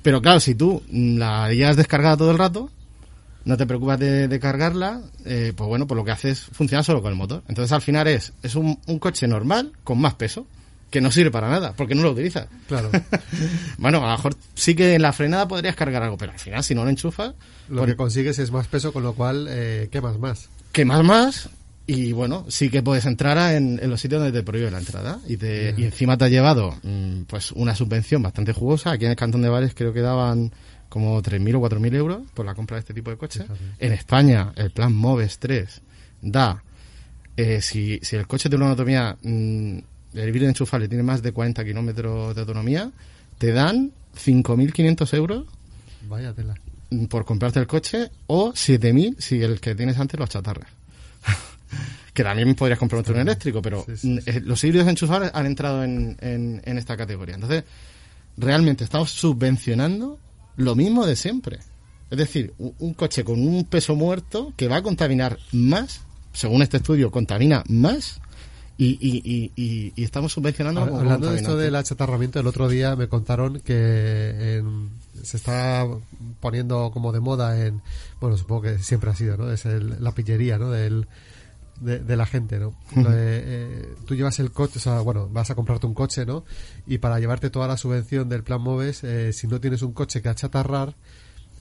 Pero 0.08 0.22
claro, 0.22 0.40
si 0.40 0.56
tú 0.56 0.82
la 0.90 1.52
llevas 1.52 1.76
descargada 1.76 2.16
todo 2.16 2.32
el 2.32 2.38
rato, 2.38 2.70
no 3.44 3.58
te 3.58 3.66
preocupas 3.66 4.00
de, 4.00 4.30
de 4.30 4.40
cargarla, 4.40 5.02
eh, 5.26 5.52
pues 5.54 5.68
bueno, 5.68 5.86
pues 5.86 5.98
lo 5.98 6.06
que 6.06 6.12
haces 6.12 6.40
funciona 6.54 6.82
solo 6.82 7.02
con 7.02 7.12
el 7.12 7.18
motor. 7.18 7.44
Entonces 7.50 7.74
al 7.74 7.82
final 7.82 8.08
es, 8.08 8.32
es 8.42 8.56
un, 8.56 8.80
un 8.88 9.00
coche 9.00 9.28
normal 9.28 9.74
con 9.84 10.00
más 10.00 10.14
peso, 10.14 10.48
que 10.90 11.02
no 11.02 11.12
sirve 11.12 11.30
para 11.30 11.50
nada, 11.50 11.74
porque 11.76 11.94
no 11.94 12.04
lo 12.04 12.12
utilizas. 12.12 12.48
Claro. 12.70 12.90
bueno, 13.80 13.98
a 13.98 14.12
lo 14.12 14.16
mejor 14.16 14.38
sí 14.56 14.76
que 14.76 14.96
en 14.96 15.02
la 15.02 15.12
frenada 15.12 15.46
podrías 15.46 15.76
cargar 15.76 16.02
algo, 16.04 16.18
pero 16.18 16.32
al 16.32 16.40
final 16.40 16.64
si 16.64 16.74
no 16.74 16.86
lo 16.86 16.90
enchufas, 16.90 17.34
Lo 17.68 17.86
que 17.86 17.98
consigues 17.98 18.40
es 18.40 18.50
más 18.50 18.68
peso, 18.68 18.94
con 18.94 19.04
lo 19.04 19.14
cual 19.14 19.48
eh, 19.50 19.90
quemas 19.92 20.18
más. 20.20 20.48
quemas 20.72 21.04
más 21.04 21.50
y 21.88 22.12
bueno, 22.12 22.46
sí 22.50 22.70
que 22.70 22.84
puedes 22.84 23.06
entrar 23.06 23.38
a- 23.38 23.56
en, 23.56 23.80
en 23.82 23.90
los 23.90 24.00
sitios 24.02 24.22
donde 24.22 24.38
te 24.38 24.44
prohíbe 24.46 24.70
la 24.70 24.78
entrada 24.80 25.20
y, 25.28 25.38
te, 25.38 25.74
y 25.78 25.84
encima 25.86 26.18
te 26.18 26.26
ha 26.26 26.30
llevado 26.30 26.76
mm, 26.84 27.22
pues 27.28 27.52
una 27.54 27.74
subvención 27.76 28.22
bastante 28.22 28.52
jugosa. 28.54 28.92
Aquí 28.92 29.06
en 29.06 29.12
el 29.12 29.18
Cantón 29.18 29.42
de 29.42 29.50
Vares 29.50 29.74
creo 29.74 29.94
que 29.94 30.02
daban 30.02 30.52
como 30.90 31.22
3.000 31.22 31.56
o 31.56 31.62
4.000 31.62 31.96
euros 31.96 32.22
por 32.34 32.46
la 32.46 32.54
compra 32.56 32.76
de 32.76 32.80
este 32.82 32.94
tipo 32.94 33.10
de 33.10 33.18
coches. 33.18 33.46
En 33.80 33.94
España 33.94 34.52
el 34.56 34.72
plan 34.72 34.94
MOVES 34.94 35.40
3 35.40 35.82
da, 36.22 36.62
eh, 37.38 37.62
si, 37.62 38.00
si 38.02 38.16
el 38.16 38.28
coche 38.28 38.50
tiene 38.50 38.64
una 38.64 38.72
autonomía, 38.72 39.18
mm, 39.22 39.78
el 40.14 40.28
híbrido 40.30 40.48
enchufable 40.48 40.88
tiene 40.88 41.04
más 41.04 41.22
de 41.22 41.32
40 41.32 41.64
kilómetros 41.64 42.34
de 42.36 42.42
autonomía, 42.42 42.92
te 43.38 43.52
dan 43.52 43.92
5.500 44.16 45.14
euros 45.14 45.46
Vaya 46.10 46.34
tela. 46.34 46.56
mm, 46.90 47.06
por 47.06 47.24
comprarte 47.26 47.60
el 47.60 47.68
coche 47.68 48.10
o 48.28 48.52
7.000 48.54 49.16
si 49.20 49.42
el 49.42 49.60
que 49.60 49.76
tienes 49.76 49.98
antes 50.00 50.18
lo 50.18 50.26
achatarras. 50.26 50.70
Que 52.18 52.24
también 52.24 52.56
podrías 52.56 52.80
comprar 52.80 53.02
otro 53.02 53.14
eléctrico, 53.22 53.62
pero 53.62 53.86
Sí, 53.86 53.96
sí, 53.96 54.20
eh, 54.26 54.42
los 54.44 54.64
híbridos 54.64 54.88
enchufables 54.88 55.30
han 55.36 55.46
entrado 55.46 55.84
en, 55.84 56.18
en, 56.20 56.64
en 56.66 56.78
esta 56.80 56.98
categoría. 56.98 57.36
Entonces, 57.36 57.64
realmente 58.38 58.84
estamos 58.84 59.12
subvencionando 59.12 60.18
lo 60.56 60.74
mismo 60.74 61.06
de 61.06 61.16
siempre. 61.16 61.60
Es 62.10 62.18
decir, 62.18 62.56
un, 62.58 62.74
un 62.80 62.94
coche 62.96 63.24
con 63.24 63.40
un 63.48 63.66
peso 63.66 63.96
muerto 63.96 64.52
que 64.58 64.68
va 64.68 64.78
a 64.78 64.82
contaminar 64.82 65.38
más, 65.52 66.02
según 66.34 66.64
este 66.64 66.78
estudio, 66.78 67.12
contamina 67.12 67.64
más 67.70 68.20
y, 68.80 68.98
y, 69.00 69.52
y, 69.56 69.92
y- 69.96 70.04
estamos 70.04 70.34
subvencionando 70.34 70.82
Hab- 70.88 70.98
Hablando 71.00 71.30
de 71.32 71.38
esto 71.38 71.56
del 71.56 71.76
achatarramiento, 71.76 72.40
el 72.40 72.48
otro 72.48 72.68
día 72.68 72.96
me 72.96 73.08
contaron 73.08 73.60
que 73.60 74.58
en- 74.58 74.90
se 75.22 75.38
está 75.38 75.86
poniendo 76.40 76.90
como 76.92 77.12
de 77.12 77.20
moda 77.20 77.64
en, 77.64 77.82
bueno, 78.20 78.38
supongo 78.38 78.64
que 78.64 78.80
siempre 78.80 79.12
ha 79.12 79.16
sido, 79.16 79.38
¿no? 79.38 79.52
Es 79.52 79.66
el- 79.68 80.04
la 80.04 80.12
pillería, 80.14 80.58
¿no? 80.58 80.72
Del, 80.72 81.08
de, 81.80 82.00
de 82.00 82.18
la 82.18 82.26
gente, 82.26 82.60
¿no? 82.60 82.74
De, 82.96 83.04
eh, 83.06 83.96
tú 84.06 84.16
llevas 84.16 84.40
el 84.40 84.52
coche, 84.52 84.74
o 84.78 84.82
sea, 84.82 85.00
bueno, 85.02 85.28
vas 85.30 85.50
a 85.50 85.56
comprarte 85.56 85.86
un 85.86 85.94
coche, 85.94 86.26
¿no? 86.26 86.44
Y 86.86 86.98
para 86.98 87.20
llevarte 87.20 87.50
toda 87.50 87.68
la 87.68 87.78
subvención 87.78 88.30
del 88.30 88.44
plan 88.44 88.62
Moves, 88.62 89.04
eh, 89.04 89.34
si 89.34 89.48
no 89.48 89.60
tienes 89.60 89.82
un 89.82 89.94
coche 89.94 90.22
que 90.22 90.30
achatarrar, 90.30 90.96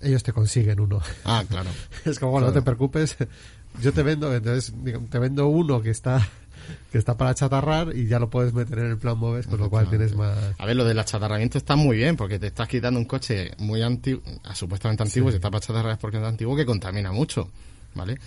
ellos 0.01 0.23
te 0.23 0.33
consiguen 0.33 0.81
uno. 0.81 1.01
Ah, 1.25 1.45
claro. 1.49 1.71
Es 2.05 2.19
como, 2.19 2.33
bueno, 2.33 2.49
no 2.49 2.53
te 2.53 2.63
preocupes, 2.63 3.17
yo 3.83 3.93
te 3.93 4.03
vendo, 4.03 4.35
entonces 4.35 4.73
te 5.11 5.19
vendo 5.19 5.49
uno 5.49 5.81
que 5.83 5.91
está 5.91 6.27
que 6.93 6.99
está 6.99 7.17
para 7.17 7.35
chatarrar 7.35 7.95
y 7.95 8.07
ya 8.07 8.19
lo 8.19 8.31
puedes 8.31 8.53
meter 8.53 8.79
en 8.79 8.87
el 8.87 8.99
plan 8.99 9.19
MOVES, 9.19 9.47
con 9.47 9.59
lo 9.59 9.71
cual 9.71 9.89
tienes 9.89 10.15
más... 10.15 10.37
A 10.59 10.67
ver, 10.67 10.77
lo 10.77 10.85
del 10.85 10.99
achatarramiento 10.99 11.59
está 11.59 11.77
muy 11.77 11.97
bien, 11.97 12.17
porque 12.17 12.39
te 12.39 12.49
estás 12.49 12.69
quitando 12.69 12.99
un 12.99 13.07
coche 13.07 13.53
muy 13.59 13.83
antiguo, 13.83 14.23
supuestamente 14.55 15.03
antiguo, 15.03 15.31
si 15.31 15.37
está 15.37 15.51
para 15.51 15.61
chatarrar 15.61 15.93
es 15.93 15.99
porque 15.99 16.19
es 16.19 16.25
antiguo, 16.25 16.57
que 16.57 16.67
contamina 16.67 17.13
mucho, 17.13 17.51
¿vale? 17.95 18.19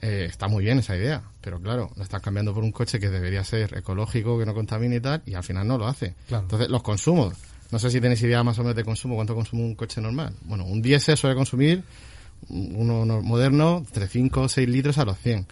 Eh, 0.00 0.26
está 0.30 0.46
muy 0.46 0.62
bien 0.64 0.78
esa 0.78 0.96
idea, 0.96 1.22
pero 1.40 1.60
claro, 1.60 1.90
lo 1.96 2.02
estás 2.04 2.22
cambiando 2.22 2.54
por 2.54 2.62
un 2.62 2.70
coche 2.70 3.00
que 3.00 3.08
debería 3.10 3.42
ser 3.42 3.76
ecológico, 3.76 4.38
que 4.38 4.46
no 4.46 4.54
contamine 4.54 4.96
y 4.96 5.00
tal, 5.00 5.22
y 5.26 5.34
al 5.34 5.42
final 5.42 5.66
no 5.66 5.76
lo 5.76 5.88
hace. 5.88 6.14
Claro. 6.28 6.44
Entonces, 6.44 6.68
los 6.68 6.82
consumos, 6.82 7.34
no 7.72 7.78
sé 7.80 7.90
si 7.90 8.00
tenéis 8.00 8.22
idea 8.22 8.44
más 8.44 8.58
o 8.58 8.62
menos 8.62 8.76
de 8.76 8.84
consumo, 8.84 9.16
cuánto 9.16 9.34
consume 9.34 9.62
un 9.64 9.74
coche 9.74 10.00
normal. 10.00 10.34
Bueno, 10.42 10.64
un 10.66 10.80
diésel 10.82 11.16
suele 11.16 11.34
consumir, 11.34 11.82
uno 12.48 13.04
no- 13.04 13.22
moderno, 13.22 13.78
entre 13.78 14.06
5 14.06 14.42
o 14.42 14.48
6 14.48 14.68
litros 14.68 14.98
a 14.98 15.04
los 15.04 15.18
100. 15.18 15.46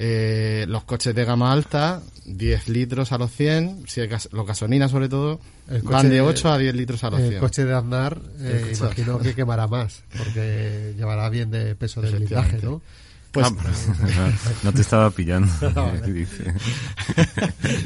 Eh, 0.00 0.64
los 0.68 0.84
coches 0.84 1.12
de 1.14 1.24
gama 1.24 1.50
alta, 1.50 2.02
10 2.24 2.68
litros 2.68 3.10
a 3.10 3.18
los 3.18 3.32
100, 3.32 3.84
si 3.88 4.06
gas- 4.06 4.28
los 4.32 4.46
gasolinas 4.46 4.90
sobre 4.92 5.08
todo, 5.08 5.40
El 5.68 5.82
van 5.82 6.08
de 6.08 6.20
8 6.20 6.52
a 6.52 6.58
10 6.58 6.74
litros 6.74 7.02
a 7.04 7.10
los 7.10 7.20
100. 7.20 7.32
El 7.32 7.40
coche 7.40 7.64
de 7.64 7.74
Aznar, 7.74 8.20
eh, 8.38 8.60
coche- 8.70 8.84
imagino 8.84 9.18
que 9.18 9.34
quemará 9.34 9.66
más, 9.66 10.04
porque 10.16 10.94
llevará 10.96 11.28
bien 11.30 11.50
de 11.50 11.74
peso 11.74 12.00
de 12.02 12.10
blindaje, 12.12 12.58
¿no? 12.62 12.80
Pues, 13.30 13.46
Ah, 13.46 14.30
no 14.62 14.72
te 14.72 14.80
estaba 14.80 15.10
pillando. 15.10 15.52
vale. 15.74 16.12
Dice. 16.12 16.52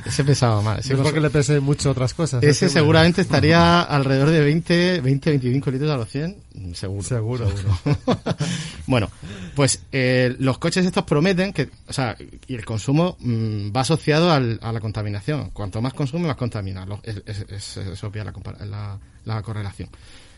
ese 0.07 0.25
pesaba 0.25 0.63
más. 0.63 0.79
Ese 0.81 0.95
No 0.95 1.01
es 1.01 1.03
porque 1.05 1.21
le 1.21 1.31
pese 1.31 1.61
mucho 1.61 1.91
otras 1.91 2.15
cosas. 2.15 2.43
Ese 2.43 2.67
¿no? 2.67 2.71
seguramente 2.73 3.21
estaría 3.23 3.83
alrededor 3.83 4.31
de 4.31 4.41
20, 4.41 5.01
20, 5.01 5.31
25 5.31 5.71
litros 5.71 5.91
a 5.91 5.97
los 5.97 6.09
100, 6.09 6.37
mm, 6.55 6.73
seguro. 6.75 7.03
Seguro. 7.03 7.49
bueno, 8.87 9.11
pues 9.55 9.83
eh, 9.93 10.35
los 10.39 10.59
coches 10.59 10.87
estos 10.87 11.05
prometen 11.05 11.53
que, 11.53 11.71
o 11.89 11.93
sea, 11.93 12.17
y 12.47 12.55
el 12.55 12.65
consumo 12.65 13.17
mm, 13.21 13.71
va 13.75 13.81
asociado 13.83 14.31
al- 14.33 14.59
a 14.63 14.73
la 14.73 14.81
contaminación. 14.81 15.51
Cuanto 15.51 15.81
más 15.83 15.93
consume, 15.95 16.29
más 16.29 16.37
contamina. 16.37 16.87
Lo- 16.87 17.01
es, 17.03 17.23
es- 17.27 17.47
es- 17.49 17.77
es 17.79 18.05
obvia 18.05 18.25
la, 18.25 18.33
compara- 18.33 18.65
la- 18.65 18.99
la 19.25 19.43
correlación. 19.43 19.89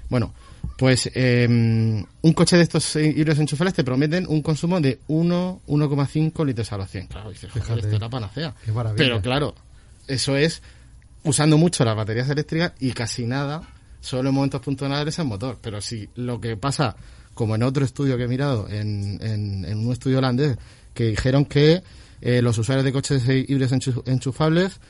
Bueno, 0.08 0.34
pues 0.76 1.10
eh, 1.14 1.46
un 1.48 2.32
coche 2.34 2.56
de 2.56 2.62
estos 2.62 2.96
eh, 2.96 3.06
híbridos 3.08 3.38
enchufables 3.38 3.74
te 3.74 3.84
prometen 3.84 4.26
un 4.28 4.42
consumo 4.42 4.80
de 4.80 4.98
1, 5.08 5.60
1,5 5.66 6.46
litros 6.46 6.72
a 6.72 6.76
los 6.78 6.90
100. 6.90 7.06
Claro, 7.08 7.30
dices, 7.30 7.50
Fíjate. 7.52 7.80
esto 7.80 7.94
es 7.94 8.00
la 8.00 8.08
panacea. 8.10 8.54
Qué 8.64 8.72
maravilla. 8.72 8.96
Pero 9.04 9.20
claro, 9.22 9.54
eso 10.06 10.36
es 10.36 10.62
usando 11.24 11.56
mucho 11.58 11.84
las 11.84 11.96
baterías 11.96 12.28
eléctricas 12.28 12.72
y 12.80 12.92
casi 12.92 13.26
nada, 13.26 13.62
solo 14.00 14.28
en 14.28 14.34
momentos 14.34 14.60
puntuales 14.60 15.18
el 15.18 15.24
motor. 15.26 15.58
Pero 15.60 15.80
si 15.80 16.08
lo 16.16 16.40
que 16.40 16.56
pasa, 16.56 16.96
como 17.32 17.54
en 17.54 17.62
otro 17.62 17.84
estudio 17.84 18.16
que 18.16 18.24
he 18.24 18.28
mirado, 18.28 18.68
en, 18.68 19.18
en, 19.22 19.64
en 19.64 19.78
un 19.86 19.92
estudio 19.92 20.18
holandés, 20.18 20.56
que 20.92 21.04
dijeron 21.06 21.44
que 21.46 21.82
eh, 22.20 22.42
los 22.42 22.56
usuarios 22.58 22.84
de 22.84 22.92
coches 22.92 23.22
híbridos 23.28 23.72
enchu- 23.72 24.02
enchufables, 24.06 24.80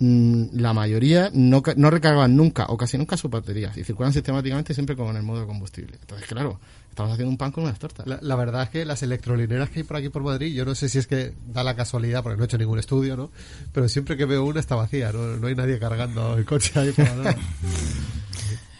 la 0.00 0.72
mayoría 0.72 1.30
no, 1.34 1.62
ca- 1.62 1.74
no 1.76 1.90
recargaban 1.90 2.34
nunca 2.34 2.64
o 2.70 2.76
casi 2.78 2.96
nunca 2.96 3.16
sus 3.18 3.30
baterías 3.30 3.76
y 3.76 3.84
circulan 3.84 4.12
sistemáticamente 4.14 4.72
siempre 4.72 4.96
con 4.96 5.14
el 5.16 5.22
modo 5.22 5.40
de 5.42 5.46
combustible. 5.46 5.98
Entonces, 6.00 6.26
claro, 6.26 6.58
estamos 6.88 7.12
haciendo 7.12 7.30
un 7.30 7.36
pan 7.36 7.52
con 7.52 7.64
unas 7.64 7.78
tortas. 7.78 8.06
La, 8.06 8.18
la 8.22 8.34
verdad 8.34 8.62
es 8.62 8.70
que 8.70 8.84
las 8.86 9.02
electrolineras 9.02 9.68
que 9.68 9.80
hay 9.80 9.84
por 9.84 9.98
aquí 9.98 10.08
por 10.08 10.22
Madrid, 10.22 10.54
yo 10.54 10.64
no 10.64 10.74
sé 10.74 10.88
si 10.88 10.96
es 10.98 11.06
que 11.06 11.34
da 11.52 11.62
la 11.62 11.76
casualidad, 11.76 12.22
porque 12.22 12.38
no 12.38 12.44
he 12.44 12.46
hecho 12.46 12.56
ningún 12.56 12.78
estudio, 12.78 13.14
¿no? 13.14 13.30
Pero 13.74 13.88
siempre 13.90 14.16
que 14.16 14.24
veo 14.24 14.42
una 14.44 14.60
está 14.60 14.74
vacía, 14.74 15.12
no, 15.12 15.36
no 15.36 15.46
hay 15.48 15.54
nadie 15.54 15.78
cargando 15.78 16.34
el 16.38 16.46
coche 16.46 16.72
ahí 16.80 16.92
por 16.92 17.04
nada. 17.06 17.36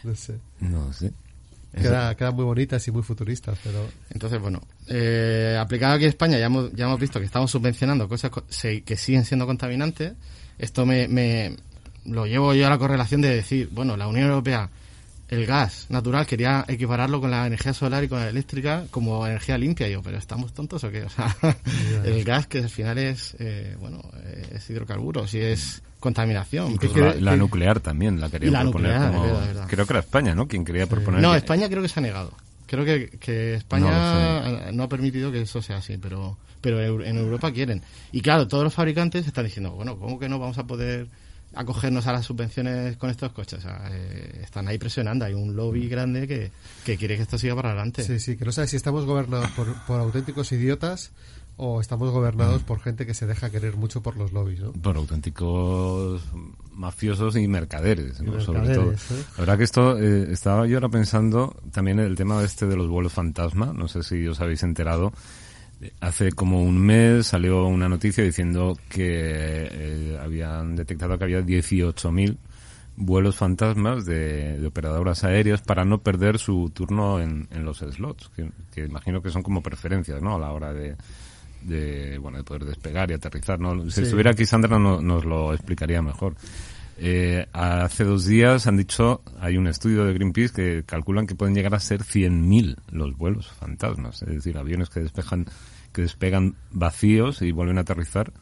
No 0.03 0.14
sé. 0.16 0.39
No 0.61 0.93
sé. 0.95 1.12
Queda, 1.75 2.14
quedan 2.16 2.35
muy 2.35 2.45
bonitas 2.47 2.89
y 2.89 2.91
muy 2.91 3.03
futuristas, 3.03 3.59
pero 3.62 3.87
Entonces, 4.09 4.41
bueno, 4.41 4.61
eh, 4.89 5.57
aplicado 5.61 5.95
aquí 5.95 6.05
en 6.05 6.09
España 6.09 6.39
ya 6.39 6.47
hemos, 6.47 6.73
ya 6.73 6.87
hemos 6.87 6.99
visto 6.99 7.21
que 7.21 7.27
estamos 7.27 7.51
subvencionando 7.51 8.09
cosas 8.09 8.31
que 8.31 8.97
siguen 8.97 9.25
siendo 9.27 9.47
contaminantes. 9.47 10.14
Esto 10.61 10.85
me, 10.87 11.09
me 11.09 11.57
lo 12.05 12.27
llevo 12.27 12.55
yo 12.55 12.67
a 12.67 12.71
la 12.71 12.79
correlación 12.79 13.21
de 13.21 13.35
decir, 13.35 13.69
bueno, 13.73 13.97
la 13.97 14.07
Unión 14.09 14.29
Europea, 14.29 14.69
el 15.29 15.47
gas 15.47 15.87
natural 15.91 16.27
quería 16.27 16.65
equipararlo 16.69 17.21
con 17.21 17.31
la 17.31 17.47
energía 17.47 17.73
solar 17.73 18.03
y 18.05 18.09
con 18.09 18.19
la 18.19 18.29
eléctrica 18.29 18.85
como 18.91 19.27
energía 19.27 19.57
limpia. 19.59 19.89
Y 19.89 19.93
yo, 19.93 20.03
pero 20.03 20.19
¿estamos 20.19 20.53
tontos 20.53 20.83
o 20.85 20.91
qué? 20.91 21.03
O 21.05 21.09
sea, 21.09 21.35
el 22.05 22.25
gas 22.25 22.47
que 22.47 22.59
al 22.59 22.69
final 22.69 22.99
es, 22.99 23.37
eh, 23.39 23.77
bueno, 23.81 24.01
eh, 24.25 24.45
es 24.57 24.69
hidrocarburos 24.71 25.33
y 25.35 25.41
es 25.41 25.83
contaminación. 26.01 26.77
La, 27.15 27.15
la 27.15 27.37
nuclear 27.37 27.81
también 27.81 28.21
la 28.21 28.29
quería 28.29 28.51
la 28.51 28.61
proponer 28.63 28.93
nuclear, 28.93 29.13
como... 29.13 29.23
verdad, 29.25 29.47
verdad. 29.47 29.67
Creo 29.69 29.87
que 29.87 29.93
era 29.93 30.01
España, 30.01 30.35
¿no? 30.35 30.49
Quien 30.49 30.65
quería 30.65 30.87
proponer... 30.87 31.21
No, 31.23 31.31
que- 31.33 31.39
España 31.39 31.69
creo 31.69 31.83
que 31.83 31.89
se 31.89 32.01
ha 32.01 32.03
negado. 32.03 32.33
Creo 32.71 32.85
que, 32.85 33.18
que 33.18 33.55
España 33.55 34.71
no, 34.71 34.85
ha 34.85 34.89
permitido 34.89 35.33
que 35.33 35.41
eso 35.41 35.61
sea 35.61 35.79
así, 35.79 35.99
pero 35.99 36.39
pero 36.61 37.03
en 37.03 37.16
Europa 37.16 37.51
quieren. 37.51 37.83
Y 38.12 38.21
claro, 38.21 38.47
todos 38.47 38.62
los 38.62 38.73
fabricantes 38.73 39.27
están 39.27 39.45
diciendo, 39.45 39.73
bueno, 39.73 39.99
¿cómo 39.99 40.21
que 40.21 40.29
no 40.29 40.39
vamos 40.39 40.57
a 40.59 40.68
poder 40.68 41.09
acogernos 41.53 42.07
a 42.07 42.12
las 42.12 42.27
subvenciones 42.27 42.97
con 42.97 43.11
estos 43.11 43.33
coches? 43.33 43.59
O 43.59 43.62
sea, 43.62 43.89
eh, 43.91 44.43
están 44.45 44.68
ahí 44.68 44.79
presionando, 44.79 45.25
hay 45.25 45.35
un 45.35 45.57
lobby 45.57 45.89
grande 45.89 46.29
que, 46.29 46.53
que 46.85 46.97
quiere 46.97 47.16
que 47.16 47.23
esto 47.23 47.39
siga 47.39 47.57
para 47.57 47.71
adelante. 47.71 48.05
sí, 48.05 48.21
sí, 48.21 48.37
que 48.37 48.45
no 48.45 48.53
sabes 48.53 48.71
si 48.71 48.77
estamos 48.77 49.05
gobernados 49.05 49.51
por, 49.51 49.75
por 49.87 49.99
auténticos 49.99 50.53
idiotas 50.53 51.11
o 51.63 51.79
estamos 51.79 52.11
gobernados 52.11 52.63
por 52.63 52.81
gente 52.81 53.05
que 53.05 53.13
se 53.13 53.27
deja 53.27 53.51
querer 53.51 53.77
mucho 53.77 54.03
por 54.03 54.17
los 54.17 54.33
lobbies, 54.33 54.61
¿no? 54.61 54.73
por 54.73 54.97
auténticos 54.97 56.23
mafiosos 56.73 57.37
y 57.37 57.47
mercaderes, 57.49 58.23
¿no? 58.23 58.39
Y 58.39 58.41
sobre 58.41 58.61
todo. 58.61 58.87
mercaderes, 58.87 59.11
¿eh? 59.11 59.25
La 59.37 59.41
verdad 59.41 59.59
que 59.59 59.65
esto, 59.65 59.99
eh, 59.99 60.33
estaba 60.33 60.67
yo 60.67 60.79
ahora 60.79 60.89
pensando 60.89 61.55
también 61.71 62.01
en 62.01 62.07
el 62.07 62.17
tema 62.17 62.43
este 62.43 62.67
de 62.67 62.77
los 62.77 62.89
vuelos 62.89 63.13
fantasma, 63.13 63.75
no 63.75 63.89
sé 63.89 64.03
si 64.03 64.27
os 64.27 64.41
habéis 64.41 64.63
enterado. 64.63 65.13
Hace 66.01 66.33
como 66.33 66.63
un 66.63 66.79
mes 66.79 67.27
salió 67.27 67.67
una 67.67 67.91
noticia 67.91 68.25
diciendo 68.25 68.79
que 68.89 69.69
eh, 69.71 70.19
habían 70.19 70.77
detectado 70.77 71.19
que 71.19 71.25
había 71.25 71.43
18.000 71.43 72.39
vuelos 72.97 73.37
fantasmas 73.37 74.07
de, 74.07 74.59
de 74.59 74.67
operadoras 74.67 75.25
aéreas 75.25 75.61
para 75.61 75.85
no 75.85 75.99
perder 75.99 76.39
su 76.39 76.71
turno 76.73 77.21
en, 77.21 77.49
en 77.51 77.67
los 77.67 77.81
slots, 77.81 78.31
que, 78.35 78.51
que 78.73 78.87
imagino 78.87 79.21
que 79.21 79.31
son 79.31 79.43
como 79.43 79.63
preferencias, 79.63 80.23
¿no? 80.23 80.37
A 80.37 80.39
la 80.39 80.53
hora 80.53 80.73
de, 80.73 80.97
de, 81.63 82.19
bueno, 82.19 82.39
de 82.39 82.45
poder 82.45 82.65
despegar 82.65 83.11
y 83.11 83.15
aterrizar, 83.15 83.59
¿no? 83.61 83.85
Si 83.85 83.91
Sí. 83.97 84.03
estuviera 84.03 84.31
aquí 84.33 84.47
Sandra 84.47 84.79
no- 84.79 85.01
nos 85.01 85.25
lo 85.25 85.53
explicaría 85.53 86.03
mejor. 86.03 86.35
Eh, 87.03 87.47
hace 87.53 88.05
dos 88.05 88.27
días 88.27 88.67
han 88.67 88.77
dicho, 88.77 89.23
hay 89.41 89.57
un 89.57 89.67
estudio 89.67 90.05
de 90.05 90.13
Greenpeace 90.13 90.53
que 90.55 90.83
calculan 90.85 91.27
que 91.27 91.35
pueden 91.35 91.55
llegar 91.55 91.75
a 91.75 91.81
ser 91.81 92.03
100.000 92.03 92.77
los 92.93 93.17
vuelos 93.17 93.49
fantasmas, 93.49 94.21
es 94.23 94.29
decir, 94.29 94.59
aviones 94.59 94.91
que 94.91 95.01
despejan, 95.01 95.47
que 95.95 96.03
despegan 96.03 96.57
vacíos 96.73 97.41
y 97.41 97.53
vuelven 97.53 97.79
a 97.79 97.83
aterrizar 97.83 98.33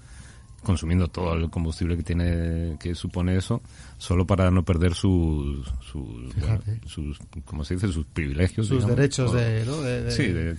consumiendo 0.65 1.07
todo 1.07 1.35
el 1.35 1.49
combustible 1.51 1.97
que 1.97 2.03
tiene 2.03 2.77
que 2.81 2.97
supone 2.97 3.37
eso 3.37 3.63
solo 3.97 4.27
para 4.27 4.51
no 4.51 4.65
perder 4.65 4.93
sus 4.95 5.73
sus, 5.81 6.35
bueno, 6.35 6.61
sus 6.85 7.17
¿cómo 7.45 7.65
se 7.65 7.75
dice? 7.75 7.87
sus 7.93 8.05
privilegios 8.07 8.67
Sus 8.67 8.79
digamos, 8.79 8.97
derechos 8.97 9.31
o- 9.31 9.37
de, 9.37 9.65
¿no? 9.65 9.81
De- 9.83 10.03
de- 10.03 10.11
sí 10.11 10.27
de- 10.27 10.57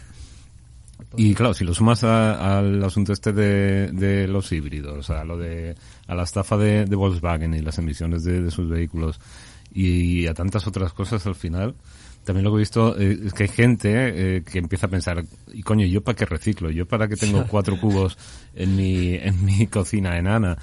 y 1.18 1.34
claro 1.34 1.54
si 1.54 1.64
lo 1.66 1.74
sumas 1.74 2.04
al 2.04 2.84
asunto 2.84 3.14
este 3.14 3.34
de, 3.34 3.92
de 3.92 4.28
los 4.28 4.52
híbridos 4.52 5.10
a 5.10 5.24
lo 5.24 5.38
de 5.38 5.76
a 6.08 6.16
la 6.16 6.24
estafa 6.24 6.58
de, 6.58 6.86
de 6.86 6.96
Volkswagen 6.96 7.54
y 7.54 7.62
las 7.62 7.78
emisiones 7.78 8.24
de, 8.24 8.42
de 8.42 8.52
sus 8.52 8.70
vehículos 8.70 9.20
y, 9.74 10.26
a 10.28 10.34
tantas 10.34 10.66
otras 10.68 10.94
cosas 10.94 11.26
al 11.28 11.36
final 11.36 11.76
también 12.26 12.44
lo 12.44 12.52
que 12.52 12.58
he 12.58 12.60
visto 12.60 13.00
eh, 13.00 13.18
es 13.26 13.34
que 13.34 13.44
hay 13.44 13.50
gente 13.50 13.92
eh, 14.38 14.44
que 14.44 14.60
empieza 14.60 14.86
a 14.86 14.90
pensar, 14.90 15.24
y 15.54 15.64
coño, 15.64 15.86
¿yo 15.88 16.02
para 16.02 16.16
qué 16.18 16.26
reciclo? 16.26 16.70
¿Yo 16.70 16.86
para 16.86 17.08
qué 17.08 17.16
tengo 17.16 17.46
cuatro 17.48 17.80
cubos 17.80 18.18
en 18.54 18.76
mi, 18.76 19.16
en 19.16 19.44
mi 19.46 19.66
cocina 19.72 20.16
enana? 20.18 20.58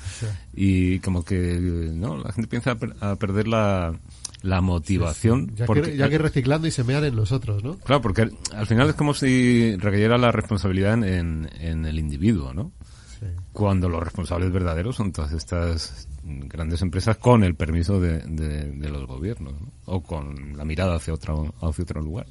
Y 0.55 1.01
como 1.01 1.25
que, 1.25 1.55
eh, 1.57 1.61
no, 1.61 2.19
la 2.19 2.31
gente 2.33 2.43
empieza 2.43 2.73
a, 2.73 2.75
per- 2.77 2.95
a 3.01 3.17
perder 3.17 3.49
la, 3.49 3.99
la 4.43 4.61
motivación. 4.61 5.55
Ya, 5.55 5.67
porque, 5.67 5.91
que, 5.93 5.97
ya 5.97 6.09
que 6.09 6.19
reciclando 6.19 6.67
y 6.67 6.71
se 6.71 6.85
mean 6.85 7.05
en 7.05 7.17
nosotros, 7.17 7.63
¿no? 7.65 7.77
Claro, 7.79 8.03
porque 8.03 8.23
al- 8.23 8.33
al 8.55 8.67
final 8.67 8.89
es 8.91 8.95
como 8.95 9.15
si 9.15 9.77
recayera 9.77 10.19
la 10.19 10.31
responsabilidad 10.33 10.95
en, 10.95 11.05
en, 11.05 11.49
en 11.61 11.85
el 11.87 11.99
individuo, 11.99 12.53
¿no? 12.55 12.73
Sí. 13.19 13.27
Cuando 13.53 13.89
los 13.89 14.03
responsables 14.03 14.53
verdaderos 14.53 14.97
son 14.97 15.11
todas 15.13 15.33
estas 15.33 16.07
grandes 16.23 16.83
empresas 16.83 17.17
con 17.17 17.45
el 17.45 17.55
permiso 17.55 17.99
de, 18.01 18.19
de, 18.19 18.71
de 18.73 18.89
los 18.91 19.07
gobiernos, 19.07 19.55
¿no? 19.61 19.73
O 19.87 20.03
con 20.03 20.57
la 20.57 20.65
mirada 20.65 20.97
hacia 20.97 21.15
otro, 21.15 21.55
hacia 21.63 21.83
otro 21.83 22.03
lugar. 22.03 22.27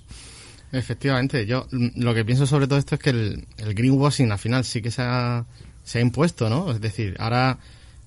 Efectivamente, 0.72 1.46
yo 1.46 1.68
mm, 1.72 2.02
lo 2.02 2.14
que 2.14 2.26
pienso 2.26 2.46
sobre 2.46 2.68
todo 2.68 2.78
esto 2.80 2.96
es 2.96 3.02
que 3.02 3.10
el, 3.12 3.48
el 3.58 3.74
greenwashing 3.74 4.32
al 4.32 4.38
final 4.40 4.64
sí 4.66 4.82
que 4.82 4.92
se 4.92 5.02
ha, 5.02 5.46
se 5.84 6.00
ha 6.00 6.02
impuesto, 6.02 6.50
¿no? 6.50 6.72
Es 6.72 6.82
decir, 6.82 7.16
ahora 7.20 7.58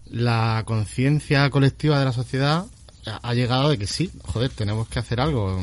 la 0.07 0.63
conciencia 0.67 1.49
colectiva 1.51 1.99
de 1.99 2.05
la 2.05 2.13
sociedad 2.13 2.67
ha- 3.09 3.35
llegado 3.35 3.71
de 3.71 3.79
que 3.79 3.87
sí, 3.87 4.11
joder, 4.25 4.51
tenemos 4.51 4.89
que 4.89 4.99
hacer 4.99 5.21
algo. 5.21 5.61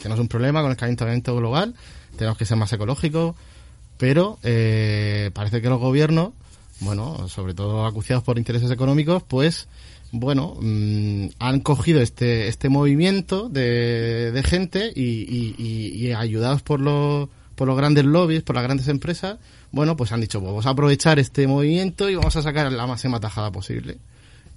Tenemos 0.00 0.20
un 0.20 0.28
problema 0.28 0.62
con 0.62 0.70
el 0.70 0.76
calentamiento 0.76 1.34
global, 1.36 1.74
tenemos 2.16 2.38
que 2.38 2.44
ser 2.44 2.56
más 2.56 2.72
ecológicos, 2.72 3.34
pero 3.98 4.38
eh, 4.42 5.30
parece 5.34 5.60
que 5.60 5.68
los 5.68 5.80
gobiernos, 5.80 6.30
bueno, 6.80 7.28
sobre 7.28 7.54
todo 7.54 7.86
acuciados 7.86 8.24
por 8.24 8.38
intereses 8.38 8.70
económicos, 8.70 9.22
pues 9.22 9.68
bueno, 10.12 10.56
mm, 10.60 11.26
han 11.38 11.60
cogido 11.60 12.00
este 12.00 12.48
este 12.48 12.68
movimiento 12.68 13.48
de, 13.48 14.42
gente 14.44 14.92
y 14.94 16.12
ayudados 16.12 16.62
por 16.62 16.80
los 16.80 17.28
por 17.56 17.66
los 17.66 17.76
grandes 17.76 18.04
lobbies, 18.04 18.42
por 18.42 18.54
las 18.54 18.64
grandes 18.64 18.86
empresas, 18.88 19.38
bueno, 19.72 19.96
pues 19.96 20.12
han 20.12 20.20
dicho, 20.20 20.38
pues 20.40 20.50
vamos 20.50 20.66
a 20.66 20.70
aprovechar 20.70 21.18
este 21.18 21.46
movimiento 21.46 22.08
y 22.08 22.14
vamos 22.14 22.36
a 22.36 22.42
sacar 22.42 22.70
la 22.70 22.86
máxima 22.86 23.18
tajada 23.18 23.50
posible. 23.50 23.96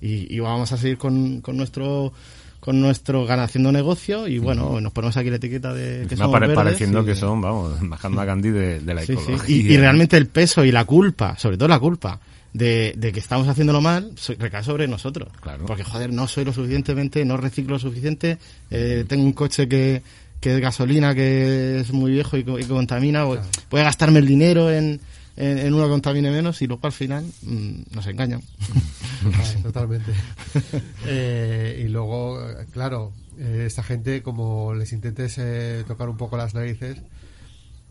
Y, 0.01 0.33
y 0.33 0.39
vamos 0.39 0.71
a 0.71 0.77
seguir 0.77 0.97
con, 0.97 1.41
con 1.41 1.57
nuestro 1.57 2.13
con 2.59 2.81
nuestro 2.81 3.25
gan- 3.25 3.39
haciendo 3.39 3.71
negocio 3.71 4.27
y 4.27 4.37
bueno, 4.37 4.81
nos 4.81 4.91
ponemos 4.91 5.15
aquí 5.15 5.29
la 5.29 5.37
etiqueta 5.37 5.73
de 5.73 6.05
que 6.09 6.15
Me 6.15 6.17
somos 6.17 6.39
verdes 6.41 6.55
pareciendo 6.55 7.01
y- 7.01 7.05
que 7.05 7.15
son, 7.15 7.39
vamos, 7.39 7.81
Mahatma 7.81 8.25
Gandhi 8.25 8.49
de, 8.49 8.79
de 8.81 8.93
la 8.93 9.01
Sí, 9.01 9.07
sí. 9.07 9.13
ecología. 9.13 9.55
Y, 9.55 9.73
y 9.73 9.77
realmente 9.77 10.17
el 10.17 10.27
peso 10.27 10.65
y 10.65 10.71
la 10.73 10.83
culpa, 10.83 11.37
sobre 11.37 11.55
todo 11.57 11.69
la 11.69 11.79
culpa, 11.79 12.19
de, 12.51 12.93
de 12.97 13.11
que 13.13 13.19
estamos 13.19 13.47
haciéndolo 13.47 13.79
mal, 13.79 14.11
recae 14.39 14.63
sobre 14.63 14.87
nosotros. 14.89 15.29
Claro. 15.39 15.65
Porque, 15.67 15.83
joder, 15.85 16.11
no 16.11 16.27
soy 16.27 16.43
lo 16.43 16.51
suficientemente, 16.51 17.23
no 17.23 17.37
reciclo 17.37 17.73
lo 17.75 17.79
suficiente, 17.79 18.37
eh, 18.71 19.05
tengo 19.07 19.23
un 19.23 19.33
coche 19.33 19.69
que, 19.69 20.01
que 20.41 20.55
es 20.55 20.59
gasolina, 20.59 21.15
que 21.15 21.79
es 21.79 21.93
muy 21.93 22.11
viejo 22.11 22.35
y, 22.37 22.43
que 22.43 22.65
contamina, 22.67 23.23
voy 23.23 23.39
voy 23.69 23.79
a 23.81 23.85
gastarme 23.85 24.19
el 24.19 24.27
dinero 24.27 24.69
en, 24.69 24.99
en, 25.39 25.57
en 25.57 25.73
uno 25.73 25.85
que 25.85 25.89
contamine 25.89 26.29
menos 26.29 26.61
y 26.61 26.67
luego 26.67 26.85
al 26.85 26.91
final 26.91 27.25
mm, 27.43 27.81
nos 27.95 28.05
engañan. 28.07 28.41
Ah, 29.21 29.43
Totalmente. 29.63 30.13
Eh, 31.05 31.83
y 31.85 31.89
luego, 31.89 32.39
claro, 32.71 33.11
eh, 33.37 33.63
esta 33.67 33.83
gente, 33.83 34.21
como 34.21 34.73
les 34.73 34.93
intentes 34.93 35.37
eh, 35.37 35.83
tocar 35.87 36.07
un 36.09 36.15
poco 36.17 36.37
las 36.37 36.53
narices, 36.53 36.97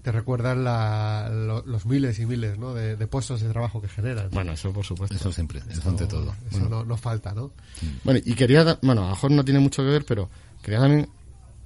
te 0.03 0.13
recuerdan 0.13 0.65
la- 0.65 1.29
lo- 1.31 1.65
los 1.67 1.85
miles 1.85 2.19
y 2.19 2.25
miles 2.27 2.59
¿no? 2.59 2.73
de, 2.73 2.97
de 2.97 3.07
puestos 3.07 3.41
de 3.43 3.49
trabajo 3.51 3.83
que 3.83 3.89
generan. 3.89 4.31
Bueno, 4.31 4.53
eso 4.53 4.73
por 4.73 4.85
supuesto. 4.87 5.15
Eso 5.17 5.33
siempre, 5.33 5.61
eso 5.69 5.87
ante 5.89 6.07
todo. 6.07 6.35
Eso 6.51 6.69
no, 6.69 6.85
no 6.85 6.97
falta, 6.97 7.35
¿no? 7.35 7.51
Bueno, 8.05 8.21
y 8.25 8.35
quería, 8.35 8.79
bueno, 8.83 9.03
a 9.03 9.05
lo 9.07 9.11
mejor 9.11 9.31
no 9.33 9.45
tiene 9.45 9.61
mucho 9.61 9.83
que 9.83 9.89
ver, 9.91 10.05
pero 10.07 10.31
quería 10.63 10.81
también 10.81 11.09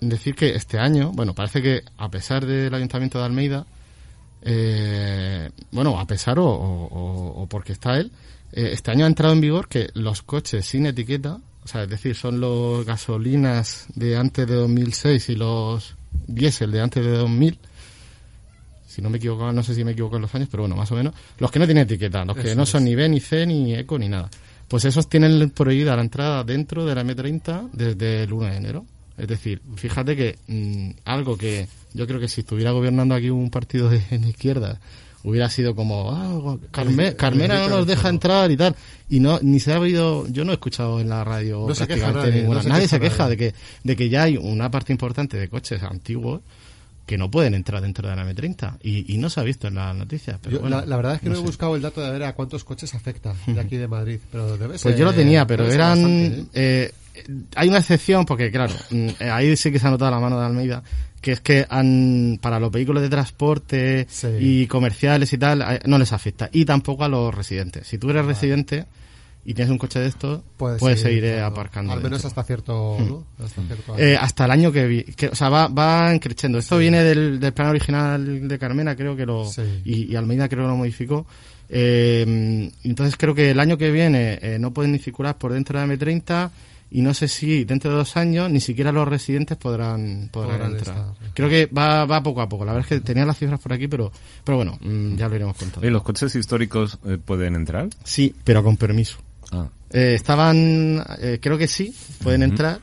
decir 0.00 0.34
que 0.34 0.56
este 0.56 0.78
año, 0.78 1.12
bueno, 1.12 1.34
parece 1.34 1.62
que 1.62 1.82
a 1.98 2.10
pesar 2.10 2.44
del 2.46 2.74
Ayuntamiento 2.74 3.18
de 3.20 3.26
Almeida, 3.26 3.66
eh, 4.44 5.50
bueno, 5.70 5.98
a 5.98 6.06
pesar 6.06 6.38
o, 6.38 6.46
o- 6.46 7.46
porque 7.48 7.72
está 7.72 7.98
él, 7.98 8.10
eh, 8.52 8.70
este 8.72 8.90
año 8.90 9.04
ha 9.04 9.08
entrado 9.08 9.32
en 9.32 9.40
vigor 9.40 9.68
que 9.68 9.88
los 9.94 10.22
coches 10.22 10.66
sin 10.66 10.86
etiqueta, 10.86 11.38
o 11.64 11.68
sea, 11.68 11.84
es 11.84 11.88
decir, 11.88 12.14
son 12.16 12.40
los 12.40 12.84
gasolinas 12.84 13.86
de 13.94 14.16
antes 14.16 14.46
de 14.46 14.54
2006 14.54 15.28
y 15.30 15.36
los 15.36 15.94
diésel 16.26 16.70
de 16.72 16.80
antes 16.80 17.04
de 17.04 17.12
2000, 17.12 17.58
si 18.86 19.00
no 19.00 19.08
me 19.08 19.16
equivoco, 19.18 19.50
no 19.52 19.62
sé 19.62 19.74
si 19.74 19.84
me 19.84 19.92
equivoco 19.92 20.16
en 20.16 20.22
los 20.22 20.34
años, 20.34 20.48
pero 20.50 20.64
bueno, 20.64 20.76
más 20.76 20.90
o 20.92 20.96
menos, 20.96 21.14
los 21.38 21.50
que 21.50 21.58
no 21.58 21.64
tienen 21.64 21.84
etiqueta, 21.84 22.24
los 22.24 22.36
que 22.36 22.48
Eso 22.48 22.56
no 22.56 22.64
es. 22.64 22.68
son 22.68 22.84
ni 22.84 22.94
B, 22.94 23.08
ni 23.08 23.20
C, 23.20 23.46
ni 23.46 23.74
ECO, 23.74 23.98
ni 23.98 24.08
nada. 24.08 24.28
Pues 24.68 24.84
esos 24.84 25.08
tienen 25.08 25.50
prohibida 25.50 25.96
la 25.96 26.02
entrada 26.02 26.44
dentro 26.44 26.84
de 26.84 26.94
la 26.94 27.02
M30 27.04 27.70
desde 27.72 28.24
el 28.24 28.32
1 28.32 28.46
de 28.50 28.56
enero. 28.56 28.86
Es 29.16 29.28
decir, 29.28 29.60
fíjate 29.76 30.16
que 30.16 30.38
mm, 30.46 30.90
algo 31.04 31.36
que 31.38 31.66
yo 31.94 32.06
creo 32.06 32.20
que 32.20 32.28
si 32.28 32.40
estuviera 32.42 32.70
gobernando 32.72 33.14
aquí 33.14 33.30
un 33.30 33.50
partido 33.50 33.88
de, 33.88 34.00
de 34.10 34.28
izquierda 34.28 34.80
hubiera 35.24 35.48
sido 35.48 35.76
como, 35.76 36.10
ah, 36.10 36.56
Carme- 36.72 37.14
Carmena 37.14 37.60
no 37.60 37.68
nos 37.76 37.86
deja 37.86 38.08
entrar 38.08 38.50
y 38.50 38.56
tal. 38.56 38.74
Y 39.08 39.20
no, 39.20 39.38
ni 39.40 39.60
se 39.60 39.72
ha 39.72 39.78
oído, 39.78 40.26
yo 40.28 40.44
no 40.44 40.50
he 40.50 40.54
escuchado 40.54 41.00
en 41.00 41.08
la 41.08 41.22
radio 41.22 41.66
No 41.68 41.74
prácticamente 41.74 42.18
nadie, 42.18 42.32
ninguna. 42.40 42.56
no 42.56 42.62
se 42.64 42.68
nadie 42.70 42.88
se 42.88 42.98
queja 42.98 43.18
nadie. 43.24 43.36
de 43.36 43.36
que, 43.36 43.54
de 43.84 43.96
que 43.96 44.08
ya 44.08 44.24
hay 44.24 44.36
una 44.36 44.68
parte 44.70 44.92
importante 44.92 45.36
de 45.36 45.48
coches 45.48 45.80
antiguos 45.84 46.40
que 47.06 47.18
no 47.18 47.30
pueden 47.30 47.54
entrar 47.54 47.80
dentro 47.82 48.08
de 48.08 48.16
la 48.16 48.24
M30 48.24 48.78
y, 48.82 49.14
y 49.14 49.18
no 49.18 49.30
se 49.30 49.38
ha 49.38 49.42
visto 49.44 49.68
en 49.68 49.74
las 49.76 49.94
noticias. 49.94 50.38
Pero 50.42 50.56
Yo, 50.56 50.60
bueno, 50.62 50.80
la, 50.80 50.86
la 50.86 50.96
verdad 50.96 51.14
es 51.16 51.20
que 51.20 51.28
no, 51.28 51.34
he 51.34 51.38
sé. 51.38 51.42
buscado 51.44 51.76
el 51.76 51.82
dato 51.82 52.00
de 52.00 52.10
ver 52.10 52.24
a 52.24 52.32
cuántos 52.34 52.64
coches 52.64 52.92
afecta 52.94 53.32
de 53.46 53.60
aquí 53.60 53.76
de 53.76 53.86
Madrid, 53.86 54.18
pero 54.30 54.56
debe 54.56 54.76
ser. 54.78 54.82
Pues 54.90 54.98
yo 54.98 55.04
lo 55.04 55.12
tenía, 55.12 55.46
pero 55.46 55.70
eran... 55.70 56.02
bastante, 56.02 56.40
¿eh? 56.54 56.92
eh, 57.24 57.34
hay 57.54 57.68
una 57.68 57.78
excepción, 57.78 58.24
porque 58.24 58.50
claro, 58.50 58.74
mm, 58.90 59.08
eh, 59.20 59.30
ahí 59.30 59.56
sí 59.56 59.70
que 59.70 59.78
se 59.78 59.86
ha 59.86 59.90
notado 59.90 60.10
la 60.10 60.18
mano 60.20 60.40
de 60.40 60.46
Almeida, 60.46 60.82
que 61.22 61.32
es 61.32 61.40
que 61.40 61.64
han, 61.70 62.38
para 62.42 62.60
los 62.60 62.70
vehículos 62.70 63.02
de 63.02 63.08
transporte 63.08 64.06
Sí. 64.10 64.26
y 64.38 64.66
comerciales 64.66 65.32
y 65.32 65.38
tal, 65.38 65.62
eh, 65.62 65.80
no 65.86 65.96
les 65.98 66.12
afecta. 66.12 66.50
Y 66.52 66.66
tampoco 66.66 67.04
a 67.04 67.08
los 67.08 67.34
residentes. 67.34 67.86
Si 67.86 67.96
tú 67.96 68.10
eres 68.10 68.26
residente 68.26 68.84
y 69.44 69.54
tienes 69.54 69.70
un 69.72 69.78
coche 69.78 69.98
de 70.00 70.06
estos, 70.08 70.40
Puedes 70.56 70.78
puedes, 70.78 71.00
seguir 71.00 71.24
eh, 71.24 71.40
aparcando. 71.40 71.92
Al 71.94 72.02
menos 72.02 72.24
hasta 72.24 72.44
cierto. 72.44 72.96
¿no? 73.00 73.24
Hasta 73.44 73.62
cierto 73.62 73.96
Eh, 73.98 74.16
hasta 74.20 74.44
el 74.44 74.50
año 74.50 74.70
que, 74.70 74.86
vi, 74.86 75.02
que 75.04 75.28
o 75.28 75.34
sea, 75.34 75.48
va, 75.48 75.68
va 75.68 76.16
creciendo. 76.20 76.58
Esto 76.58 76.76
viene 76.78 77.02
del, 77.02 77.40
del 77.40 77.52
plan 77.52 77.68
original 77.70 78.46
de 78.46 78.58
Carmena, 78.58 78.94
creo 78.94 79.16
que 79.16 79.24
lo, 79.24 79.44
Sí. 79.46 79.62
y, 79.84 80.12
y 80.12 80.16
Almeida 80.16 80.48
creo 80.48 80.64
que 80.64 80.68
lo 80.68 80.76
modificó. 80.76 81.26
Eh, 81.74 82.70
entonces 82.84 83.16
creo 83.16 83.34
que 83.34 83.50
el 83.50 83.58
año 83.60 83.78
que 83.78 83.90
viene 83.90 84.38
eh, 84.42 84.58
no 84.60 84.72
pueden 84.72 84.92
ni 84.92 84.98
circular 84.98 85.38
por 85.38 85.52
dentro 85.52 85.80
de 85.80 85.86
la 85.86 85.94
M30 85.94 86.50
y 86.92 87.02
no 87.02 87.14
sé 87.14 87.26
si 87.28 87.64
dentro 87.64 87.90
de 87.90 87.96
dos 87.96 88.16
años 88.16 88.50
ni 88.50 88.60
siquiera 88.60 88.92
los 88.92 89.08
residentes 89.08 89.56
podrán, 89.56 90.28
podrán, 90.30 90.58
Podrán 90.58 90.72
entrar. 90.76 90.96
estar. 90.96 91.32
Creo 91.34 91.48
que 91.48 91.66
va, 91.66 92.04
va 92.04 92.22
poco 92.22 92.40
a 92.42 92.48
poco. 92.48 92.64
La 92.64 92.72
verdad 92.72 92.92
es 92.92 92.98
que 93.00 93.04
tenía 93.04 93.24
las 93.24 93.38
cifras 93.38 93.58
por 93.60 93.72
aquí, 93.72 93.88
pero, 93.88 94.12
pero 94.44 94.56
bueno, 94.58 94.78
mm, 94.80 95.16
ya 95.16 95.28
lo 95.28 95.36
iremos 95.36 95.56
contando. 95.56 95.80
Oye, 95.80 95.90
¿los 95.90 96.02
coches 96.02 96.34
históricos 96.34 96.98
eh, 97.06 97.18
pueden 97.24 97.54
entrar? 97.54 97.88
Sí, 98.04 98.34
pero 98.44 98.62
con 98.62 98.76
permiso. 98.76 99.18
Ah, 99.52 99.68
Eh, 99.90 100.14
estaban, 100.14 101.02
eh, 101.20 101.38
creo 101.40 101.58
que 101.58 101.68
sí, 101.68 101.94
pueden 102.22 102.42
entrar. 102.42 102.80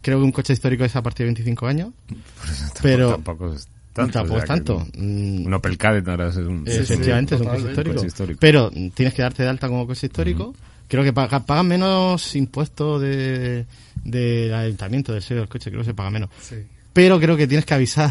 Creo 0.00 0.18
que 0.18 0.24
un 0.24 0.32
coche 0.32 0.52
histórico 0.52 0.84
es 0.84 0.96
a 0.96 1.02
partir 1.02 1.24
de 1.24 1.32
25 1.34 1.66
años. 1.66 1.90
pues 2.40 2.72
Pero- 2.82 3.10
tampoco 3.12 3.52
es 3.54 3.68
tanto. 3.92 4.12
tampoco 4.12 4.34
o 4.34 4.38
es 4.42 4.46
sea, 4.46 4.54
tanto. 4.56 4.86
Mm, 4.96 5.46
Un 5.46 5.54
Opel 5.54 5.76
Kadett 5.78 6.08
ahora 6.08 6.28
es 6.28 6.36
un... 6.36 6.64
Efectivamente, 6.66 7.34
es 7.34 7.40
un 7.42 7.46
coche 7.48 7.68
histórico. 7.68 7.94
Coche 7.96 8.06
histórico. 8.08 8.38
Pero 8.40 8.70
mm, 8.74 8.88
tienes 8.90 9.14
que 9.14 9.22
darte 9.22 9.42
de 9.42 9.48
alta 9.50 9.68
como 9.68 9.86
coche 9.86 10.06
histórico. 10.06 10.54
Creo 10.92 11.02
que 11.04 11.12
paga- 11.14 11.40
pagan 11.46 11.68
menos 11.68 12.36
impuestos 12.36 13.00
de, 13.00 13.64
del 14.04 14.52
ayuntamiento 14.54 15.14
del 15.14 15.22
sello 15.22 15.40
del 15.40 15.48
coche, 15.48 15.70
creo 15.70 15.80
que 15.80 15.86
se 15.86 15.94
paga 15.94 16.10
menos. 16.10 16.28
Sí. 16.42 16.56
Pero 16.92 17.18
creo 17.18 17.38
que 17.38 17.46
tienes 17.46 17.64
que 17.64 17.72
avisar 17.72 18.10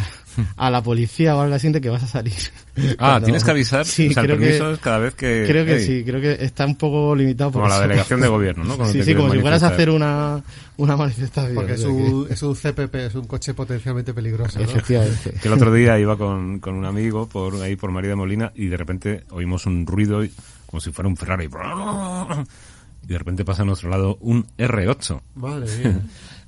a 0.57 0.71
la 0.71 0.82
policía 0.82 1.36
o 1.36 1.41
algo 1.41 1.53
así 1.53 1.69
de 1.69 1.79
que 1.79 1.91
vas 1.91 2.01
a 2.01 2.07
salir. 2.07 2.34
Ah, 2.77 2.95
Cuando- 2.97 3.25
tienes 3.25 3.43
que 3.43 3.51
avisar. 3.51 3.86
Sí, 3.86 4.07
o 4.09 4.13
sea, 4.13 4.21
el 4.23 4.27
creo 4.29 4.39
permiso 4.39 4.65
que, 4.69 4.73
es 4.73 4.79
cada 4.79 4.97
vez 4.97 5.13
que... 5.13 5.43
creo 5.47 5.63
que 5.67 5.79
sí, 5.82 6.03
creo 6.03 6.19
que 6.19 6.43
está 6.43 6.65
un 6.65 6.75
poco 6.77 7.15
limitado 7.15 7.51
por 7.51 7.61
Como 7.61 7.71
la 7.71 7.79
delegación 7.82 8.19
de 8.21 8.27
gobierno, 8.29 8.63
¿no? 8.63 8.77
Cuando 8.77 8.91
sí, 8.93 9.03
sí, 9.03 9.13
como 9.13 9.32
si 9.32 9.39
fueras 9.39 9.61
a 9.61 9.67
hacer 9.67 9.91
una, 9.91 10.41
una 10.77 10.97
manifestación. 10.97 11.53
Porque 11.53 11.73
es 11.73 11.84
un, 11.84 12.25
es 12.32 12.41
un 12.41 12.55
CPP, 12.55 12.95
es 12.95 13.13
un 13.13 13.27
coche 13.27 13.53
potencialmente 13.53 14.11
peligroso. 14.15 14.57
¿no? 14.57 14.65
Efectivamente. 14.65 15.34
Que 15.39 15.47
el 15.47 15.53
otro 15.53 15.71
día 15.71 15.99
iba 15.99 16.17
con, 16.17 16.59
con 16.59 16.73
un 16.73 16.86
amigo 16.86 17.29
por 17.29 17.53
ahí 17.61 17.75
por 17.75 17.91
María 17.91 18.09
de 18.09 18.15
Molina 18.15 18.51
y 18.55 18.65
de 18.65 18.77
repente 18.77 19.23
oímos 19.29 19.67
un 19.67 19.86
ruido 19.86 20.23
y- 20.23 20.32
como 20.65 20.79
si 20.82 20.91
fuera 20.91 21.09
un 21.09 21.17
Ferrari. 21.17 21.49
Y 23.03 23.07
de 23.07 23.17
repente 23.17 23.43
pasa 23.45 23.63
a 23.63 23.65
nuestro 23.65 23.89
lado 23.89 24.17
un 24.21 24.45
R8. 24.57 25.21
Madre 25.35 25.77
mía. 25.83 26.01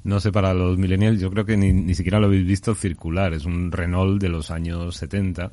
No 0.04 0.20
sé, 0.20 0.32
para 0.32 0.54
los 0.54 0.78
millennials 0.78 1.20
yo 1.20 1.32
creo 1.32 1.46
que 1.46 1.56
ni, 1.58 1.72
ni 1.74 1.96
siquiera 1.96 2.20
lo 2.20 2.28
habéis 2.28 2.46
visto 2.46 2.76
circular. 2.76 3.34
Es 3.34 3.46
un 3.46 3.72
Renault 3.72 4.22
de 4.22 4.30
los 4.30 4.52
años 4.52 4.96
70 4.98 5.52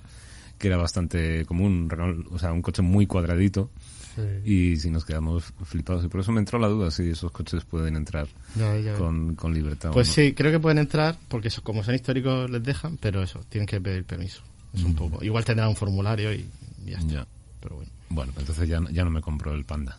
que 0.59 0.68
era 0.68 0.76
bastante 0.76 1.46
común, 1.46 1.88
Renault, 1.88 2.26
o 2.30 2.38
sea, 2.38 2.53
un 2.53 2.61
coche 2.61 2.82
muy 2.82 3.07
cuadradito. 3.07 3.70
Sí. 4.14 4.22
Y 4.72 4.76
si 4.76 4.90
nos 4.90 5.05
quedamos 5.07 5.55
flipados. 5.64 6.05
Y 6.05 6.09
por 6.09 6.20
eso 6.20 6.32
me 6.32 6.40
entró 6.40 6.59
la 6.59 6.68
duda 6.68 6.90
si 6.90 7.09
esos 7.11 7.30
coches 7.30 7.64
pueden 7.64 7.96
entrar 7.96 8.26
Ya, 8.57 8.76
ya, 8.76 8.94
con, 8.94 9.34
con 9.36 9.55
libertad. 9.55 9.90
o 9.90 9.94
Pues 9.94 10.09
no. 10.09 10.14
sí, 10.14 10.34
creo 10.34 10.51
que 10.53 10.59
pueden 10.61 10.78
entrar, 10.78 11.16
porque 11.28 11.48
eso, 11.48 11.62
como 11.62 11.82
son 11.82 11.94
históricos 11.94 12.51
les 12.51 12.62
dejan, 12.62 12.98
pero 12.98 13.22
eso, 13.22 13.40
tienen 13.48 13.66
que 13.66 13.80
pedir 13.80 14.05
permiso. 14.05 14.42
Es 14.74 14.82
un 14.82 14.94
poco. 14.94 15.24
Igual 15.24 15.44
tendrán 15.44 15.68
un 15.68 15.76
formulario 15.76 16.32
y 16.34 16.44
ya 16.84 16.98
está. 16.98 17.12
Ya. 17.12 17.26
Pero 17.61 17.76
bueno. 17.76 17.90
Bueno, 18.11 18.32
entonces 18.38 18.68
ya, 18.68 18.80
ya 18.90 19.05
no 19.05 19.11
me 19.11 19.20
compro 19.22 19.55
el 19.55 19.64
Panda. 19.64 19.98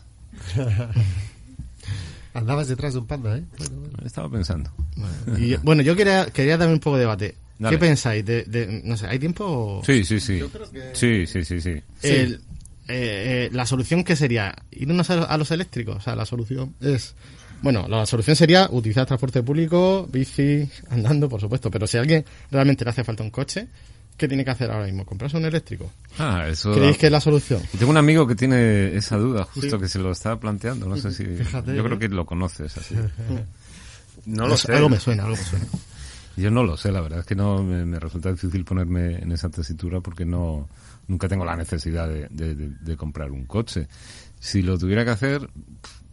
Andabas 2.34 2.68
detrás 2.68 2.94
de 2.94 3.00
un 3.00 3.06
panda, 3.06 3.36
¿eh? 3.36 3.44
Bueno, 3.58 3.80
bueno. 3.80 3.98
Estaba 4.06 4.30
pensando. 4.30 4.70
Y, 5.38 5.54
bueno, 5.56 5.82
yo 5.82 5.94
quería, 5.94 6.26
quería 6.26 6.56
darme 6.56 6.74
un 6.74 6.80
poco 6.80 6.96
de 6.96 7.00
debate. 7.02 7.34
Dale. 7.58 7.76
¿Qué 7.76 7.80
pensáis? 7.80 8.24
De, 8.24 8.44
de- 8.44 8.80
no 8.84 8.96
sé, 8.96 9.06
¿hay 9.06 9.18
tiempo? 9.18 9.44
o- 9.46 9.84
Sí, 9.84 10.04
sí, 10.04 10.18
sí. 10.18 10.40
Sí, 10.94 11.26
sí, 11.26 11.44
sí, 11.44 11.60
sí. 11.60 11.82
El- 12.02 12.34
eh, 12.88 13.48
eh, 13.48 13.50
la 13.52 13.66
solución 13.66 14.02
que 14.02 14.16
sería 14.16 14.54
irnos 14.72 15.08
a, 15.10 15.24
a 15.24 15.36
los 15.38 15.50
eléctricos. 15.50 15.96
O 15.96 16.00
sea, 16.00 16.16
la 16.16 16.24
solución 16.26 16.74
es. 16.80 17.14
Bueno, 17.60 17.86
la 17.86 18.04
solución 18.06 18.34
sería 18.34 18.66
utilizar 18.72 19.06
transporte 19.06 19.42
público, 19.42 20.08
bici, 20.10 20.68
andando, 20.90 21.28
por 21.28 21.40
supuesto. 21.40 21.70
Pero 21.70 21.86
si 21.86 21.98
a 21.98 22.00
alguien 22.00 22.24
realmente 22.50 22.84
le 22.84 22.90
hace 22.90 23.04
falta 23.04 23.22
un 23.22 23.30
coche, 23.30 23.68
¿qué 24.22 24.28
tiene 24.28 24.44
que 24.44 24.50
hacer 24.52 24.70
ahora 24.70 24.86
mismo? 24.86 25.04
¿Comprarse 25.04 25.36
un 25.36 25.44
eléctrico? 25.44 25.90
Ah, 26.18 26.46
eso... 26.48 26.72
¿Creéis 26.72 26.96
que 26.96 27.06
es 27.06 27.12
la 27.12 27.20
solución? 27.20 27.60
Y 27.74 27.76
Tengo 27.76 27.90
un 27.90 27.96
amigo 27.98 28.26
que 28.26 28.34
tiene 28.34 28.94
esa 28.96 29.16
duda, 29.16 29.44
justo 29.44 29.78
que 29.78 29.88
se 29.88 29.98
lo 29.98 30.10
está 30.12 30.38
planteando. 30.38 30.86
No 30.88 30.96
sé 30.96 31.10
si... 31.12 31.24
Fíjate, 31.24 31.74
Yo 31.76 31.82
creo 31.84 31.98
que 31.98 32.08
lo 32.08 32.24
conoces 32.24 32.76
así. 32.76 32.94
No 34.26 34.46
lo 34.46 34.54
Es- 34.54 34.60
sé. 34.60 34.72
Algo 34.74 34.88
me 34.88 35.00
suena, 35.00 35.24
algo 35.24 35.36
me 35.36 35.42
suena. 35.42 35.66
Yo 36.36 36.50
no 36.50 36.62
lo 36.64 36.76
sé, 36.76 36.90
la 36.92 37.00
verdad 37.00 37.20
es 37.20 37.26
que 37.26 37.34
no 37.34 37.62
me, 37.62 37.84
me 37.84 37.98
resulta 37.98 38.30
difícil 38.30 38.64
ponerme 38.64 39.16
en 39.16 39.32
esa 39.32 39.50
tesitura 39.50 40.00
porque 40.00 40.24
no 40.24 40.68
nunca 41.08 41.28
tengo 41.28 41.44
la 41.44 41.56
necesidad 41.56 42.08
de, 42.08 42.28
de- 42.30 42.54
de- 42.54 42.68
de 42.80 42.96
comprar 42.96 43.30
un 43.32 43.44
coche. 43.44 43.88
Si 44.40 44.62
lo 44.62 44.78
tuviera 44.78 45.04
que 45.04 45.10
hacer, 45.10 45.50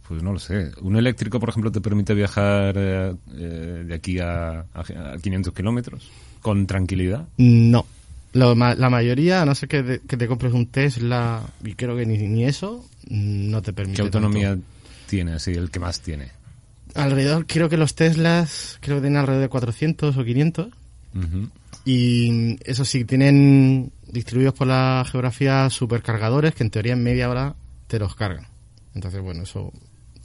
pues 0.08 0.22
no 0.22 0.32
lo 0.32 0.38
sé. 0.38 0.72
Un 0.82 0.96
eléctrico, 0.96 1.38
por 1.40 1.48
ejemplo, 1.50 1.70
te 1.72 1.80
permite 1.80 2.12
viajar 2.14 2.74
eh, 2.76 3.14
eh, 3.34 3.84
de 3.86 3.94
aquí 3.94 4.18
a, 4.18 4.60
a, 4.60 5.12
a 5.14 5.16
500 5.22 5.54
kilómetros 5.54 6.10
con 6.42 6.66
tranquilidad. 6.66 7.28
No. 7.38 7.86
Lo 8.32 8.54
la 8.54 8.90
mayoría, 8.90 9.42
a 9.42 9.44
no 9.44 9.54
ser 9.54 9.68
que, 9.68 9.82
de- 9.82 10.00
que 10.00 10.16
te 10.16 10.28
compres 10.28 10.52
un 10.52 10.66
Tesla, 10.66 11.42
y 11.64 11.74
creo 11.74 11.96
que 11.96 12.06
ni, 12.06 12.16
ni 12.18 12.44
eso, 12.44 12.88
no 13.08 13.60
te 13.62 13.72
permite. 13.72 13.96
¿Qué 13.96 14.02
autonomía 14.02 14.50
tanto. 14.50 14.66
tiene, 15.08 15.32
así, 15.32 15.52
el 15.52 15.70
que 15.70 15.80
más 15.80 16.00
tiene? 16.00 16.28
Alrededor, 16.94 17.46
creo 17.46 17.68
que 17.68 17.76
los 17.76 17.94
Teslas, 17.94 18.78
creo 18.80 18.96
que 18.96 19.02
tienen 19.02 19.18
alrededor 19.20 19.42
de 19.42 19.48
400 19.48 20.16
o 20.16 20.24
500, 20.24 20.68
Ujú. 21.12 21.48
Y 21.84 22.56
eso 22.64 22.84
sí, 22.84 23.04
tienen 23.04 23.90
distribuidos 24.06 24.54
por 24.54 24.66
la 24.68 25.04
geografía 25.10 25.68
supercargadores 25.70 26.54
que 26.54 26.62
en 26.62 26.70
teoría 26.70 26.92
en 26.92 27.02
media 27.02 27.28
hora 27.30 27.54
te 27.88 27.98
los 27.98 28.14
cargan. 28.14 28.46
Entonces, 28.94 29.20
bueno, 29.22 29.42
eso 29.44 29.72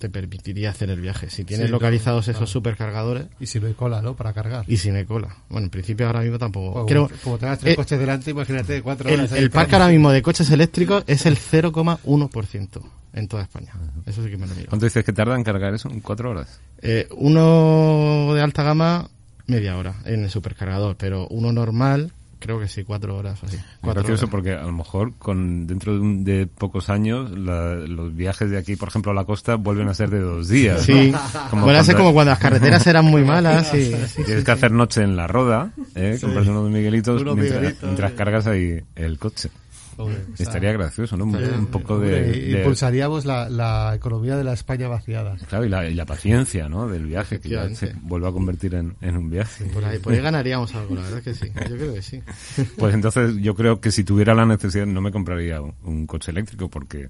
te 0.06 0.10
permitiría 0.12 0.70
hacer 0.70 0.89
el 0.91 1.01
viaje. 1.01 1.30
Si 1.30 1.43
tienes 1.43 1.66
Sí, 1.68 1.72
no, 1.72 1.78
localizados 1.78 2.26
claro. 2.26 2.38
esos 2.39 2.49
supercargadores 2.51 3.26
Y 3.39 3.47
si 3.47 3.60
no 3.60 3.68
hay 3.68 3.74
cola, 3.74 4.01
¿no? 4.01 4.16
Para 4.16 4.34
cargar. 4.34 4.64
y 4.68 4.78
sin 4.78 5.03
cola. 5.06 5.36
Bueno, 5.49 5.66
en 5.66 5.70
principio 5.72 6.06
ahora 6.08 6.22
mismo 6.22 6.38
tampoco. 6.38 6.72
Bueno, 6.84 6.86
Creo, 6.88 7.10
como, 7.24 7.38
tengas 7.38 7.60
tres 7.60 7.74
eh, 7.74 7.76
coches 7.76 7.99
delante, 7.99 8.32
imagínate 8.32 8.82
cuatro 8.82 9.10
el, 9.10 9.20
horas. 9.22 9.32
ahí 9.34 9.41
el 9.43 9.49
parque 9.49 9.76
ahora 9.76 9.88
mismo 9.88 10.12
de 10.12 10.22
coches 10.22 10.49
eléctricos 10.51 11.03
es 11.08 11.26
el 11.26 11.38
0,1% 11.38 12.82
en 13.14 13.28
toda 13.28 13.43
España. 13.43 13.72
Eso 14.06 14.24
sí 14.24 14.30
que 14.30 14.38
me 14.38 14.45
lo 14.47 14.53
miro. 14.56 14.70
¿Cuánto 14.70 14.86
dices 14.86 15.03
que 15.03 15.14
tarda 15.14 15.36
en 15.36 15.43
cargar 15.43 15.74
eso? 15.74 15.89
¿En 15.89 16.01
cuatro 16.01 16.32
horas? 16.32 16.60
Eh, 16.82 17.08
uno 17.18 18.34
de 18.34 18.41
alta 18.41 18.64
gama, 18.64 19.10
media 19.47 19.78
hora 19.78 19.95
en 20.06 20.24
el 20.24 20.30
supercargador, 20.30 20.95
pero 20.97 21.28
uno 21.30 21.51
normal, 21.51 22.12
creo 22.40 22.60
que 22.60 22.68
sí, 22.68 22.84
cuatro 22.84 23.16
horas 23.18 23.42
o 23.44 23.46
así. 23.46 23.58
Cuatro 23.82 24.04
gracioso 24.04 24.26
horas. 24.26 24.32
porque 24.32 24.54
a 24.54 24.64
lo 24.64 24.72
mejor 24.72 25.14
con 25.18 25.68
dentro 25.68 25.94
de, 25.94 26.00
un- 26.00 26.24
de 26.24 26.48
pocos 26.48 26.90
años 26.90 27.32
la- 27.32 27.76
los 27.76 28.16
viajes 28.16 28.50
de 28.50 28.58
aquí, 28.58 28.76
por 28.76 28.90
ejemplo, 28.90 29.12
a 29.12 29.16
la 29.16 29.26
costa 29.26 29.56
vuelven 29.56 29.88
a 29.88 29.94
ser 29.94 30.10
de 30.10 30.20
dos 30.20 30.48
días. 30.48 30.82
Sí, 30.82 31.14
Como 31.50 31.64
bueno, 31.64 31.80
es 31.80 31.86
cuando- 31.86 31.98
como 32.04 32.14
cuando 32.14 32.32
las 32.32 32.40
carreteras 32.40 32.86
eran 32.88 33.06
muy 33.06 33.24
malas. 33.24 33.68
Sí, 33.70 33.94
sí, 34.08 34.24
Tienes 34.24 34.44
que 34.44 34.52
hacer 34.52 34.72
noche 34.72 35.02
en 35.02 35.16
la 35.16 35.28
roda, 35.28 35.72
¿eh? 35.96 36.18
comprarte 36.22 36.50
unos 36.52 36.70
Miguelitos 36.70 37.22
Unos 37.22 37.36
mientras, 37.36 37.60
Miguelitos, 37.62 37.84
mientras 37.84 38.12
sí. 38.12 38.18
cargas 38.18 38.48
ahí 38.48 38.80
el 38.96 39.18
coche. 39.20 39.50
Hombre, 39.98 40.18
o 40.34 40.36
sea, 40.38 40.46
Estaría 40.46 40.72
gracioso, 40.74 41.16
¿no? 41.16 41.24
Un, 41.26 41.36
eh, 41.36 41.48
un 41.58 41.68
poco 41.68 42.00
de, 42.00 42.22
de- 42.24 42.58
Impulsaríamos 42.60 43.26
la, 43.26 43.50
la 43.50 43.93
economía 43.96 44.36
de 44.36 44.43
la 44.43 44.54
España 44.54 44.88
vaciada. 44.88 45.38
Claro, 45.48 45.66
y 45.66 45.70
la, 45.70 45.89
y 45.89 45.93
la 45.93 46.06
paciencia, 46.06 46.68
¿no? 46.68 46.88
Del 46.88 47.06
viaje, 47.06 47.39
que 47.39 47.50
ya 47.50 47.70
se 47.74 47.93
vuelva 48.02 48.30
a 48.30 48.32
convertir 48.32 48.76
en, 48.76 48.96
en 49.02 49.16
un 49.18 49.30
viaje. 49.30 49.66
Por 49.66 49.86
ahí, 49.86 50.00
por 50.00 50.14
ahí 50.14 50.20
ganaríamos 50.20 50.74
algo, 50.76 50.96
la 50.96 51.02
verdad 51.02 51.22
que 51.24 51.34
sí. 51.34 51.48
Yo 51.70 51.76
creo 51.78 51.93
que 51.93 52.02
sí. 52.02 52.22
Pues 52.78 52.93
entonces 52.93 53.38
yo 53.38 53.56
creo 53.56 53.80
que 53.80 53.91
si 53.91 54.04
tuviera 54.04 54.34
la 54.34 54.46
necesidad 54.46 54.86
no 54.86 55.02
me 55.02 55.12
compraría 55.12 55.62
un, 55.62 55.74
un 55.84 56.08
coche 56.08 56.32
eléctrico 56.32 56.70
porque 56.70 57.10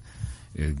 eh, 0.54 0.74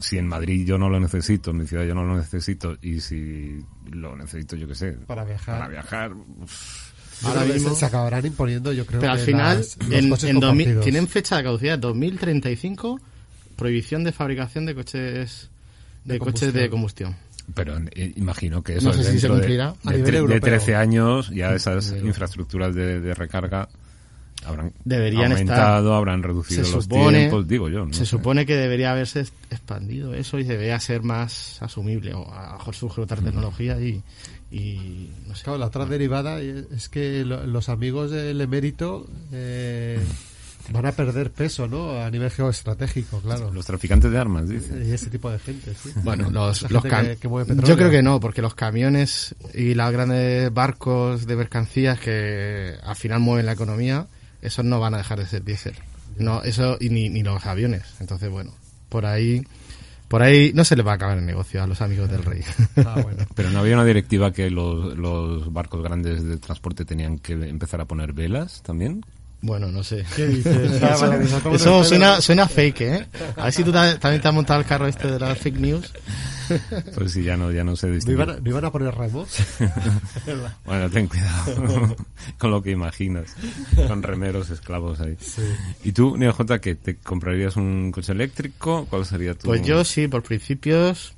si 0.00 0.18
en 0.18 0.26
Madrid 0.28 0.66
yo 0.66 0.78
no 0.78 0.88
lo 0.90 0.98
necesito, 1.00 1.52
en 1.52 1.58
mi 1.58 1.66
ciudad 1.66 1.84
yo 1.84 1.94
no 1.94 2.04
lo 2.04 2.16
necesito 2.16 2.76
y 2.82 3.00
si 3.00 3.64
lo 3.90 4.16
necesito 4.16 4.56
yo 4.56 4.66
qué 4.68 4.74
sé, 4.74 4.92
Para 5.06 5.24
viajar. 5.24 5.58
para 5.58 5.68
viajar, 5.70 6.12
uf, 6.12 6.92
Yo 6.92 7.01
Ahora 7.24 7.44
mismo- 7.44 7.74
se, 7.74 7.84
acabarán 7.84 8.26
imponiendo, 8.26 8.72
yo 8.72 8.84
creo 8.86 9.00
Pero 9.00 9.12
al 9.12 9.18
que 9.18 9.24
final, 9.24 9.56
las- 9.58 9.76
los 9.78 10.24
en, 10.24 10.30
en 10.30 10.40
2000 10.40 10.40
compartidos. 10.40 10.84
tienen 10.84 11.08
fecha 11.08 11.36
de 11.36 11.42
caducidad 11.44 11.78
2035, 11.78 13.00
prohibición 13.56 14.04
de 14.04 14.12
fabricación 14.12 14.66
de 14.66 14.74
coches 14.74 15.50
de, 16.04 16.14
De 16.14 16.18
coches 16.18 16.52
de 16.52 16.68
combustión. 16.68 17.14
pero 17.54 17.76
eh, 17.94 18.12
imagino 18.16 18.62
que 18.62 18.76
eso 18.78 18.88
No 18.88 18.92
sé 18.92 19.00
si 19.00 19.04
se 19.04 19.12
dentro 19.12 19.34
de, 19.34 19.40
cumplirá. 19.40 19.68
A 19.84 19.90
de, 19.90 19.96
nivel 19.98 20.12
de 20.12 20.18
europeo. 20.18 20.40
13 20.40 20.74
años 20.76 21.30
ya 21.30 21.54
esas 21.54 21.92
infraestructuras 22.02 22.74
de, 22.74 23.00
de 23.00 23.14
recarga 23.14 23.68
habrán 24.44 24.72
Deberían 24.84 25.30
aumentado, 25.30 25.86
estar. 25.86 25.96
habrán 25.96 26.22
reducido 26.24 26.64
Se 26.64 26.72
los 26.72 26.84
supone, 26.84 27.18
tiempos, 27.20 27.46
digo 27.46 27.68
yo. 27.68 27.86
no 27.86 27.92
se 27.92 28.00
sé. 28.00 28.06
supone 28.06 28.44
que 28.46 28.56
debería 28.56 28.90
haberse 28.90 29.20
expandido 29.50 30.14
eso 30.14 30.38
y 30.40 30.44
debería 30.44 30.80
ser 30.80 31.02
más 31.02 31.62
asumible. 31.62 32.12
O 32.14 32.28
a 32.32 32.46
lo 32.48 32.52
mejor 32.54 32.74
surge 32.74 33.00
otra 33.02 33.18
tecnología 33.18 33.80
y, 33.80 34.02
y 34.52 35.10
no 35.26 35.34
sé. 35.34 35.44
Claro, 35.44 35.58
la 35.58 35.66
otra 35.66 35.86
derivada 35.86 36.40
es 36.40 36.88
que 36.88 37.24
lo- 37.24 37.46
los 37.46 37.68
amigos 37.68 38.10
del 38.10 38.40
emérito 38.40 39.06
eh, 39.32 39.98
van 40.70 40.86
a 40.86 40.92
perder 40.92 41.30
peso, 41.32 41.66
¿no? 41.66 42.00
A 42.02 42.10
nivel 42.10 42.30
geoestratégico, 42.30 43.20
claro. 43.20 43.50
Los 43.52 43.64
traficantes 43.66 44.10
de 44.12 44.18
armas, 44.18 44.48
dice. 44.48 44.84
Y 44.86 44.92
ese 44.92 45.10
tipo 45.10 45.30
de 45.30 45.38
gente, 45.38 45.72
sí. 45.74 45.90
Bueno, 46.04 46.30
los, 46.30 46.62
que- 46.64 47.16
que 47.20 47.28
mueve 47.28 47.46
petróleo. 47.48 47.68
yo 47.68 47.76
creo 47.76 47.90
que 47.90 48.02
no, 48.02 48.20
porque 48.20 48.42
los 48.42 48.54
camiones 48.54 49.34
y 49.54 49.74
los 49.74 49.90
grandes 49.90 50.52
barcos 50.52 51.26
de 51.26 51.34
mercancías 51.36 51.98
que 51.98 52.74
al 52.82 52.94
final 52.96 53.20
mueven 53.20 53.46
la 53.46 53.52
economía, 53.52 54.06
esos 54.42 54.64
no 54.64 54.78
van 54.80 54.94
a 54.94 54.98
dejar 54.98 55.18
de 55.18 55.26
ser 55.26 55.42
diésel. 55.44 55.74
No, 56.18 56.42
eso 56.42 56.76
y 56.78 56.90
ni, 56.90 57.08
ni 57.08 57.22
los 57.22 57.44
aviones. 57.46 57.82
Entonces, 58.00 58.28
bueno, 58.28 58.52
por 58.90 59.06
ahí 59.06 59.42
por 60.12 60.22
ahí 60.22 60.52
no 60.52 60.62
se 60.62 60.76
les 60.76 60.86
va 60.86 60.92
a 60.92 60.94
acabar 60.96 61.16
el 61.16 61.24
negocio 61.24 61.62
a 61.62 61.66
los 61.66 61.80
amigos 61.80 62.10
del 62.10 62.22
rey. 62.22 62.42
Ah, 62.84 63.00
bueno. 63.02 63.24
Pero 63.34 63.48
no 63.48 63.60
había 63.60 63.76
una 63.76 63.84
directiva 63.86 64.30
que 64.30 64.50
los, 64.50 64.94
los 64.98 65.50
barcos 65.50 65.82
grandes 65.82 66.22
de 66.22 66.36
transporte 66.36 66.84
tenían 66.84 67.18
que 67.18 67.32
empezar 67.32 67.80
a 67.80 67.86
poner 67.86 68.12
velas 68.12 68.62
también. 68.62 69.06
Bueno, 69.42 69.70
no 69.70 69.82
sé. 69.84 70.04
¿Qué 70.16 70.26
dices? 70.26 70.80
Ah, 70.82 71.18
me 71.50 71.54
Eso 71.56 71.84
suena, 71.84 72.20
suena 72.20 72.48
fake, 72.48 72.80
¿eh? 72.80 73.06
A 73.36 73.44
ver 73.44 73.52
si 73.52 73.62
tú 73.64 73.70
ta- 73.72 73.98
también 73.98 74.22
te 74.22 74.28
has 74.28 74.34
montado 74.34 74.60
el 74.60 74.66
carro 74.66 74.86
este 74.86 75.08
de 75.10 75.18
las 75.18 75.36
fake 75.38 75.58
news. 75.58 75.92
Pues 76.94 77.12
sí, 77.12 77.22
ya 77.22 77.34
no, 77.36 77.50
ya 77.50 77.64
no 77.64 77.76
se 77.76 77.86
¿No 77.86 77.94
distingue. 77.94 78.22
iban, 78.24 78.30
a, 78.30 78.40
no 78.40 78.50
iban 78.50 78.64
a 78.64 78.70
poner 78.70 78.94
remos? 78.94 79.28
Bueno, 80.66 80.90
ten 80.90 81.06
cuidado 81.06 81.96
con 82.36 82.50
lo 82.50 82.62
que 82.62 82.70
imaginas. 82.72 83.34
Con 83.88 84.02
remeros 84.02 84.50
esclavos 84.50 85.00
ahí. 85.00 85.16
¿Y 85.82 85.92
tú, 85.92 86.16
Neo 86.18 86.32
J, 86.34 86.58
que 86.60 86.74
te 86.74 86.96
comprarías 86.96 87.56
un 87.56 87.90
coche 87.90 88.12
eléctrico? 88.12 88.86
¿Cuál 88.90 89.06
sería 89.06 89.34
tu...? 89.34 89.46
Pues 89.46 89.62
yo 89.62 89.82
sí, 89.84 90.08
por 90.08 90.22
principios, 90.24 91.14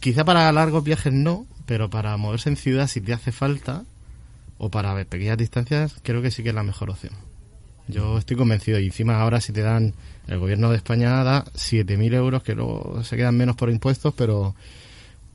quizá 0.00 0.24
para 0.24 0.50
largos 0.50 0.82
viajes 0.82 1.12
no, 1.12 1.46
pero 1.66 1.88
para 1.88 2.16
moverse 2.16 2.48
en 2.48 2.56
ciudad 2.56 2.88
si 2.88 3.00
te 3.00 3.12
hace 3.12 3.30
falta, 3.30 3.84
o 4.58 4.68
para 4.70 4.92
ver 4.94 5.06
pequeñas 5.06 5.38
distancias, 5.38 5.94
creo 6.02 6.22
que 6.22 6.30
sí 6.32 6.42
que 6.42 6.48
es 6.48 6.54
la 6.56 6.64
mejor 6.64 6.90
opción. 6.90 7.12
Yo 7.90 8.18
estoy 8.18 8.36
convencido 8.36 8.78
y 8.78 8.86
encima 8.86 9.20
ahora 9.20 9.40
si 9.40 9.52
te 9.52 9.62
dan, 9.62 9.92
el 10.28 10.38
gobierno 10.38 10.70
de 10.70 10.76
España 10.76 11.22
da 11.24 11.44
7.000 11.54 12.14
euros, 12.14 12.42
que 12.42 12.54
luego 12.54 13.02
se 13.04 13.16
quedan 13.16 13.36
menos 13.36 13.56
por 13.56 13.70
impuestos, 13.70 14.14
pero 14.16 14.54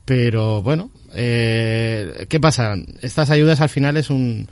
pero 0.04 0.62
bueno, 0.62 0.90
eh, 1.14 2.26
¿qué 2.28 2.38
pasa? 2.38 2.76
Estas 3.02 3.30
ayudas 3.30 3.60
al 3.60 3.68
final 3.68 3.96
es 3.96 4.10
un 4.10 4.48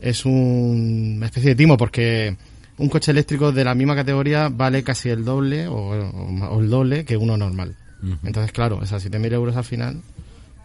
es 0.00 0.24
un- 0.24 1.14
una 1.16 1.26
especie 1.26 1.50
de 1.50 1.56
timo 1.56 1.76
porque 1.76 2.36
un 2.78 2.88
coche 2.88 3.10
eléctrico 3.10 3.50
de 3.52 3.64
la 3.64 3.74
misma 3.74 3.96
categoría 3.96 4.48
vale 4.48 4.82
casi 4.84 5.08
el 5.10 5.24
doble 5.24 5.66
o, 5.66 5.74
o- 5.74 6.46
o 6.50 6.60
el 6.60 6.70
doble 6.70 7.04
que 7.04 7.16
uno 7.16 7.36
normal. 7.36 7.74
Entonces, 8.22 8.52
claro, 8.52 8.80
esas 8.82 9.02
7.000 9.02 9.32
euros 9.32 9.56
al 9.56 9.64
final, 9.64 10.00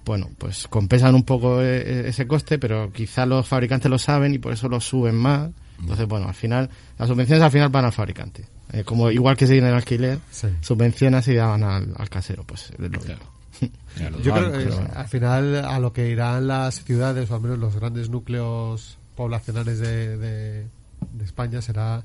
bueno, 0.06 0.30
pues 0.38 0.68
compensan 0.68 1.16
un 1.16 1.24
poco 1.24 1.62
eh, 1.64 2.08
ese 2.08 2.28
coste, 2.28 2.60
pero 2.60 2.92
quizá 2.94 3.26
los 3.26 3.48
fabricantes 3.48 3.90
lo 3.90 3.98
saben 3.98 4.34
y 4.36 4.38
por 4.38 4.54
eso 4.54 4.70
lo 4.70 4.80
suben 4.80 5.16
más. 5.16 5.50
Entonces, 5.80 6.08
bueno, 6.08 6.28
al 6.28 6.34
final, 6.34 6.70
las 6.98 7.08
subvenciones 7.10 7.44
al 7.44 7.52
final 7.52 7.70
van 7.70 7.86
al 7.86 7.92
fabricante. 7.94 8.46
Eh, 8.72 8.84
como 8.84 9.12
igual 9.12 9.36
que 9.38 9.46
si 9.48 9.58
en 9.58 9.66
el 9.66 9.74
alquiler, 9.74 10.20
Sí. 10.32 10.48
subvencionas 10.62 11.28
y 11.28 11.36
daban 11.36 11.64
al, 11.64 11.94
al 11.98 12.10
casero, 12.10 12.44
pues 12.44 12.72
es 12.72 12.80
lo 14.12 14.20
Yo 14.22 14.34
creo 14.34 14.52
que 14.52 14.74
al 14.96 15.08
final 15.08 15.64
a 15.66 15.80
lo 15.80 15.94
que 15.94 16.10
irán 16.10 16.48
las 16.48 16.84
ciudades, 16.84 17.30
o 17.30 17.36
al 17.36 17.42
menos 17.42 17.60
los 17.60 17.76
grandes 17.76 18.10
núcleos 18.10 18.98
poblacionales 19.16 19.80
de, 19.80 20.18
de- 20.18 20.68
de 21.14 21.24
España, 21.26 21.62
será 21.62 22.04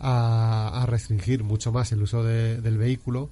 a, 0.00 0.82
a 0.82 0.86
restringir 0.86 1.44
mucho 1.44 1.72
más 1.72 1.92
el 1.92 2.02
uso 2.02 2.22
de- 2.24 2.60
del 2.60 2.76
vehículo, 2.76 3.30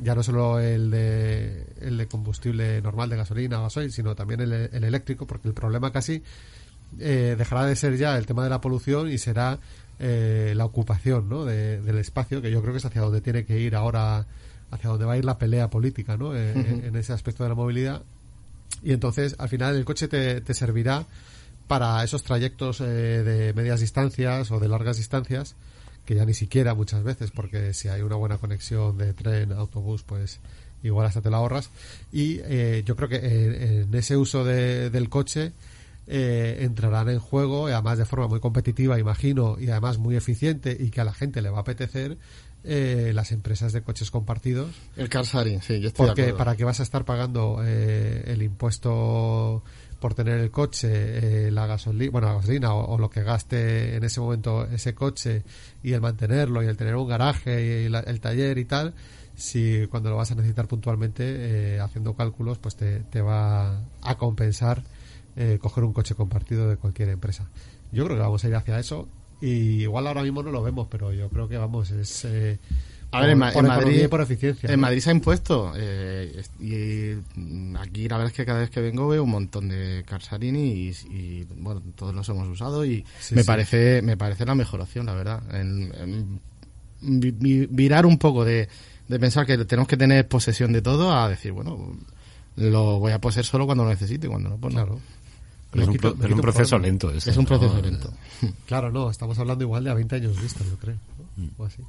ya 0.00 0.14
no 0.14 0.22
solo 0.22 0.60
el 0.60 0.90
de, 0.92 1.66
el 1.80 1.98
de 1.98 2.06
combustible 2.06 2.80
normal 2.80 3.10
de 3.10 3.16
gasolina 3.16 3.58
o 3.60 3.64
gasoil, 3.64 3.90
sino 3.92 4.14
también 4.14 4.40
el, 4.40 4.52
el 4.52 4.84
eléctrico, 4.84 5.26
porque 5.26 5.48
el 5.48 5.54
problema 5.54 5.90
casi 5.92 6.22
eh, 6.98 7.34
dejará 7.38 7.64
de 7.66 7.76
ser 7.76 7.96
ya 7.96 8.16
el 8.16 8.26
tema 8.26 8.44
de 8.44 8.50
la 8.50 8.60
polución 8.60 9.10
y 9.10 9.18
será 9.18 9.58
eh, 10.00 10.52
la 10.56 10.64
ocupación 10.64 11.28
¿no? 11.28 11.44
de- 11.44 11.80
del 11.80 11.98
espacio, 11.98 12.40
que 12.40 12.50
yo 12.50 12.60
creo 12.62 12.72
que 12.72 12.78
es 12.78 12.84
hacia 12.84 13.00
donde 13.02 13.20
tiene 13.20 13.44
que 13.44 13.58
ir 13.58 13.74
ahora, 13.74 14.26
hacia 14.70 14.90
donde 14.90 15.04
va 15.04 15.14
a 15.14 15.18
ir 15.18 15.24
la 15.24 15.38
pelea 15.38 15.68
política 15.70 16.16
¿no? 16.16 16.36
Eh, 16.36 16.52
en- 16.52 16.84
en 16.84 16.96
ese 16.96 17.12
aspecto 17.12 17.42
de 17.42 17.48
la 17.48 17.54
movilidad. 17.54 18.02
Y 18.82 18.92
entonces, 18.92 19.34
al 19.38 19.48
final, 19.48 19.74
el 19.76 19.84
coche 19.84 20.06
te, 20.08 20.40
te 20.40 20.54
servirá 20.54 21.04
para 21.66 22.02
esos 22.04 22.22
trayectos 22.22 22.80
eh, 22.80 22.84
de 22.84 23.52
medias 23.54 23.80
distancias 23.80 24.50
o 24.50 24.60
de 24.60 24.68
largas 24.68 24.96
distancias, 24.98 25.54
que 26.06 26.14
ya 26.14 26.24
ni 26.24 26.32
siquiera 26.32 26.74
muchas 26.74 27.02
veces, 27.02 27.30
porque 27.30 27.74
si 27.74 27.88
hay 27.88 28.00
una 28.02 28.16
buena 28.16 28.38
conexión 28.38 28.96
de 28.96 29.12
tren, 29.12 29.52
autobús, 29.52 30.02
pues 30.04 30.38
igual 30.82 31.06
hasta 31.06 31.20
te 31.20 31.28
la 31.28 31.38
ahorras. 31.38 31.70
Y 32.12 32.38
eh, 32.44 32.82
yo 32.86 32.94
creo 32.96 33.08
que 33.08 33.16
en, 33.16 33.62
en 33.82 33.94
ese 33.94 34.16
uso 34.16 34.44
de- 34.44 34.90
del 34.90 35.08
coche 35.08 35.52
eh, 36.08 36.58
entrarán 36.62 37.08
en 37.10 37.18
juego, 37.18 37.68
y 37.68 37.72
además 37.72 37.98
de 37.98 38.04
forma 38.06 38.26
muy 38.28 38.40
competitiva, 38.40 38.98
imagino, 38.98 39.56
y 39.60 39.68
además 39.70 39.98
muy 39.98 40.16
eficiente, 40.16 40.76
y 40.78 40.90
que 40.90 41.00
a 41.00 41.04
la 41.04 41.12
gente 41.12 41.42
le 41.42 41.50
va 41.50 41.58
a 41.58 41.60
apetecer, 41.60 42.16
eh, 42.64 43.12
las 43.14 43.30
empresas 43.30 43.72
de 43.72 43.82
coches 43.82 44.10
compartidos, 44.10 44.74
El 44.96 45.08
car 45.08 45.24
sharing, 45.24 45.62
sí, 45.62 45.78
yo 45.80 45.88
estoy 45.88 46.06
porque 46.06 46.32
para 46.34 46.56
qué 46.56 46.64
vas 46.64 46.80
a 46.80 46.82
estar 46.82 47.04
pagando 47.04 47.60
eh, 47.64 48.24
el 48.26 48.42
impuesto 48.42 49.62
por 50.00 50.14
tener 50.14 50.38
el 50.40 50.50
coche, 50.50 50.88
eh, 51.46 51.50
la 51.50 51.66
gasolina, 51.66 52.10
bueno, 52.10 52.28
la 52.28 52.34
gasolina 52.34 52.72
o, 52.74 52.94
o 52.94 52.98
lo 52.98 53.10
que 53.10 53.22
gaste 53.22 53.96
en 53.96 54.04
ese 54.04 54.20
momento 54.20 54.64
ese 54.66 54.94
coche 54.94 55.42
y 55.82 55.92
el 55.92 56.00
mantenerlo 56.00 56.62
y 56.62 56.66
el 56.66 56.76
tener 56.76 56.94
un 56.96 57.08
garaje 57.08 57.82
y 57.84 57.88
la- 57.88 58.00
el 58.00 58.20
taller 58.20 58.58
y 58.58 58.64
tal, 58.64 58.94
si 59.36 59.86
cuando 59.88 60.10
lo 60.10 60.16
vas 60.16 60.30
a 60.30 60.34
necesitar 60.34 60.66
puntualmente 60.68 61.24
eh, 61.76 61.80
haciendo 61.80 62.14
cálculos, 62.14 62.58
pues 62.58 62.76
te, 62.76 63.00
te 63.00 63.20
va 63.22 63.80
a 64.02 64.14
compensar 64.18 64.82
eh, 65.38 65.58
coger 65.60 65.84
un 65.84 65.92
coche 65.94 66.14
compartido 66.14 66.68
de 66.68 66.76
cualquier 66.76 67.08
empresa. 67.08 67.48
Yo 67.92 68.04
creo 68.04 68.16
que 68.16 68.22
vamos 68.22 68.44
a 68.44 68.48
ir 68.48 68.54
hacia 68.56 68.78
eso 68.78 69.08
y 69.40 69.82
igual 69.82 70.06
ahora 70.06 70.22
mismo 70.22 70.42
no 70.42 70.50
lo 70.50 70.62
vemos, 70.62 70.88
pero 70.90 71.12
yo 71.12 71.28
creo 71.30 71.48
que 71.48 71.56
vamos, 71.56 71.90
es 71.92 72.24
eh, 72.26 72.58
A 73.12 73.20
ver, 73.20 73.30
en, 73.30 73.38
por 73.52 73.66
Madrid, 73.66 74.02
y 74.04 74.08
por 74.08 74.20
eficiencia. 74.20 74.68
en 74.68 74.76
¿no? 74.80 74.82
Madrid 74.82 75.00
se 75.00 75.10
ha 75.10 75.12
impuesto. 75.14 75.72
eh, 75.76 76.42
y 76.60 77.38
mm, 77.40 77.76
aquí 77.76 78.08
la 78.08 78.16
verdad 78.18 78.32
es 78.32 78.36
que 78.36 78.44
cada 78.44 78.58
vez 78.60 78.68
que 78.70 78.80
vengo 78.80 79.06
veo 79.08 79.22
un 79.24 79.30
montón 79.30 79.68
de 79.68 80.04
Carsarini 80.06 80.72
y, 80.72 80.88
y, 81.10 81.46
bueno, 81.56 81.80
todos 81.94 82.12
los 82.14 82.28
hemos 82.28 82.48
usado 82.48 82.84
y 82.84 83.04
Sí, 83.20 83.36
me 83.36 83.42
sí. 83.42 83.46
parece 83.46 84.02
me 84.02 84.16
parece 84.16 84.44
la 84.44 84.54
mejor 84.56 84.80
opción, 84.80 85.06
la 85.06 85.14
verdad. 85.14 85.40
En- 85.54 85.92
en 85.94 86.40
vi- 87.20 87.30
vi- 87.30 87.66
virar 87.70 88.04
un 88.06 88.18
poco 88.18 88.44
de, 88.44 88.68
de 89.06 89.18
pensar 89.20 89.46
que 89.46 89.56
tenemos 89.64 89.86
que 89.88 89.96
tener 89.96 90.26
posesión 90.28 90.72
de 90.72 90.82
todo 90.82 91.12
a 91.12 91.28
decir, 91.28 91.52
bueno, 91.52 91.96
lo 92.56 92.98
voy 92.98 93.12
a 93.12 93.20
poseer 93.20 93.46
solo 93.46 93.66
cuando 93.66 93.84
lo 93.84 93.90
necesite 93.90 94.26
y 94.26 94.30
cuando 94.30 94.48
no, 94.50 94.56
pues 94.58 94.74
no. 94.74 94.98
Pero 95.70 95.82
es 95.82 95.88
un, 95.88 95.94
quito- 95.94 96.14
pero 96.18 96.36
proceso 96.40 96.78
lento. 96.78 97.10
Es 97.10 97.26
un 97.28 97.44
¿no? 97.44 97.44
proceso 97.48 97.80
lento. 97.82 98.12
Claro, 98.66 98.90
no, 98.90 99.10
estamos 99.10 99.38
hablando 99.38 99.64
igual 99.64 99.84
de 99.84 99.90
a 99.90 99.94
20 99.94 100.16
años 100.16 100.40
vista, 100.40 100.64
yo 100.64 100.76
creo. 100.78 100.96
¿no? 101.36 101.44
Mm. 101.44 101.50
O 101.58 101.64
así. 101.64 101.82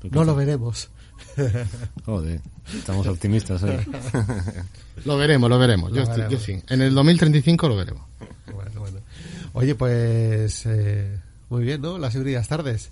¿Tú 0.00 0.08
qué 0.10 0.16
No 0.16 0.24
lo 0.24 0.34
veremos. 0.36 0.88
Joder, 2.06 2.40
estamos 2.74 3.06
optimistas 3.06 3.62
ahí. 3.64 3.78
Lo 5.04 5.16
veremos, 5.16 5.48
lo 5.50 5.58
veremos. 5.58 5.90
Lo 5.90 5.96
yo, 5.96 6.02
estoy- 6.02 6.20
veremos. 6.22 6.46
yo 6.46 6.54
sí. 6.54 6.62
En 6.68 6.80
el 6.82 6.94
2035 6.94 7.68
lo 7.68 7.76
veremos. 7.76 8.02
Bueno, 8.52 8.80
bueno. 8.80 8.98
Oye, 9.52 9.74
pues 9.74 10.64
eh, 10.66 11.18
muy 11.50 11.64
bien, 11.64 11.80
¿no? 11.80 11.98
Las 11.98 12.14
híbridas 12.14 12.46
tardes. 12.48 12.90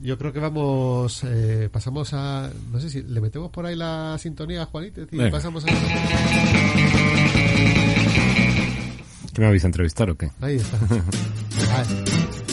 Yo 0.00 0.18
creo 0.18 0.32
que 0.32 0.40
vamos, 0.40 1.22
eh, 1.24 1.68
pasamos 1.72 2.12
a, 2.14 2.50
no 2.72 2.80
sé 2.80 2.90
si 2.90 3.02
le 3.02 3.20
metemos 3.20 3.50
por 3.50 3.66
ahí 3.66 3.76
la 3.76 4.16
sintonía 4.18 4.62
a 4.62 4.66
Juanito 4.66 5.02
y 5.02 5.06
Venga. 5.16 5.30
pasamos 5.30 5.64
a... 5.64 5.68
¿Qué 9.34 9.40
me 9.40 9.48
vais 9.48 9.64
a 9.64 9.66
entrevistar 9.66 10.08
o 10.10 10.16
qué? 10.16 10.30
Ahí 10.40 10.56
está. 10.56 10.78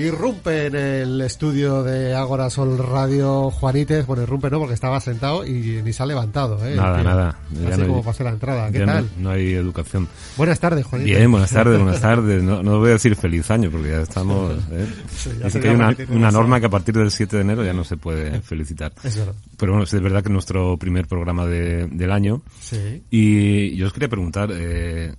Irrumpe 0.00 0.66
en 0.66 0.74
el 0.76 1.20
estudio 1.20 1.82
de 1.82 2.14
Ágora 2.14 2.48
Sol 2.50 2.78
Radio 2.78 3.50
Juanites. 3.50 4.06
Bueno, 4.06 4.22
irrumpe 4.22 4.50
no, 4.50 4.58
porque 4.58 4.74
estaba 4.74 5.00
sentado 5.00 5.46
y 5.46 5.80
ni 5.84 5.92
se 5.92 6.02
ha 6.02 6.06
levantado, 6.06 6.64
¿eh? 6.66 6.74
Nada, 6.76 7.02
nada. 7.02 7.38
Ya 7.52 7.68
Así 7.68 7.76
no 7.78 7.82
hay- 7.84 7.88
como 7.90 8.02
pasé 8.04 8.24
la 8.24 8.30
entrada. 8.30 8.70
¿Qué 8.72 8.80
no- 8.80 8.86
tal? 8.86 9.10
No, 9.18 9.30
hay 9.30 9.52
educación. 9.54 10.08
Buenas 10.36 10.58
tardes, 10.58 10.86
Juanito. 10.86 11.16
Bien, 11.16 11.30
buenas 11.30 11.50
tardes, 11.50 11.78
buenas 11.80 12.00
tardes. 12.00 12.42
No, 12.42 12.62
no 12.62 12.78
voy 12.78 12.90
a 12.90 12.92
decir 12.92 13.14
feliz 13.16 13.50
año 13.50 13.70
porque 13.70 13.90
ya 13.90 14.00
estamos. 14.00 14.54
¿eh? 14.72 14.86
Sí, 15.16 15.30
ya 15.38 15.46
Dice 15.46 15.50
se 15.50 15.60
que 15.60 15.68
hay 15.68 15.74
una, 16.10 16.30
norma 16.30 16.60
que 16.60 16.66
a 16.66 16.70
partir 16.70 16.94
del 16.94 17.10
7 17.10 17.36
de 17.36 17.42
enero 17.42 17.64
ya 17.64 17.72
no 17.72 17.84
se 17.84 17.96
puede 17.96 18.40
felicitar. 18.40 18.92
Es 19.04 19.16
verdad. 19.16 19.34
Pero 19.56 19.72
bueno, 19.72 19.84
es 19.84 19.92
verdad 20.00 20.22
que 20.22 20.28
es 20.28 20.32
nuestro 20.32 20.76
primer 20.78 21.06
programa 21.06 21.46
de- 21.46 21.86
del 21.88 22.10
año. 22.12 22.42
Sí. 22.60 23.02
Y 23.10 23.76
yo 23.76 23.86
os 23.86 23.92
quería 23.92 24.08
preguntar, 24.08 24.50
eh, 24.52 25.12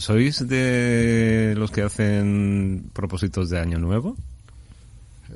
¿sois 0.00 0.46
de 0.48 1.54
los 1.56 1.70
que 1.70 1.82
hacen 1.82 2.90
propósitos 2.92 3.50
de 3.50 3.60
año 3.60 3.78
nuevo? 3.78 4.16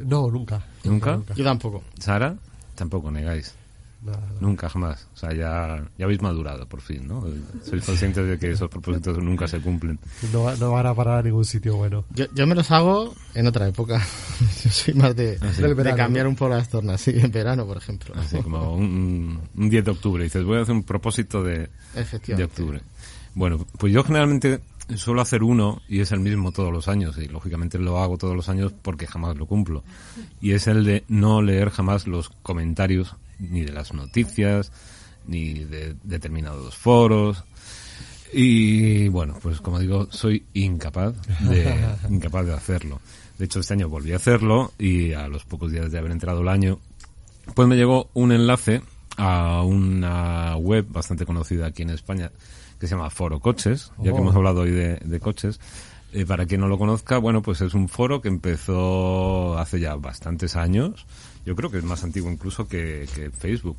No, 0.04 0.28
nunca. 0.30 0.62
¿Nunca? 0.84 1.20
Yo 1.36 1.44
tampoco. 1.44 1.82
¿Sara? 1.98 2.36
Tampoco 2.74 3.10
negáis. 3.10 3.54
Nada, 4.02 4.18
nada. 4.20 4.32
Nunca, 4.40 4.68
jamás. 4.68 5.06
O 5.14 5.16
sea, 5.16 5.32
ya, 5.32 5.82
ya 5.96 6.04
habéis 6.04 6.20
madurado, 6.20 6.66
por 6.68 6.82
fin, 6.82 7.06
¿no? 7.08 7.24
Sois 7.62 7.82
conscientes 7.84 8.26
de 8.26 8.38
que 8.38 8.50
esos 8.50 8.68
propósitos 8.68 9.16
nunca 9.22 9.46
se 9.48 9.60
cumplen. 9.60 9.98
No, 10.32 10.54
no 10.56 10.72
van 10.72 10.86
a 10.86 10.94
parar 10.94 11.20
a 11.20 11.22
ningún 11.22 11.44
sitio 11.46 11.76
bueno. 11.76 12.04
Yo, 12.12 12.26
yo 12.34 12.46
me 12.46 12.54
los 12.54 12.70
hago 12.70 13.14
en 13.34 13.46
otra 13.46 13.66
época. 13.68 13.98
Yo 14.64 14.70
soy 14.70 14.92
más 14.94 15.14
de, 15.16 15.38
Ah, 15.40 15.46
Del 15.58 15.74
de 15.76 15.94
cambiar 15.94 16.24
¿no? 16.26 16.30
un 16.30 16.36
poco 16.36 16.50
las 16.50 16.68
tornas. 16.68 17.00
Sí, 17.00 17.12
en 17.14 17.30
verano, 17.30 17.64
por 17.66 17.78
ejemplo. 17.78 18.14
Así 18.18 18.36
como 18.42 18.74
un, 18.74 19.40
un 19.56 19.70
10 19.70 19.84
de 19.84 19.90
octubre. 19.92 20.24
Dices, 20.24 20.44
voy 20.44 20.58
a 20.58 20.62
hacer 20.62 20.74
un 20.74 20.82
propósito 20.82 21.42
de, 21.42 21.70
Efectivamente. 21.94 22.34
de 22.36 22.44
octubre. 22.44 22.80
Bueno, 23.34 23.66
pues 23.78 23.92
yo 23.92 24.04
generalmente 24.04 24.60
suelo 24.96 25.22
hacer 25.22 25.42
uno 25.42 25.82
y 25.88 26.00
es 26.00 26.12
el 26.12 26.20
mismo 26.20 26.52
todos 26.52 26.72
los 26.72 26.88
años 26.88 27.16
y 27.18 27.26
lógicamente 27.26 27.78
lo 27.78 27.98
hago 27.98 28.18
todos 28.18 28.36
los 28.36 28.48
años 28.48 28.72
porque 28.82 29.06
jamás 29.06 29.36
lo 29.36 29.46
cumplo. 29.46 29.82
Y 30.40 30.52
es 30.52 30.66
el 30.66 30.84
de 30.84 31.04
no 31.08 31.42
leer 31.42 31.70
jamás 31.70 32.06
los 32.06 32.30
comentarios 32.42 33.16
ni 33.38 33.62
de 33.62 33.72
las 33.72 33.92
noticias 33.92 34.70
ni 35.26 35.64
de 35.64 35.96
determinados 36.02 36.76
foros. 36.76 37.44
Y 38.32 39.08
bueno, 39.08 39.38
pues 39.42 39.60
como 39.60 39.78
digo, 39.78 40.08
soy 40.10 40.44
incapaz 40.54 41.14
de, 41.40 41.74
incapaz 42.10 42.46
de 42.46 42.54
hacerlo. 42.54 43.00
De 43.38 43.46
hecho, 43.46 43.60
este 43.60 43.74
año 43.74 43.88
volví 43.88 44.12
a 44.12 44.16
hacerlo 44.16 44.72
y 44.78 45.12
a 45.12 45.28
los 45.28 45.44
pocos 45.44 45.72
días 45.72 45.90
de 45.90 45.98
haber 45.98 46.12
entrado 46.12 46.42
el 46.42 46.48
año, 46.48 46.78
pues 47.54 47.66
me 47.66 47.76
llegó 47.76 48.10
un 48.14 48.32
enlace 48.32 48.82
a 49.16 49.62
una 49.62 50.56
web 50.56 50.86
bastante 50.88 51.24
conocida 51.24 51.66
aquí 51.66 51.82
en 51.82 51.90
España 51.90 52.30
que 52.78 52.86
se 52.86 52.94
llama 52.94 53.10
Foro 53.10 53.40
Coches, 53.40 53.92
ya 53.98 54.04
que 54.04 54.10
Oh. 54.12 54.18
hemos 54.18 54.34
hablado 54.36 54.62
hoy 54.62 54.70
de, 54.70 54.96
de 54.96 55.20
coches. 55.20 55.60
Eh, 56.12 56.24
para 56.26 56.46
quien 56.46 56.60
no 56.60 56.68
lo 56.68 56.78
conozca, 56.78 57.18
bueno, 57.18 57.42
pues 57.42 57.60
es 57.60 57.74
un 57.74 57.88
foro 57.88 58.20
que 58.22 58.28
empezó 58.28 59.58
hace 59.58 59.80
ya 59.80 59.96
bastantes 59.96 60.54
años. 60.54 61.06
Yo 61.44 61.56
creo 61.56 61.70
que 61.70 61.78
es 61.78 61.84
más 61.84 62.04
antiguo 62.04 62.30
incluso 62.30 62.68
que, 62.68 63.08
que 63.14 63.30
Facebook. 63.30 63.78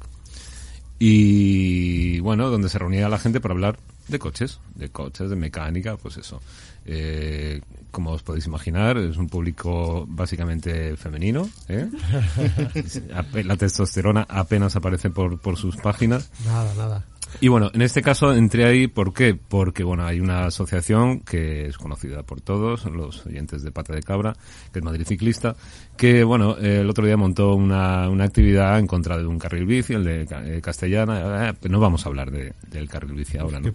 Y 1.00 2.20
bueno, 2.20 2.50
donde 2.50 2.70
se 2.70 2.80
reunía 2.80 3.10
la 3.10 3.20
gente 3.20 3.40
para 3.42 3.54
hablar 3.54 3.78
de 4.08 4.20
coches, 4.20 4.60
de 4.76 4.90
coches, 4.90 5.30
de 5.30 5.36
mecánica, 5.36 5.98
pues 5.98 6.18
eso. 6.18 6.42
Eh, 6.86 7.62
como 7.92 8.12
os 8.12 8.22
podéis 8.24 8.46
imaginar, 8.46 8.98
es 8.98 9.18
un 9.18 9.28
público 9.28 10.06
básicamente 10.08 10.96
femenino. 10.98 11.50
¿eh? 11.70 11.88
La 13.46 13.58
testosterona 13.58 14.26
apenas 14.30 14.76
aparece 14.76 15.10
por, 15.10 15.40
por 15.40 15.58
sus 15.58 15.76
páginas. 15.78 16.30
Nada, 16.46 16.74
nada. 16.76 17.06
Y 17.42 17.48
bueno, 17.48 17.70
en 17.74 17.82
este 17.82 18.02
caso 18.02 18.34
entré 18.34 18.66
ahí, 18.66 18.88
¿por 18.88 19.14
qué? 19.14 19.36
Porque 19.36 19.84
bueno, 19.84 20.06
hay 20.06 20.20
una 20.20 20.46
asociación 20.46 21.20
que 21.20 21.68
es 21.68 21.78
conocida 21.78 22.24
por 22.24 22.42
todos, 22.42 22.86
los 22.86 23.26
oyentes 23.26 23.64
de 23.64 23.72
Pata 23.72 23.94
de 23.94 24.02
Cabra, 24.02 24.36
que 24.72 24.80
es 24.80 24.86
Madrid 24.86 25.06
Ciclista, 25.06 25.56
que 25.98 26.24
bueno, 26.24 26.58
el 26.58 26.90
otro 26.90 27.06
día 27.06 27.18
montó 27.18 27.56
una, 27.56 28.10
una 28.10 28.24
actividad 28.24 28.80
en 28.80 28.88
contra 28.88 29.18
de 29.18 29.26
un 29.26 29.38
carril 29.38 29.66
bici, 29.66 29.94
el 29.94 30.04
de 30.04 30.22
eh, 30.30 30.62
Castellana, 30.62 31.50
eh, 31.50 31.54
pero 31.60 31.72
no 31.72 31.80
vamos 31.80 32.06
a 32.06 32.10
hablar 32.10 32.32
de, 32.32 32.54
del 32.70 32.88
carril 32.90 33.14
bici 33.14 33.38
ahora, 33.38 33.60
¿no? 33.60 33.72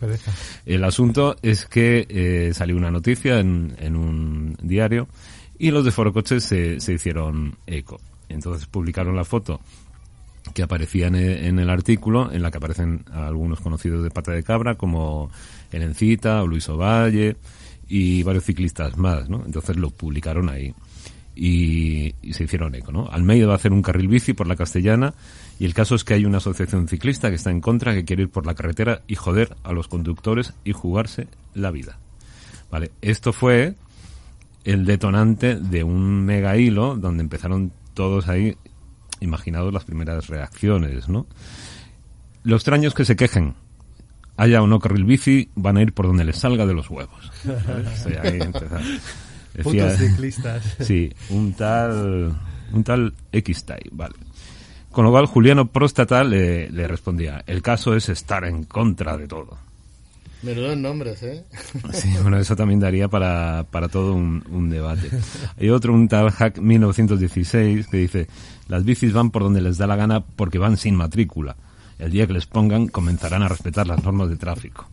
El 0.65 0.85
asunto 0.85 1.37
es 1.43 1.67
que 1.67 2.07
eh, 2.09 2.55
salió 2.55 2.77
una 2.77 2.91
noticia 2.91 3.41
en, 3.41 3.77
en 3.79 3.97
un 3.97 4.57
diario 4.63 5.09
y 5.59 5.71
los 5.71 5.85
de 5.85 5.91
Foro 5.91 6.13
Coches 6.13 6.45
se, 6.45 6.81
se 6.81 6.95
hicieron 6.95 7.57
eco. 7.67 8.01
Entonces 8.29 8.67
publicaron 8.67 9.17
la 9.17 9.25
foto 9.25 9.61
que 10.55 10.63
aparecía 10.63 11.09
en 11.09 11.15
el, 11.15 11.45
en 11.45 11.59
el 11.59 11.71
artículo, 11.71 12.33
en 12.33 12.43
la 12.43 12.51
que 12.51 12.59
aparecen 12.59 13.05
algunos 13.13 13.61
conocidos 13.61 14.03
de 14.03 14.11
pata 14.11 14.33
de 14.33 14.43
cabra, 14.43 14.77
como 14.77 15.31
Elencita 15.73 16.43
o 16.43 16.47
Luis 16.47 16.69
Ovalle 16.69 17.37
y 17.89 18.23
varios 18.23 18.45
ciclistas 18.45 18.97
más, 18.97 19.29
¿no? 19.29 19.45
Entonces 19.45 19.77
lo 19.77 19.91
publicaron 19.91 20.49
ahí 20.49 20.75
y, 21.35 22.15
y 22.23 22.33
se 22.35 22.45
hicieron 22.45 22.75
eco, 22.75 22.93
¿no? 22.93 23.09
Almeida 23.11 23.47
va 23.47 23.55
a 23.55 23.57
hacer 23.57 23.73
un 23.73 23.83
carril 23.83 24.09
bici 24.09 24.33
por 24.33 24.47
la 24.47 24.57
castellana 24.57 25.15
y 25.59 25.65
el 25.65 25.75
caso 25.75 25.95
es 25.95 26.05
que 26.05 26.15
hay 26.15 26.25
una 26.25 26.39
asociación 26.39 26.89
ciclista 26.89 27.29
que 27.31 27.37
está 27.37 27.51
en 27.51 27.61
contra, 27.61 27.95
que 27.95 28.05
quiere 28.05 28.25
ir 28.25 28.31
por 28.31 28.47
la 28.47 28.55
carretera 28.55 29.03
y 29.07 29.15
joder 29.15 29.57
a 29.63 29.73
los 29.73 29.89
conductores 29.89 30.55
y 30.65 30.73
jugarse 30.73 31.29
la 31.55 31.71
vida. 31.71 31.99
Vale, 32.71 32.93
esto 33.01 33.33
fue 33.33 33.75
el 34.65 34.85
detonante 34.85 35.57
de 35.57 35.83
un 35.85 36.25
mega 36.25 36.57
hilo 36.57 36.97
donde 36.97 37.23
empezaron 37.23 37.73
todos 37.95 38.29
ahí, 38.29 38.57
imaginados 39.21 39.73
las 39.73 39.85
primeras 39.85 40.29
reacciones, 40.29 41.09
¿no? 41.09 41.27
Lo 42.43 42.57
extraño 42.57 42.89
es 42.89 42.95
que 42.95 43.05
se 43.05 43.17
quejen. 43.17 43.55
Haya 44.37 44.63
o 44.63 44.67
no 44.67 44.79
carril 44.79 45.05
bici, 45.05 45.51
van 45.55 45.77
a 45.77 45.83
ir 45.83 45.93
por 45.93 46.07
donde 46.07 46.25
les 46.25 46.37
salga 46.39 46.65
de 46.67 46.73
los 46.75 46.89
huevos. 46.89 47.31
¿Vale? 47.45 47.91
Estoy 47.93 48.15
ahí 48.15 48.41
empezando. 48.41 48.79
Decía- 49.53 49.63
Putos 49.63 49.99
ciclistas. 49.99 50.77
Sí, 50.81 51.13
un 51.29 51.53
tal, 51.53 52.35
un 52.73 52.85
tal 52.85 53.13
X-Tai, 53.33 53.83
vale. 53.93 54.15
Con 54.91 55.05
lo 55.05 55.11
cual 55.11 55.27
Juliano 55.27 55.67
Próstata 55.71 56.25
le, 56.25 56.71
le 56.71 56.89
respondía, 56.89 57.45
el 57.47 57.61
caso 57.63 57.95
es 57.95 58.09
estar 58.09 58.45
en 58.45 58.65
contra 58.65 59.17
de 59.17 59.29
todo. 59.29 59.59
Menudos 60.43 60.77
nombres, 60.77 61.23
¿eh? 61.23 61.45
Sí, 61.93 62.15
bueno, 62.23 62.39
eso 62.39 62.57
también 62.57 62.81
daría 62.81 63.09
para, 63.09 63.67
para 63.71 63.89
todo 63.89 64.15
un, 64.15 64.43
un 64.51 64.71
debate. 64.71 65.11
Hay 65.59 65.69
otro, 65.71 65.93
un 65.93 66.09
tal 66.09 66.31
Hack 66.31 66.59
1916, 66.59 67.87
que 67.89 67.97
dice, 67.97 68.27
las 68.69 68.85
bicis 68.85 69.13
van 69.13 69.31
por 69.31 69.43
donde 69.43 69.61
les 69.61 69.77
da 69.77 69.87
la 69.87 69.97
gana 69.97 70.21
porque 70.21 70.59
van 70.59 70.77
sin 70.77 70.97
matrícula. 70.97 71.57
El 71.99 72.13
día 72.13 72.27
que 72.27 72.33
les 72.33 72.47
pongan 72.47 72.89
comenzarán 72.89 73.43
a 73.43 73.49
respetar 73.49 73.87
las 73.87 74.03
normas 74.03 74.31
de 74.31 74.37
tráfico. 74.37 74.89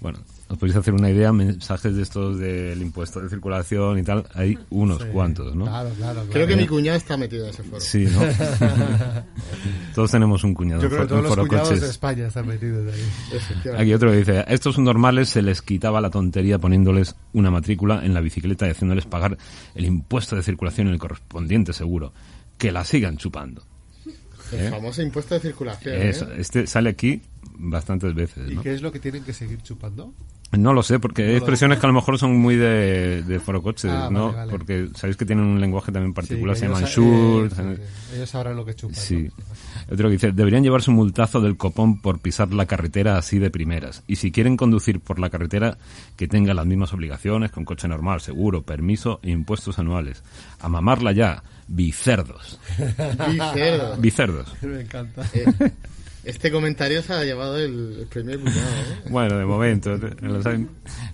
Bueno, 0.00 0.18
os 0.52 0.58
podéis 0.58 0.76
hacer 0.76 0.92
una 0.92 1.08
idea, 1.10 1.32
mensajes 1.32 1.96
de 1.96 2.02
estos 2.02 2.38
del 2.38 2.80
impuesto 2.82 3.20
de 3.20 3.30
circulación 3.30 3.98
y 3.98 4.02
tal, 4.02 4.26
hay 4.34 4.58
unos 4.68 5.02
cuantos, 5.06 5.54
¿no? 5.56 5.64
Claro, 5.64 5.90
claro, 5.96 6.12
claro. 6.14 6.30
Creo 6.30 6.46
que 6.46 6.56
mi 6.56 6.66
cuñado 6.66 6.98
está 6.98 7.16
metido 7.16 7.44
en 7.44 7.50
ese 7.50 7.62
foro. 7.62 7.80
Sí, 7.80 8.06
¿no? 8.12 8.20
Todos 9.94 10.10
tenemos 10.10 10.44
un 10.44 10.52
cuñado 10.54 10.82
Yo 10.82 10.88
creo 10.88 11.02
que 11.02 11.08
todos 11.08 11.22
los 11.22 11.30
foro 11.30 11.46
cuñados 11.46 11.68
coches. 11.68 11.82
de 11.82 11.88
España 11.88 12.26
están 12.26 12.46
metidos 12.46 12.92
ahí. 12.92 13.72
Aquí 13.78 13.94
otro 13.94 14.10
que 14.10 14.18
dice, 14.18 14.38
a 14.38 14.42
estos 14.42 14.78
normales 14.78 15.30
se 15.30 15.40
les 15.42 15.62
quitaba 15.62 16.00
la 16.00 16.10
tontería 16.10 16.58
poniéndoles 16.58 17.16
una 17.32 17.50
matrícula 17.50 18.04
en 18.04 18.12
la 18.12 18.20
bicicleta 18.20 18.66
y 18.66 18.70
haciéndoles 18.70 19.06
pagar 19.06 19.38
el 19.74 19.84
impuesto 19.86 20.36
de 20.36 20.42
circulación 20.42 20.88
en 20.88 20.92
el 20.94 20.98
correspondiente 20.98 21.72
seguro. 21.72 22.12
Que 22.58 22.72
la 22.72 22.84
sigan 22.84 23.16
chupando. 23.16 23.64
El 24.52 24.66
¿Eh? 24.66 24.70
famoso 24.70 25.00
impuesto 25.02 25.34
de 25.34 25.40
circulación. 25.40 25.94
¿eh? 25.94 26.12
Este 26.36 26.66
sale 26.66 26.90
aquí 26.90 27.22
bastantes 27.54 28.14
veces, 28.14 28.50
¿Y 28.50 28.54
¿no? 28.56 28.62
qué 28.62 28.74
es 28.74 28.82
lo 28.82 28.92
que 28.92 28.98
tienen 28.98 29.24
que 29.24 29.32
seguir 29.32 29.62
chupando? 29.62 30.12
No 30.58 30.74
lo 30.74 30.82
sé, 30.82 30.98
porque 30.98 31.24
hay 31.28 31.36
expresiones 31.36 31.78
que 31.78 31.86
a 31.86 31.88
lo 31.88 31.94
mejor 31.94 32.18
son 32.18 32.36
muy 32.36 32.56
de, 32.56 33.22
de 33.22 33.40
forocoches, 33.40 33.90
Ah, 33.90 34.08
¿no? 34.12 34.26
vale, 34.26 34.36
vale. 34.36 34.50
Porque 34.50 34.88
sabéis 34.94 35.16
que 35.16 35.24
tienen 35.24 35.46
un 35.46 35.60
lenguaje 35.60 35.90
también 35.90 36.12
particular, 36.12 36.54
Sí, 36.54 36.60
se 36.60 36.66
que 36.66 36.72
llaman 36.74 36.90
shurts, 36.90 37.58
eh, 37.58 37.62
eh, 37.62 37.76
sí, 38.10 38.16
ellos 38.16 38.28
sabrán 38.30 38.56
lo 38.56 38.64
que 38.64 38.74
chupan. 38.74 38.94
Sí. 38.96 39.30
¿no? 39.36 39.94
Otro 39.94 40.08
que 40.08 40.12
dice, 40.12 40.32
deberían 40.32 40.62
llevarse 40.62 40.90
un 40.90 40.96
multazo 40.96 41.40
del 41.40 41.56
copón 41.56 42.00
por 42.02 42.18
pisar 42.20 42.52
la 42.52 42.66
carretera 42.66 43.16
así 43.16 43.38
de 43.38 43.50
primeras. 43.50 44.02
Y 44.06 44.16
si 44.16 44.30
quieren 44.30 44.56
conducir 44.58 45.00
por 45.00 45.18
la 45.18 45.30
carretera, 45.30 45.78
que 46.16 46.28
tenga 46.28 46.52
las 46.52 46.66
mismas 46.66 46.92
obligaciones 46.92 47.50
que 47.50 47.58
un 47.58 47.64
coche 47.64 47.88
normal, 47.88 48.20
seguro, 48.20 48.62
permiso 48.62 49.20
e 49.22 49.30
impuestos 49.30 49.78
anuales. 49.78 50.22
A 50.60 50.68
mamarla 50.68 51.12
ya, 51.12 51.42
bicerdos. 51.66 52.60
Bicerdo. 53.30 53.96
Bicerdos. 54.00 54.54
Me 54.62 54.82
encanta. 54.82 55.22
Este 56.24 56.50
comentario 56.52 57.02
se 57.02 57.12
ha 57.12 57.24
llevado 57.24 57.58
el, 57.58 57.98
el 58.00 58.06
premio 58.06 58.38
Cuñado, 58.40 58.60
¿eh? 58.60 59.02
Bueno, 59.10 59.38
de 59.38 59.44
momento, 59.44 59.96
los 60.20 60.46
hay, 60.46 60.66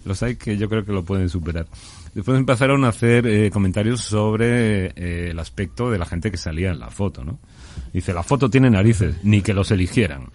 los 0.05 0.23
hay 0.23 0.37
que 0.37 0.57
yo 0.59 0.69
creo 0.69 0.85
que 0.85 0.93
lo 0.93 1.03
pueden 1.05 1.29
superar. 1.29 1.67
Después 2.15 2.39
empezaron 2.39 2.85
a 2.85 2.89
hacer 2.89 3.27
eh, 3.27 3.51
comentarios 3.51 4.01
sobre 4.03 4.87
eh, 4.97 5.31
el 5.31 5.39
aspecto 5.39 5.91
de 5.91 5.99
la 5.99 6.05
gente 6.07 6.31
que 6.31 6.37
salía 6.37 6.71
en 6.71 6.79
la 6.81 6.91
foto, 6.91 7.25
¿no? 7.25 7.39
Dice, 7.93 8.13
la 8.13 8.23
foto 8.23 8.51
tiene 8.51 8.69
narices, 8.69 9.17
ni 9.23 9.41
que 9.41 9.55
los 9.55 9.71
eligieran. 9.71 10.27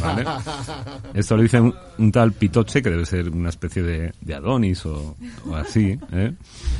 ¿Vale? 0.00 0.24
Esto 1.14 1.36
lo 1.36 1.42
dice 1.42 1.60
un, 1.60 1.74
un 1.98 2.12
tal 2.12 2.32
Pitoche, 2.32 2.82
que 2.82 2.90
debe 2.90 3.06
ser 3.06 3.30
una 3.30 3.48
especie 3.48 3.82
de, 3.82 4.12
de 4.20 4.34
Adonis 4.34 4.84
o, 4.86 5.16
o 5.46 5.56
así, 5.56 5.98
¿eh? 6.12 6.32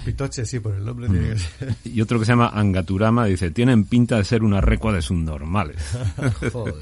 Pitoche, 0.04 0.44
sí, 0.44 0.60
por 0.60 0.74
el 0.74 0.84
nombre 0.84 1.08
Mm. 1.08 1.12
tiene 1.12 1.30
que 1.30 1.38
ser. 1.38 1.74
Y 1.84 2.00
otro 2.00 2.18
que 2.18 2.26
se 2.26 2.32
llama 2.32 2.48
Angaturama 2.54 3.24
dice, 3.26 3.50
tienen 3.50 3.84
pinta 3.86 4.18
de 4.18 4.24
ser 4.24 4.42
una 4.44 4.60
recua 4.60 4.92
de 4.92 5.02
subnormales. 5.02 5.78
Joder. 6.52 6.74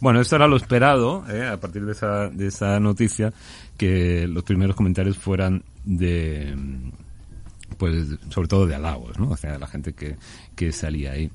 Bueno, 0.00 0.20
esto 0.20 0.36
era 0.36 0.46
lo 0.46 0.56
esperado, 0.56 1.24
¿eh? 1.28 1.46
a 1.46 1.58
partir 1.58 1.84
de 1.84 1.92
esa, 1.92 2.28
de 2.28 2.46
esa 2.46 2.80
noticia, 2.80 3.32
que 3.76 4.26
los 4.26 4.44
primeros 4.44 4.74
comentarios 4.74 5.18
fueran 5.18 5.62
de, 5.84 6.54
pues, 7.76 8.06
sobre 8.30 8.48
todo 8.48 8.66
de 8.66 8.74
halagos, 8.74 9.18
¿no? 9.18 9.30
O 9.30 9.36
sea, 9.36 9.52
de 9.52 9.58
la 9.58 9.66
gente 9.66 9.92
que, 9.92 10.16
que 10.56 10.72
salía 10.72 11.12
ahí. 11.12 11.30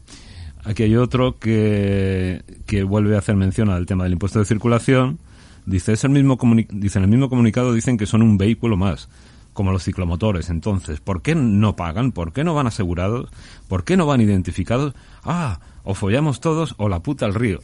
Aquí 0.63 0.81
hay 0.81 0.95
otro 0.95 1.37
que, 1.37 2.41
que 2.65 2.83
vuelve 2.83 3.15
a 3.15 3.19
hacer 3.19 3.35
mención 3.35 3.69
al 3.69 3.85
tema 3.85 4.03
del 4.03 4.13
impuesto 4.13 4.39
de 4.39 4.45
circulación. 4.45 5.19
Dice, 5.67 5.93
es 5.93 6.03
el 6.03 6.09
mismo 6.09 6.37
dice, 6.71 6.97
en 6.97 7.03
el 7.03 7.09
mismo 7.09 7.29
comunicado 7.29 7.71
dicen 7.71 7.97
que 7.97 8.07
son 8.07 8.23
un 8.23 8.37
vehículo 8.37 8.77
más, 8.77 9.09
como 9.55 9.71
los 9.71 9.83
ciclomotores. 9.83 10.51
Entonces, 10.51 10.99
¿por 10.99 11.23
qué 11.23 11.33
no 11.33 11.75
pagan? 11.75 12.11
¿Por 12.11 12.31
qué 12.31 12.43
no 12.43 12.53
van 12.53 12.67
asegurados? 12.67 13.31
¿Por 13.67 13.83
qué 13.83 13.97
no 13.97 14.05
van 14.05 14.21
identificados? 14.21 14.93
Ah, 15.23 15.59
o 15.83 15.95
follamos 15.95 16.39
todos 16.41 16.75
o 16.77 16.87
la 16.89 16.99
puta 17.01 17.25
al 17.25 17.33
río. 17.33 17.59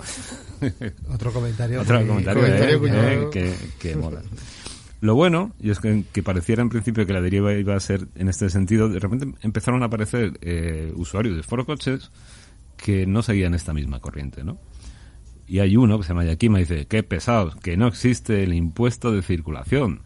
Otro 1.13 1.31
comentario. 1.31 1.81
Otro 1.81 1.99
muy- 1.99 2.07
comentario, 2.07 2.79
comentario 2.79 3.21
eh, 3.21 3.23
eh, 3.23 3.29
que, 3.31 3.55
que 3.89 3.95
mola. 3.95 4.21
Lo 5.01 5.15
bueno, 5.15 5.51
y 5.59 5.71
es 5.71 5.79
que, 5.79 6.03
que 6.11 6.23
pareciera 6.23 6.61
en 6.61 6.69
principio 6.69 7.05
que 7.05 7.13
la 7.13 7.21
deriva 7.21 7.53
iba 7.53 7.75
a 7.75 7.79
ser 7.79 8.07
en 8.15 8.29
este 8.29 8.49
sentido, 8.49 8.87
de 8.87 8.99
repente 8.99 9.27
empezaron 9.41 9.81
a 9.83 9.87
aparecer 9.87 10.37
eh, 10.41 10.93
usuarios 10.95 11.35
de 11.35 11.43
forocoches 11.43 12.11
que 12.77 13.05
no 13.07 13.21
seguían 13.23 13.53
esta 13.55 13.73
misma 13.73 13.99
corriente, 13.99 14.43
¿no? 14.43 14.59
Y 15.47 15.59
hay 15.59 15.75
uno 15.75 15.97
que 15.97 16.03
se 16.03 16.09
llama 16.09 16.23
Yakima 16.23 16.59
y 16.59 16.63
dice, 16.63 16.85
qué 16.85 17.03
pesados, 17.03 17.55
que 17.57 17.75
no 17.77 17.87
existe 17.87 18.43
el 18.43 18.53
impuesto 18.53 19.11
de 19.11 19.21
circulación. 19.23 20.01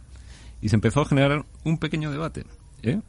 Y 0.61 0.69
se 0.69 0.75
empezó 0.75 1.01
a 1.01 1.05
generar 1.05 1.45
un 1.65 1.77
pequeño 1.77 2.11
debate, 2.11 2.45
¿eh? 2.83 3.01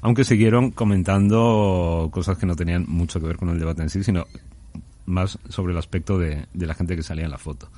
Aunque 0.00 0.22
siguieron 0.24 0.70
comentando 0.70 2.08
cosas 2.12 2.38
que 2.38 2.46
no 2.46 2.54
tenían 2.54 2.84
mucho 2.86 3.18
que 3.20 3.26
ver 3.26 3.36
con 3.36 3.48
el 3.48 3.58
debate 3.58 3.82
en 3.82 3.90
sí, 3.90 4.04
sino 4.04 4.26
más 5.06 5.38
sobre 5.48 5.72
el 5.72 5.78
aspecto 5.78 6.18
de, 6.18 6.46
de 6.54 6.66
la 6.66 6.74
gente 6.74 6.94
que 6.94 7.02
salía 7.02 7.24
en 7.24 7.30
la 7.32 7.38
foto. 7.38 7.68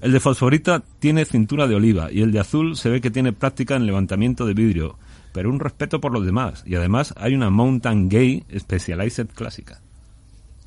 El 0.00 0.12
de 0.12 0.20
fosforita 0.20 0.82
tiene 0.98 1.24
cintura 1.24 1.66
de 1.66 1.74
oliva 1.76 2.10
y 2.10 2.22
el 2.22 2.32
de 2.32 2.40
azul 2.40 2.76
se 2.76 2.88
ve 2.88 3.00
que 3.00 3.10
tiene 3.10 3.32
práctica 3.32 3.76
en 3.76 3.86
levantamiento 3.86 4.46
de 4.46 4.54
vidrio, 4.54 4.96
pero 5.32 5.50
un 5.50 5.60
respeto 5.60 6.00
por 6.00 6.12
los 6.12 6.24
demás. 6.24 6.62
Y 6.66 6.74
además 6.74 7.14
hay 7.16 7.34
una 7.34 7.50
Mountain 7.50 8.08
Gay 8.08 8.44
Specialized 8.56 9.28
clásica. 9.34 9.80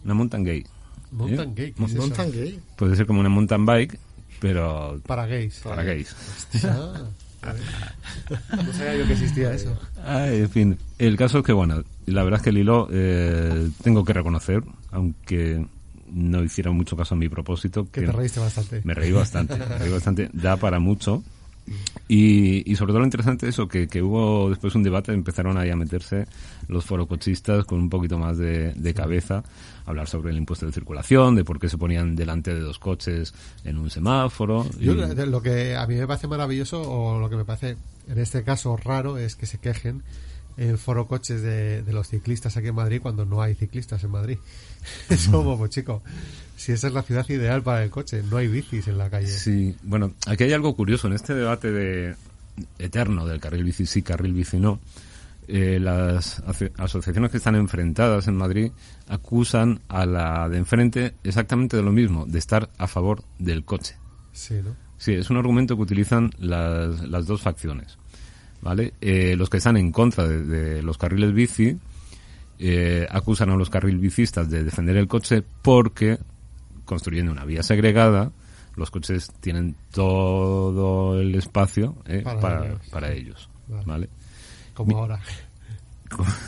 Una 0.06 0.14
Mountain 0.14 0.44
Gay. 0.44 0.66
Mountain 1.12 1.50
¿Eh? 1.50 1.54
gay, 1.56 1.72
¿qué 1.74 1.84
es 1.84 1.92
eso? 1.92 2.02
Montan 2.02 2.32
gay. 2.32 2.60
Puede 2.78 2.96
ser 2.96 3.06
como 3.06 3.20
una 3.20 3.28
mountain 3.30 3.66
bike, 3.66 4.00
pero 4.40 5.02
Para 5.06 5.26
gays. 5.28 5.60
para 5.60 5.84
gays. 5.84 6.16
Ah, 6.64 7.04
no 7.44 8.74
sabía 8.74 8.98
yo 8.98 9.08
que 9.08 9.14
existía 9.14 9.54
eso. 9.54 9.78
Ay, 10.04 10.42
en 10.42 10.50
fin, 10.50 10.78
el 11.00 11.18
caso 11.18 11.40
es 11.40 11.46
que, 11.46 11.54
bueno, 11.54 11.84
la 12.06 12.24
verdad 12.24 12.40
es 12.40 12.44
que 12.44 12.50
el 12.50 12.58
hilo, 12.58 12.88
eh, 12.92 13.70
tengo 13.84 14.04
que 14.06 14.14
reconocer, 14.14 14.64
aunque 14.92 15.66
no 16.12 16.44
hiciera 16.44 16.72
mucho 16.72 16.96
caso 16.98 17.16
a 17.16 17.18
mi 17.18 17.30
propósito, 17.30 17.88
Que 17.92 18.02
te 18.02 18.12
reíste 18.12 18.40
bastante. 18.40 18.82
Me 18.84 18.94
reí 18.94 19.12
bastante, 19.12 19.56
me 19.58 19.78
reí 19.78 19.92
bastante, 19.92 20.30
da 20.34 20.58
para 20.58 20.80
mucho. 20.80 21.24
Y, 22.08 22.70
y 22.70 22.76
sobre 22.76 22.92
todo 22.92 23.00
lo 23.00 23.06
interesante 23.06 23.48
es 23.48 23.56
eso, 23.56 23.68
que, 23.68 23.88
que 23.88 24.02
hubo 24.02 24.50
después 24.50 24.76
un 24.76 24.84
debate, 24.84 25.14
empezaron 25.14 25.58
ahí 25.58 25.70
a 25.70 25.76
meterse 25.76 26.28
los 26.68 26.84
forocochistas 26.86 27.64
con 27.66 27.80
un 27.80 27.90
poquito 27.90 28.18
más 28.20 28.38
de, 28.38 28.74
de 28.74 28.94
cabeza, 28.94 29.44
a 29.86 29.90
hablar 29.90 30.08
sobre 30.08 30.32
el 30.32 30.38
impuesto 30.38 30.66
de 30.66 30.74
circulación, 30.74 31.36
de 31.36 31.46
por 31.46 31.60
qué 31.60 31.70
se 31.70 31.78
ponían 31.78 32.16
delante 32.16 32.54
de 32.54 32.60
dos 32.60 32.80
coches 32.80 33.34
en 33.64 33.78
un 33.78 33.90
semáforo. 33.90 34.66
Yo, 34.80 34.94
y- 34.94 35.16
de- 35.16 35.26
lo 35.28 35.42
que 35.42 35.76
a 35.76 35.88
mí 35.88 35.96
me 35.96 36.08
parece 36.08 36.28
maravilloso, 36.28 36.82
o 36.82 37.20
lo 37.20 37.30
que 37.30 37.38
me 37.38 37.46
parece 37.46 37.78
en 38.10 38.18
este 38.20 38.44
caso 38.44 38.76
raro, 38.76 39.18
es 39.18 39.36
que 39.38 39.46
se 39.46 39.60
quejen 39.60 40.04
en 40.58 40.78
foro 40.78 41.08
coches 41.08 41.42
de, 41.42 41.82
de 41.82 41.94
los 41.94 42.10
ciclistas 42.10 42.58
aquí 42.58 42.68
en 42.68 42.76
Madrid 42.76 43.00
cuando 43.02 43.26
no 43.26 43.42
hay 43.42 43.56
ciclistas 43.56 44.04
en 44.04 44.12
Madrid. 44.12 44.38
Es 45.10 45.28
como, 45.30 45.58
pues 45.58 45.72
chico, 45.72 46.02
si 46.62 46.72
esa 46.74 46.88
es 46.88 46.94
la 46.94 47.02
ciudad 47.04 47.28
ideal 47.30 47.64
para 47.64 47.84
el 47.84 47.90
coche, 47.90 48.22
no 48.30 48.38
hay 48.38 48.48
bicis 48.48 48.88
en 48.88 48.98
la 48.98 49.10
calle. 49.10 49.28
Sí, 49.28 49.76
bueno, 49.84 50.14
aquí 50.28 50.44
hay 50.44 50.54
algo 50.54 50.76
curioso 50.76 51.08
en 51.08 51.14
este 51.14 51.34
debate 51.34 51.72
de 51.72 52.16
eterno 52.80 53.26
del 53.26 53.40
carril 53.40 53.64
bici 53.64 53.86
sí, 53.86 54.02
carril 54.02 54.34
bici 54.34 54.60
no. 54.60 54.80
eh, 55.48 55.80
las 55.82 56.42
aso- 56.44 56.72
asociaciones 56.78 57.32
que 57.32 57.38
están 57.38 57.56
enfrentadas 57.56 58.28
en 58.28 58.36
Madrid 58.38 58.72
acusan 59.08 59.80
a 59.90 60.06
la 60.06 60.48
de 60.50 60.58
enfrente 60.58 61.14
exactamente 61.24 61.78
de 61.78 61.84
lo 61.84 61.92
mismo, 61.92 62.26
de 62.26 62.38
estar 62.40 62.70
a 62.78 62.88
favor 62.88 63.24
del 63.40 63.64
coche. 63.66 63.96
Sí, 64.32 64.56
¿no? 64.64 64.76
Sí, 64.98 65.14
es 65.14 65.30
un 65.32 65.38
argumento 65.38 65.76
que 65.76 65.82
utilizan 65.82 66.30
las, 66.40 67.02
las 67.10 67.26
dos 67.26 67.42
facciones. 67.42 67.98
¿Vale? 68.62 68.94
Eh, 69.02 69.36
los 69.36 69.50
que 69.50 69.58
están 69.58 69.76
en 69.78 69.92
contra 69.92 70.28
de, 70.28 70.44
de 70.46 70.84
los 70.84 71.00
carriles 71.00 71.34
bici 71.34 71.76
eh, 72.60 73.08
acusan 73.10 73.50
a 73.50 73.56
los 73.56 73.72
carril 73.72 73.98
bicistas 73.98 74.52
de 74.52 74.64
defender 74.64 74.96
el 74.98 75.08
coche 75.08 75.42
porque 75.64 76.20
construyendo 76.92 77.32
una 77.32 77.46
vía 77.46 77.64
segregada 77.64 78.34
los 78.76 78.92
coches 78.92 79.32
tienen 79.40 79.76
todo 79.92 81.18
el 81.22 81.34
espacio 81.36 81.96
eh, 82.06 82.20
Para 82.22 82.40
para, 82.42 82.66
ellos. 82.66 82.88
para 82.92 83.12
ellos. 83.14 83.50
Vale. 83.70 83.86
¿Vale? 83.86 84.10
Como 84.74 84.98
ahora. 84.98 85.22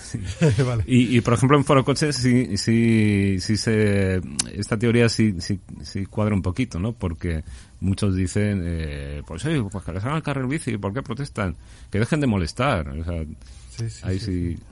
Sí. 0.02 0.20
vale. 0.68 0.84
Y, 0.86 1.18
y, 1.18 1.22
por 1.22 1.36
ejemplo 1.36 1.58
en 1.58 1.64
Foro 1.64 1.86
Coches 1.86 2.18
sí, 2.18 2.58
sí, 2.58 3.38
sí 3.40 3.56
se, 3.56 4.22
esta 4.52 4.78
teoría 4.78 5.08
sí, 5.08 5.36
sí, 5.40 5.62
sí 5.82 6.06
cuadra 6.06 6.36
un 6.36 6.42
poquito, 6.42 6.80
¿no? 6.80 6.92
Porque 6.92 7.46
muchos 7.80 8.14
dicen, 8.16 8.62
eh, 8.66 9.22
pues, 9.26 9.42
sí, 9.42 9.50
pues 9.72 9.86
que 9.86 9.94
les 9.94 10.04
hagan 10.04 10.18
el 10.18 10.24
carril 10.24 10.48
bici, 10.48 10.78
¿por 10.78 10.94
qué 10.94 11.02
protestan? 11.02 11.56
Que 11.90 12.00
dejen 12.00 12.20
de 12.20 12.28
molestar, 12.28 12.90
o 12.90 13.04
sea, 13.06 13.24
Sí, 13.70 13.90
sí, 13.90 14.02
ahí 14.04 14.20
sí. 14.20 14.58
sí. 14.58 14.64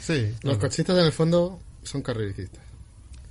Sí, 0.00 0.22
Los 0.30 0.40
claro. 0.40 0.58
cochistas 0.60 0.98
en 0.98 1.04
el 1.06 1.12
fondo 1.12 1.58
son 1.82 2.02
carrericistas. 2.02 2.62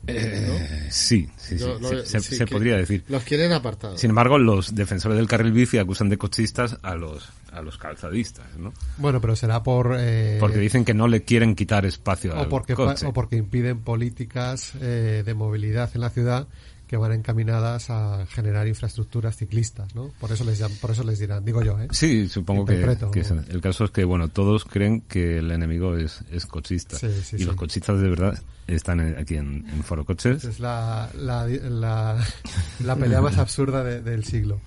Eh, 0.08 0.88
sí, 0.90 1.30
sí, 1.38 1.58
sí, 1.60 1.66
lo- 1.66 2.06
se, 2.06 2.20
sí 2.22 2.46
podría 2.46 2.78
decir. 2.78 3.04
Los 3.10 3.24
quieren 3.24 3.52
apartados. 3.52 4.00
Sin 4.00 4.12
embargo, 4.12 4.38
los 4.38 4.74
defensores 4.74 5.18
del 5.18 5.28
carril 5.28 5.52
bici 5.52 5.78
acusan 5.78 6.10
de 6.10 6.18
cochistas 6.18 6.78
a 6.82 6.96
los, 6.96 7.28
a 7.52 7.62
los 7.62 7.78
calzadistas, 7.78 8.46
¿no? 8.58 8.74
Bueno, 8.98 9.20
pero 9.22 9.36
será 9.36 9.64
por... 9.64 9.96
eh, 10.00 10.38
Porque 10.40 10.58
dicen 10.60 10.86
que 10.86 10.94
no 10.94 11.08
le 11.08 11.24
quieren 11.24 11.56
quitar 11.56 11.86
espacio 11.86 12.34
o 12.34 12.40
al 12.40 12.48
porque, 12.48 12.74
coche. 12.74 13.06
o 13.06 13.14
porque 13.14 13.36
impiden 13.36 13.80
políticas 13.82 14.74
eh, 14.82 15.24
de 15.26 15.34
movilidad 15.34 15.90
en 15.94 16.02
la 16.02 16.10
ciudad 16.10 16.48
que 16.88 16.98
van 16.98 17.12
encaminadas 17.12 17.90
a 17.90 18.26
generar 18.28 18.68
infraestructuras 18.68 19.36
ciclistas, 19.36 19.94
¿no? 19.94 20.10
Por 20.20 20.32
eso 20.32 20.44
les 20.46 20.60
por 20.80 20.92
eso 20.92 21.04
les 21.04 21.20
dirán, 21.20 21.44
digo 21.46 21.62
yo, 21.62 21.80
¿eh? 21.80 21.88
Sí, 21.92 22.28
supongo 22.30 22.66
que, 22.66 22.74
Interpreto. 22.76 23.12
que 23.12 23.20
es- 23.20 23.32
el 23.32 23.62
caso 23.62 23.84
es 23.86 23.92
que, 23.92 24.04
bueno, 24.06 24.30
todos 24.30 24.66
creen 24.66 25.02
que 25.02 25.38
el 25.40 25.52
enemigo 25.52 25.96
es, 25.98 26.22
es 26.32 26.46
cochista. 26.46 26.98
Sí, 26.98 27.08
sí, 27.24 27.36
y 27.36 27.40
sí. 27.40 27.46
los 27.46 27.56
cochistas 27.56 28.00
de 28.00 28.10
verdad 28.10 28.42
están 28.68 29.00
en- 29.02 29.18
aquí 29.18 29.36
en, 29.36 29.66
en 29.70 29.84
Foro 29.84 30.06
Coches. 30.06 30.44
Es 30.46 30.60
la, 30.60 31.10
la, 31.18 31.46
la, 31.48 32.26
la 32.84 32.96
pelea 32.96 33.22
más 33.22 33.38
absurda 33.38 33.84
de- 33.84 34.02
del 34.02 34.24
siglo. 34.24 34.60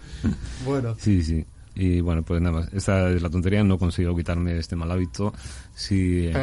Bueno, 0.65 0.97
Sí, 0.99 1.23
sí. 1.23 1.45
Y 1.75 2.01
bueno, 2.01 2.23
pues 2.23 2.41
nada 2.41 2.61
más. 2.61 2.73
Esa 2.73 3.11
es 3.11 3.23
la 3.23 3.31
tontería. 3.31 3.63
No 3.63 3.79
consigo 3.79 4.17
quitarme 4.17 4.59
este 4.59 4.77
mal 4.77 4.91
hábito. 4.91 5.33
Si 5.75 6.27
eh, 6.27 6.35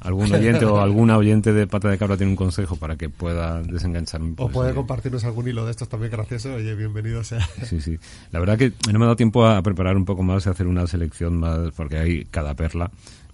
algún 0.00 0.32
oyente 0.32 0.64
o 0.66 0.80
alguna 0.80 1.16
oyente 1.16 1.52
de 1.52 1.66
pata 1.66 1.88
de 1.88 1.96
cabra 1.96 2.16
tiene 2.16 2.32
un 2.32 2.36
consejo 2.36 2.76
para 2.76 2.96
que 2.96 3.08
pueda 3.08 3.62
desengancharme. 3.62 4.32
O 4.32 4.34
pues, 4.34 4.52
puede 4.52 4.70
eh, 4.72 4.74
compartirnos 4.74 5.24
algún 5.24 5.48
hilo 5.48 5.64
de 5.64 5.70
estos 5.70 5.88
también 5.88 6.12
gracioso. 6.12 6.54
Oye, 6.54 6.74
bienvenido 6.74 7.24
sea. 7.24 7.46
Sí, 7.64 7.80
sí. 7.80 7.98
La 8.30 8.40
verdad 8.40 8.58
que 8.58 8.72
no 8.92 8.98
me 8.98 9.04
ha 9.04 9.08
dado 9.08 9.16
tiempo 9.16 9.46
a 9.46 9.62
preparar 9.62 9.96
un 9.96 10.04
poco 10.04 10.22
más 10.22 10.46
y 10.46 10.50
hacer 10.50 10.66
una 10.66 10.86
selección 10.86 11.38
más, 11.38 11.70
porque 11.76 11.98
hay 11.98 12.24
cada 12.24 12.54
perla. 12.54 12.90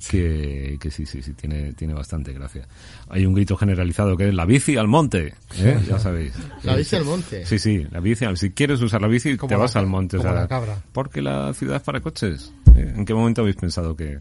Que, 0.09 0.77
que 0.81 0.91
sí, 0.91 1.07
sí, 1.07 1.23
sí, 1.23 1.33
tiene, 1.33 1.73
tiene 1.73 1.95
bastante 1.95 2.33
gracia. 2.33 2.67
Hay 3.09 3.27
un 3.27 3.35
grito 3.35 3.57
generalizado 3.57 4.17
que 4.17 4.29
es 4.29 4.35
la 4.35 4.45
bici 4.45 4.77
al 4.77 4.89
monte, 4.89 5.35
¿eh? 5.59 5.81
ya 5.89 5.99
sabéis. 5.99 6.33
La 6.63 6.77
bici 6.77 6.97
al 6.97 7.05
monte. 7.05 7.47
Sí, 7.47 7.59
sí, 7.59 7.87
la 7.91 8.01
bici, 8.01 8.25
al- 8.25 8.37
si 8.37 8.51
quieres 8.51 8.81
usar 8.81 9.01
la 9.03 9.09
bici, 9.09 9.37
te 9.37 9.57
vas 9.57 9.77
al 9.77 9.87
monte. 9.87 10.17
o 10.17 10.21
como 10.21 10.33
sea, 10.33 10.41
la 10.43 10.49
cabra. 10.49 10.77
Porque 10.93 11.23
la 11.23 11.53
ciudad 11.55 11.77
es 11.77 11.83
para 11.83 12.01
coches. 12.01 12.53
¿eh? 12.77 12.93
¿En 12.97 13.05
qué 13.05 13.15
momento 13.15 13.43
habéis 13.43 13.57
pensado 13.57 13.97
que...? 13.97 14.19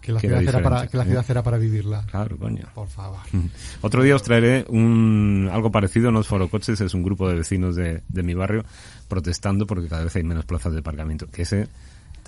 Que 0.00 0.12
la, 0.12 0.20
ciudad 0.20 0.42
era 0.42 0.62
para, 0.62 0.86
que 0.86 0.96
la 0.96 1.02
¿eh? 1.02 1.06
ciudad 1.06 1.24
era 1.28 1.42
para 1.42 1.58
vivirla. 1.58 2.02
Claro, 2.10 2.38
coño. 2.38 2.66
Por 2.74 2.88
favor. 2.88 3.18
Otro 3.82 4.02
día 4.02 4.16
os 4.16 4.22
traeré 4.22 4.64
un, 4.68 5.50
algo 5.52 5.70
parecido, 5.70 6.10
no 6.10 6.20
es 6.20 6.26
Foro 6.26 6.48
Coches, 6.48 6.80
es 6.80 6.94
un 6.94 7.02
grupo 7.02 7.28
de 7.28 7.34
vecinos 7.34 7.76
de, 7.76 8.02
de 8.08 8.22
mi 8.22 8.32
barrio 8.32 8.64
protestando 9.06 9.66
porque 9.66 9.88
cada 9.88 10.04
vez 10.04 10.16
hay 10.16 10.22
menos 10.22 10.46
plazas 10.46 10.72
de 10.72 10.78
aparcamiento. 10.78 11.26
Que 11.26 11.42
ese 11.42 11.68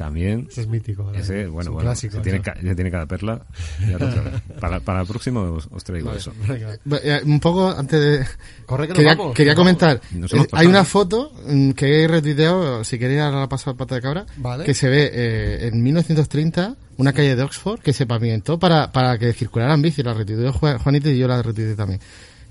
también, 0.00 0.46
Ese 0.50 0.62
es 0.62 0.66
mítico. 0.66 1.12
¿eh? 1.12 1.18
ese, 1.20 1.42
Es 1.42 1.50
bueno, 1.50 1.70
un 1.70 1.74
bueno, 1.74 1.90
clásico, 1.90 2.16
se 2.16 2.22
tiene, 2.22 2.40
ya 2.62 2.74
tiene 2.74 2.90
cada 2.90 3.06
perla. 3.06 3.44
ya 3.86 3.98
para, 4.60 4.80
para 4.80 5.02
el 5.02 5.06
próximo 5.06 5.40
os, 5.42 5.68
os 5.70 5.84
traigo 5.84 6.12
eso. 6.14 6.32
Venga. 6.48 6.74
Eh, 7.02 7.20
Un 7.24 7.38
poco 7.38 7.68
antes 7.70 8.00
de... 8.00 8.26
Corre 8.66 8.88
que 8.88 8.94
Quería, 8.94 9.14
vamos, 9.14 9.34
quería 9.34 9.54
comentar, 9.54 10.00
eh, 10.14 10.46
hay 10.52 10.66
una 10.66 10.84
foto 10.84 11.32
mm, 11.46 11.72
que 11.72 12.02
he 12.04 12.08
retuiteado, 12.08 12.82
si 12.82 12.98
queréis 12.98 13.20
ahora 13.20 13.40
la 13.40 13.48
paso 13.48 13.68
al 13.70 13.76
pata 13.76 13.94
de 13.96 14.00
cabra, 14.00 14.26
Vale. 14.38 14.64
que 14.64 14.72
se 14.74 14.88
ve 14.88 15.10
eh, 15.12 15.68
en 15.72 15.82
1930 15.82 16.76
una 16.96 17.12
calle 17.12 17.36
de 17.36 17.42
Oxford 17.42 17.80
que 17.80 17.92
se 17.92 18.06
pavimentó 18.06 18.58
para, 18.58 18.90
para 18.92 19.18
que 19.18 19.32
circularan 19.32 19.80
bicis, 19.82 20.04
la 20.04 20.14
retuiteó 20.14 20.52
Juan- 20.52 20.78
Juanito 20.78 21.10
y 21.10 21.18
yo 21.18 21.28
la 21.28 21.42
retuiteé 21.42 21.74
también. 21.74 22.00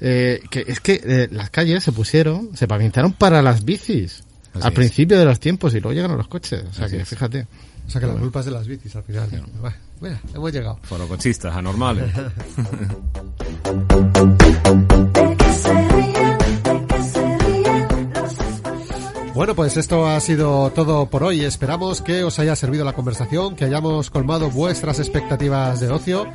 Eh, 0.01 0.41
que 0.49 0.63
es 0.67 0.79
que 0.79 1.01
eh, 1.03 1.27
las 1.31 1.49
calles 1.49 1.83
se 1.83 1.91
pusieron, 1.91 2.51
se 2.55 2.67
pavimentaron 2.67 3.11
para 3.13 3.41
las 3.41 3.65
bicis. 3.65 4.23
Así 4.53 4.63
al 4.63 4.69
es. 4.69 4.75
principio 4.75 5.17
de 5.19 5.25
los 5.25 5.39
tiempos 5.39 5.73
y 5.73 5.79
luego 5.79 5.93
llegaron 5.93 6.17
los 6.17 6.27
coches. 6.27 6.63
O 6.69 6.73
sea 6.73 6.85
Así 6.85 6.95
que 6.97 7.01
es. 7.03 7.09
fíjate. 7.09 7.47
O 7.87 7.91
sea 7.91 8.01
que 8.01 8.07
la 8.07 8.13
culpa 8.13 8.39
es 8.41 8.45
de 8.45 8.51
las 8.51 8.67
bicis 8.67 8.95
al 8.95 9.03
final. 9.03 9.27
Bueno, 9.59 9.75
mira, 10.01 10.21
hemos 10.33 10.51
llegado. 10.53 10.79
Forocochistas, 10.83 11.55
anormales. 11.55 12.11
Bueno, 19.39 19.55
pues 19.55 19.77
esto 19.77 20.05
ha 20.05 20.19
sido 20.19 20.69
todo 20.71 21.05
por 21.05 21.23
hoy. 21.23 21.45
Esperamos 21.45 22.01
que 22.01 22.25
os 22.25 22.37
haya 22.39 22.57
servido 22.57 22.83
la 22.83 22.91
conversación, 22.91 23.55
que 23.55 23.63
hayamos 23.63 24.09
colmado 24.09 24.49
vuestras 24.49 24.99
expectativas 24.99 25.79
de 25.79 25.89
ocio 25.89 26.25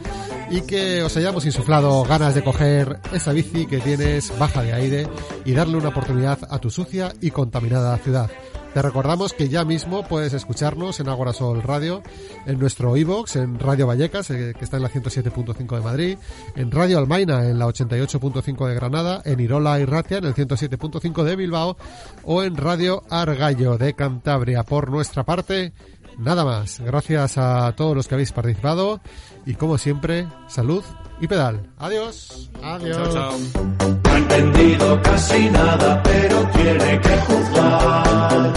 y 0.48 0.62
que 0.62 1.02
os 1.02 1.14
hayamos 1.18 1.44
insuflado 1.44 2.02
ganas 2.04 2.34
de 2.34 2.42
coger 2.42 3.00
esa 3.12 3.32
bici 3.32 3.66
que 3.66 3.80
tienes 3.80 4.32
baja 4.38 4.62
de 4.62 4.72
aire 4.72 5.06
y 5.44 5.52
darle 5.52 5.76
una 5.76 5.90
oportunidad 5.90 6.38
a 6.48 6.58
tu 6.60 6.70
sucia 6.70 7.12
y 7.20 7.30
contaminada 7.30 7.94
ciudad. 7.98 8.30
Te 8.74 8.82
recordamos 8.82 9.32
que 9.32 9.48
ya 9.48 9.64
mismo 9.64 10.02
puedes 10.02 10.32
escucharnos 10.32 10.98
en 10.98 11.08
Agorasol 11.08 11.62
Radio, 11.62 12.02
en 12.44 12.58
nuestro 12.58 12.96
iBox, 12.96 13.36
en 13.36 13.60
Radio 13.60 13.86
Vallecas, 13.86 14.28
eh, 14.30 14.52
que 14.58 14.64
está 14.64 14.78
en 14.78 14.82
la 14.82 14.90
107.5 14.90 15.76
de 15.76 15.80
Madrid, 15.80 16.18
en 16.56 16.72
Radio 16.72 16.98
Almaina, 16.98 17.48
en 17.48 17.60
la 17.60 17.68
88.5 17.68 18.66
de 18.66 18.74
Granada, 18.74 19.22
en 19.24 19.38
Irola 19.38 19.78
y 19.78 19.84
Ratia, 19.84 20.18
en 20.18 20.24
el 20.24 20.34
107.5 20.34 21.22
de 21.22 21.36
Bilbao, 21.36 21.76
o 22.24 22.42
en 22.42 22.56
Radio 22.56 23.04
Argallo 23.10 23.78
de 23.78 23.94
Cantabria. 23.94 24.64
Por 24.64 24.90
nuestra 24.90 25.22
parte, 25.22 25.72
nada 26.18 26.44
más. 26.44 26.80
Gracias 26.80 27.38
a 27.38 27.72
todos 27.76 27.94
los 27.94 28.08
que 28.08 28.14
habéis 28.14 28.32
participado 28.32 29.00
y 29.46 29.54
como 29.54 29.78
siempre, 29.78 30.26
salud 30.48 30.82
y 31.24 31.26
pedal. 31.26 31.60
Adiós. 31.78 32.50
Adiós. 32.62 33.14
No 33.14 34.10
ha 34.12 34.18
entendido 34.18 35.00
casi 35.02 35.50
nada, 35.50 36.02
pero 36.02 36.36
tiene 36.56 37.00
que 37.00 37.16
juzgar. 37.26 38.52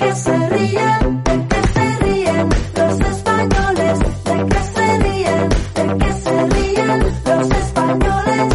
que 0.00 0.14
se 0.14 0.48
ríen, 0.50 1.22
de 1.24 1.34
que 1.50 1.60
se 1.74 1.86
ríen 2.04 2.48
los 2.76 3.00
españoles, 3.14 3.98
de 4.28 4.36
que 4.50 4.60
se 4.74 4.86
ríen, 5.04 5.48
de 5.76 5.84
que 6.00 6.10
se 6.24 6.34
ríen 6.54 6.98
los 7.28 7.50
españoles. 7.64 8.48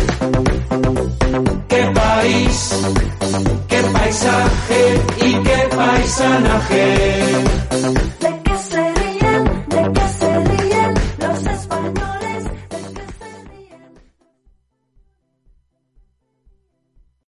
Qué 1.70 1.82
país, 2.02 2.58
qué 3.70 3.80
paisaje 3.94 4.82
y 5.28 5.30
qué 5.46 5.60
paisanaje. 5.76 6.84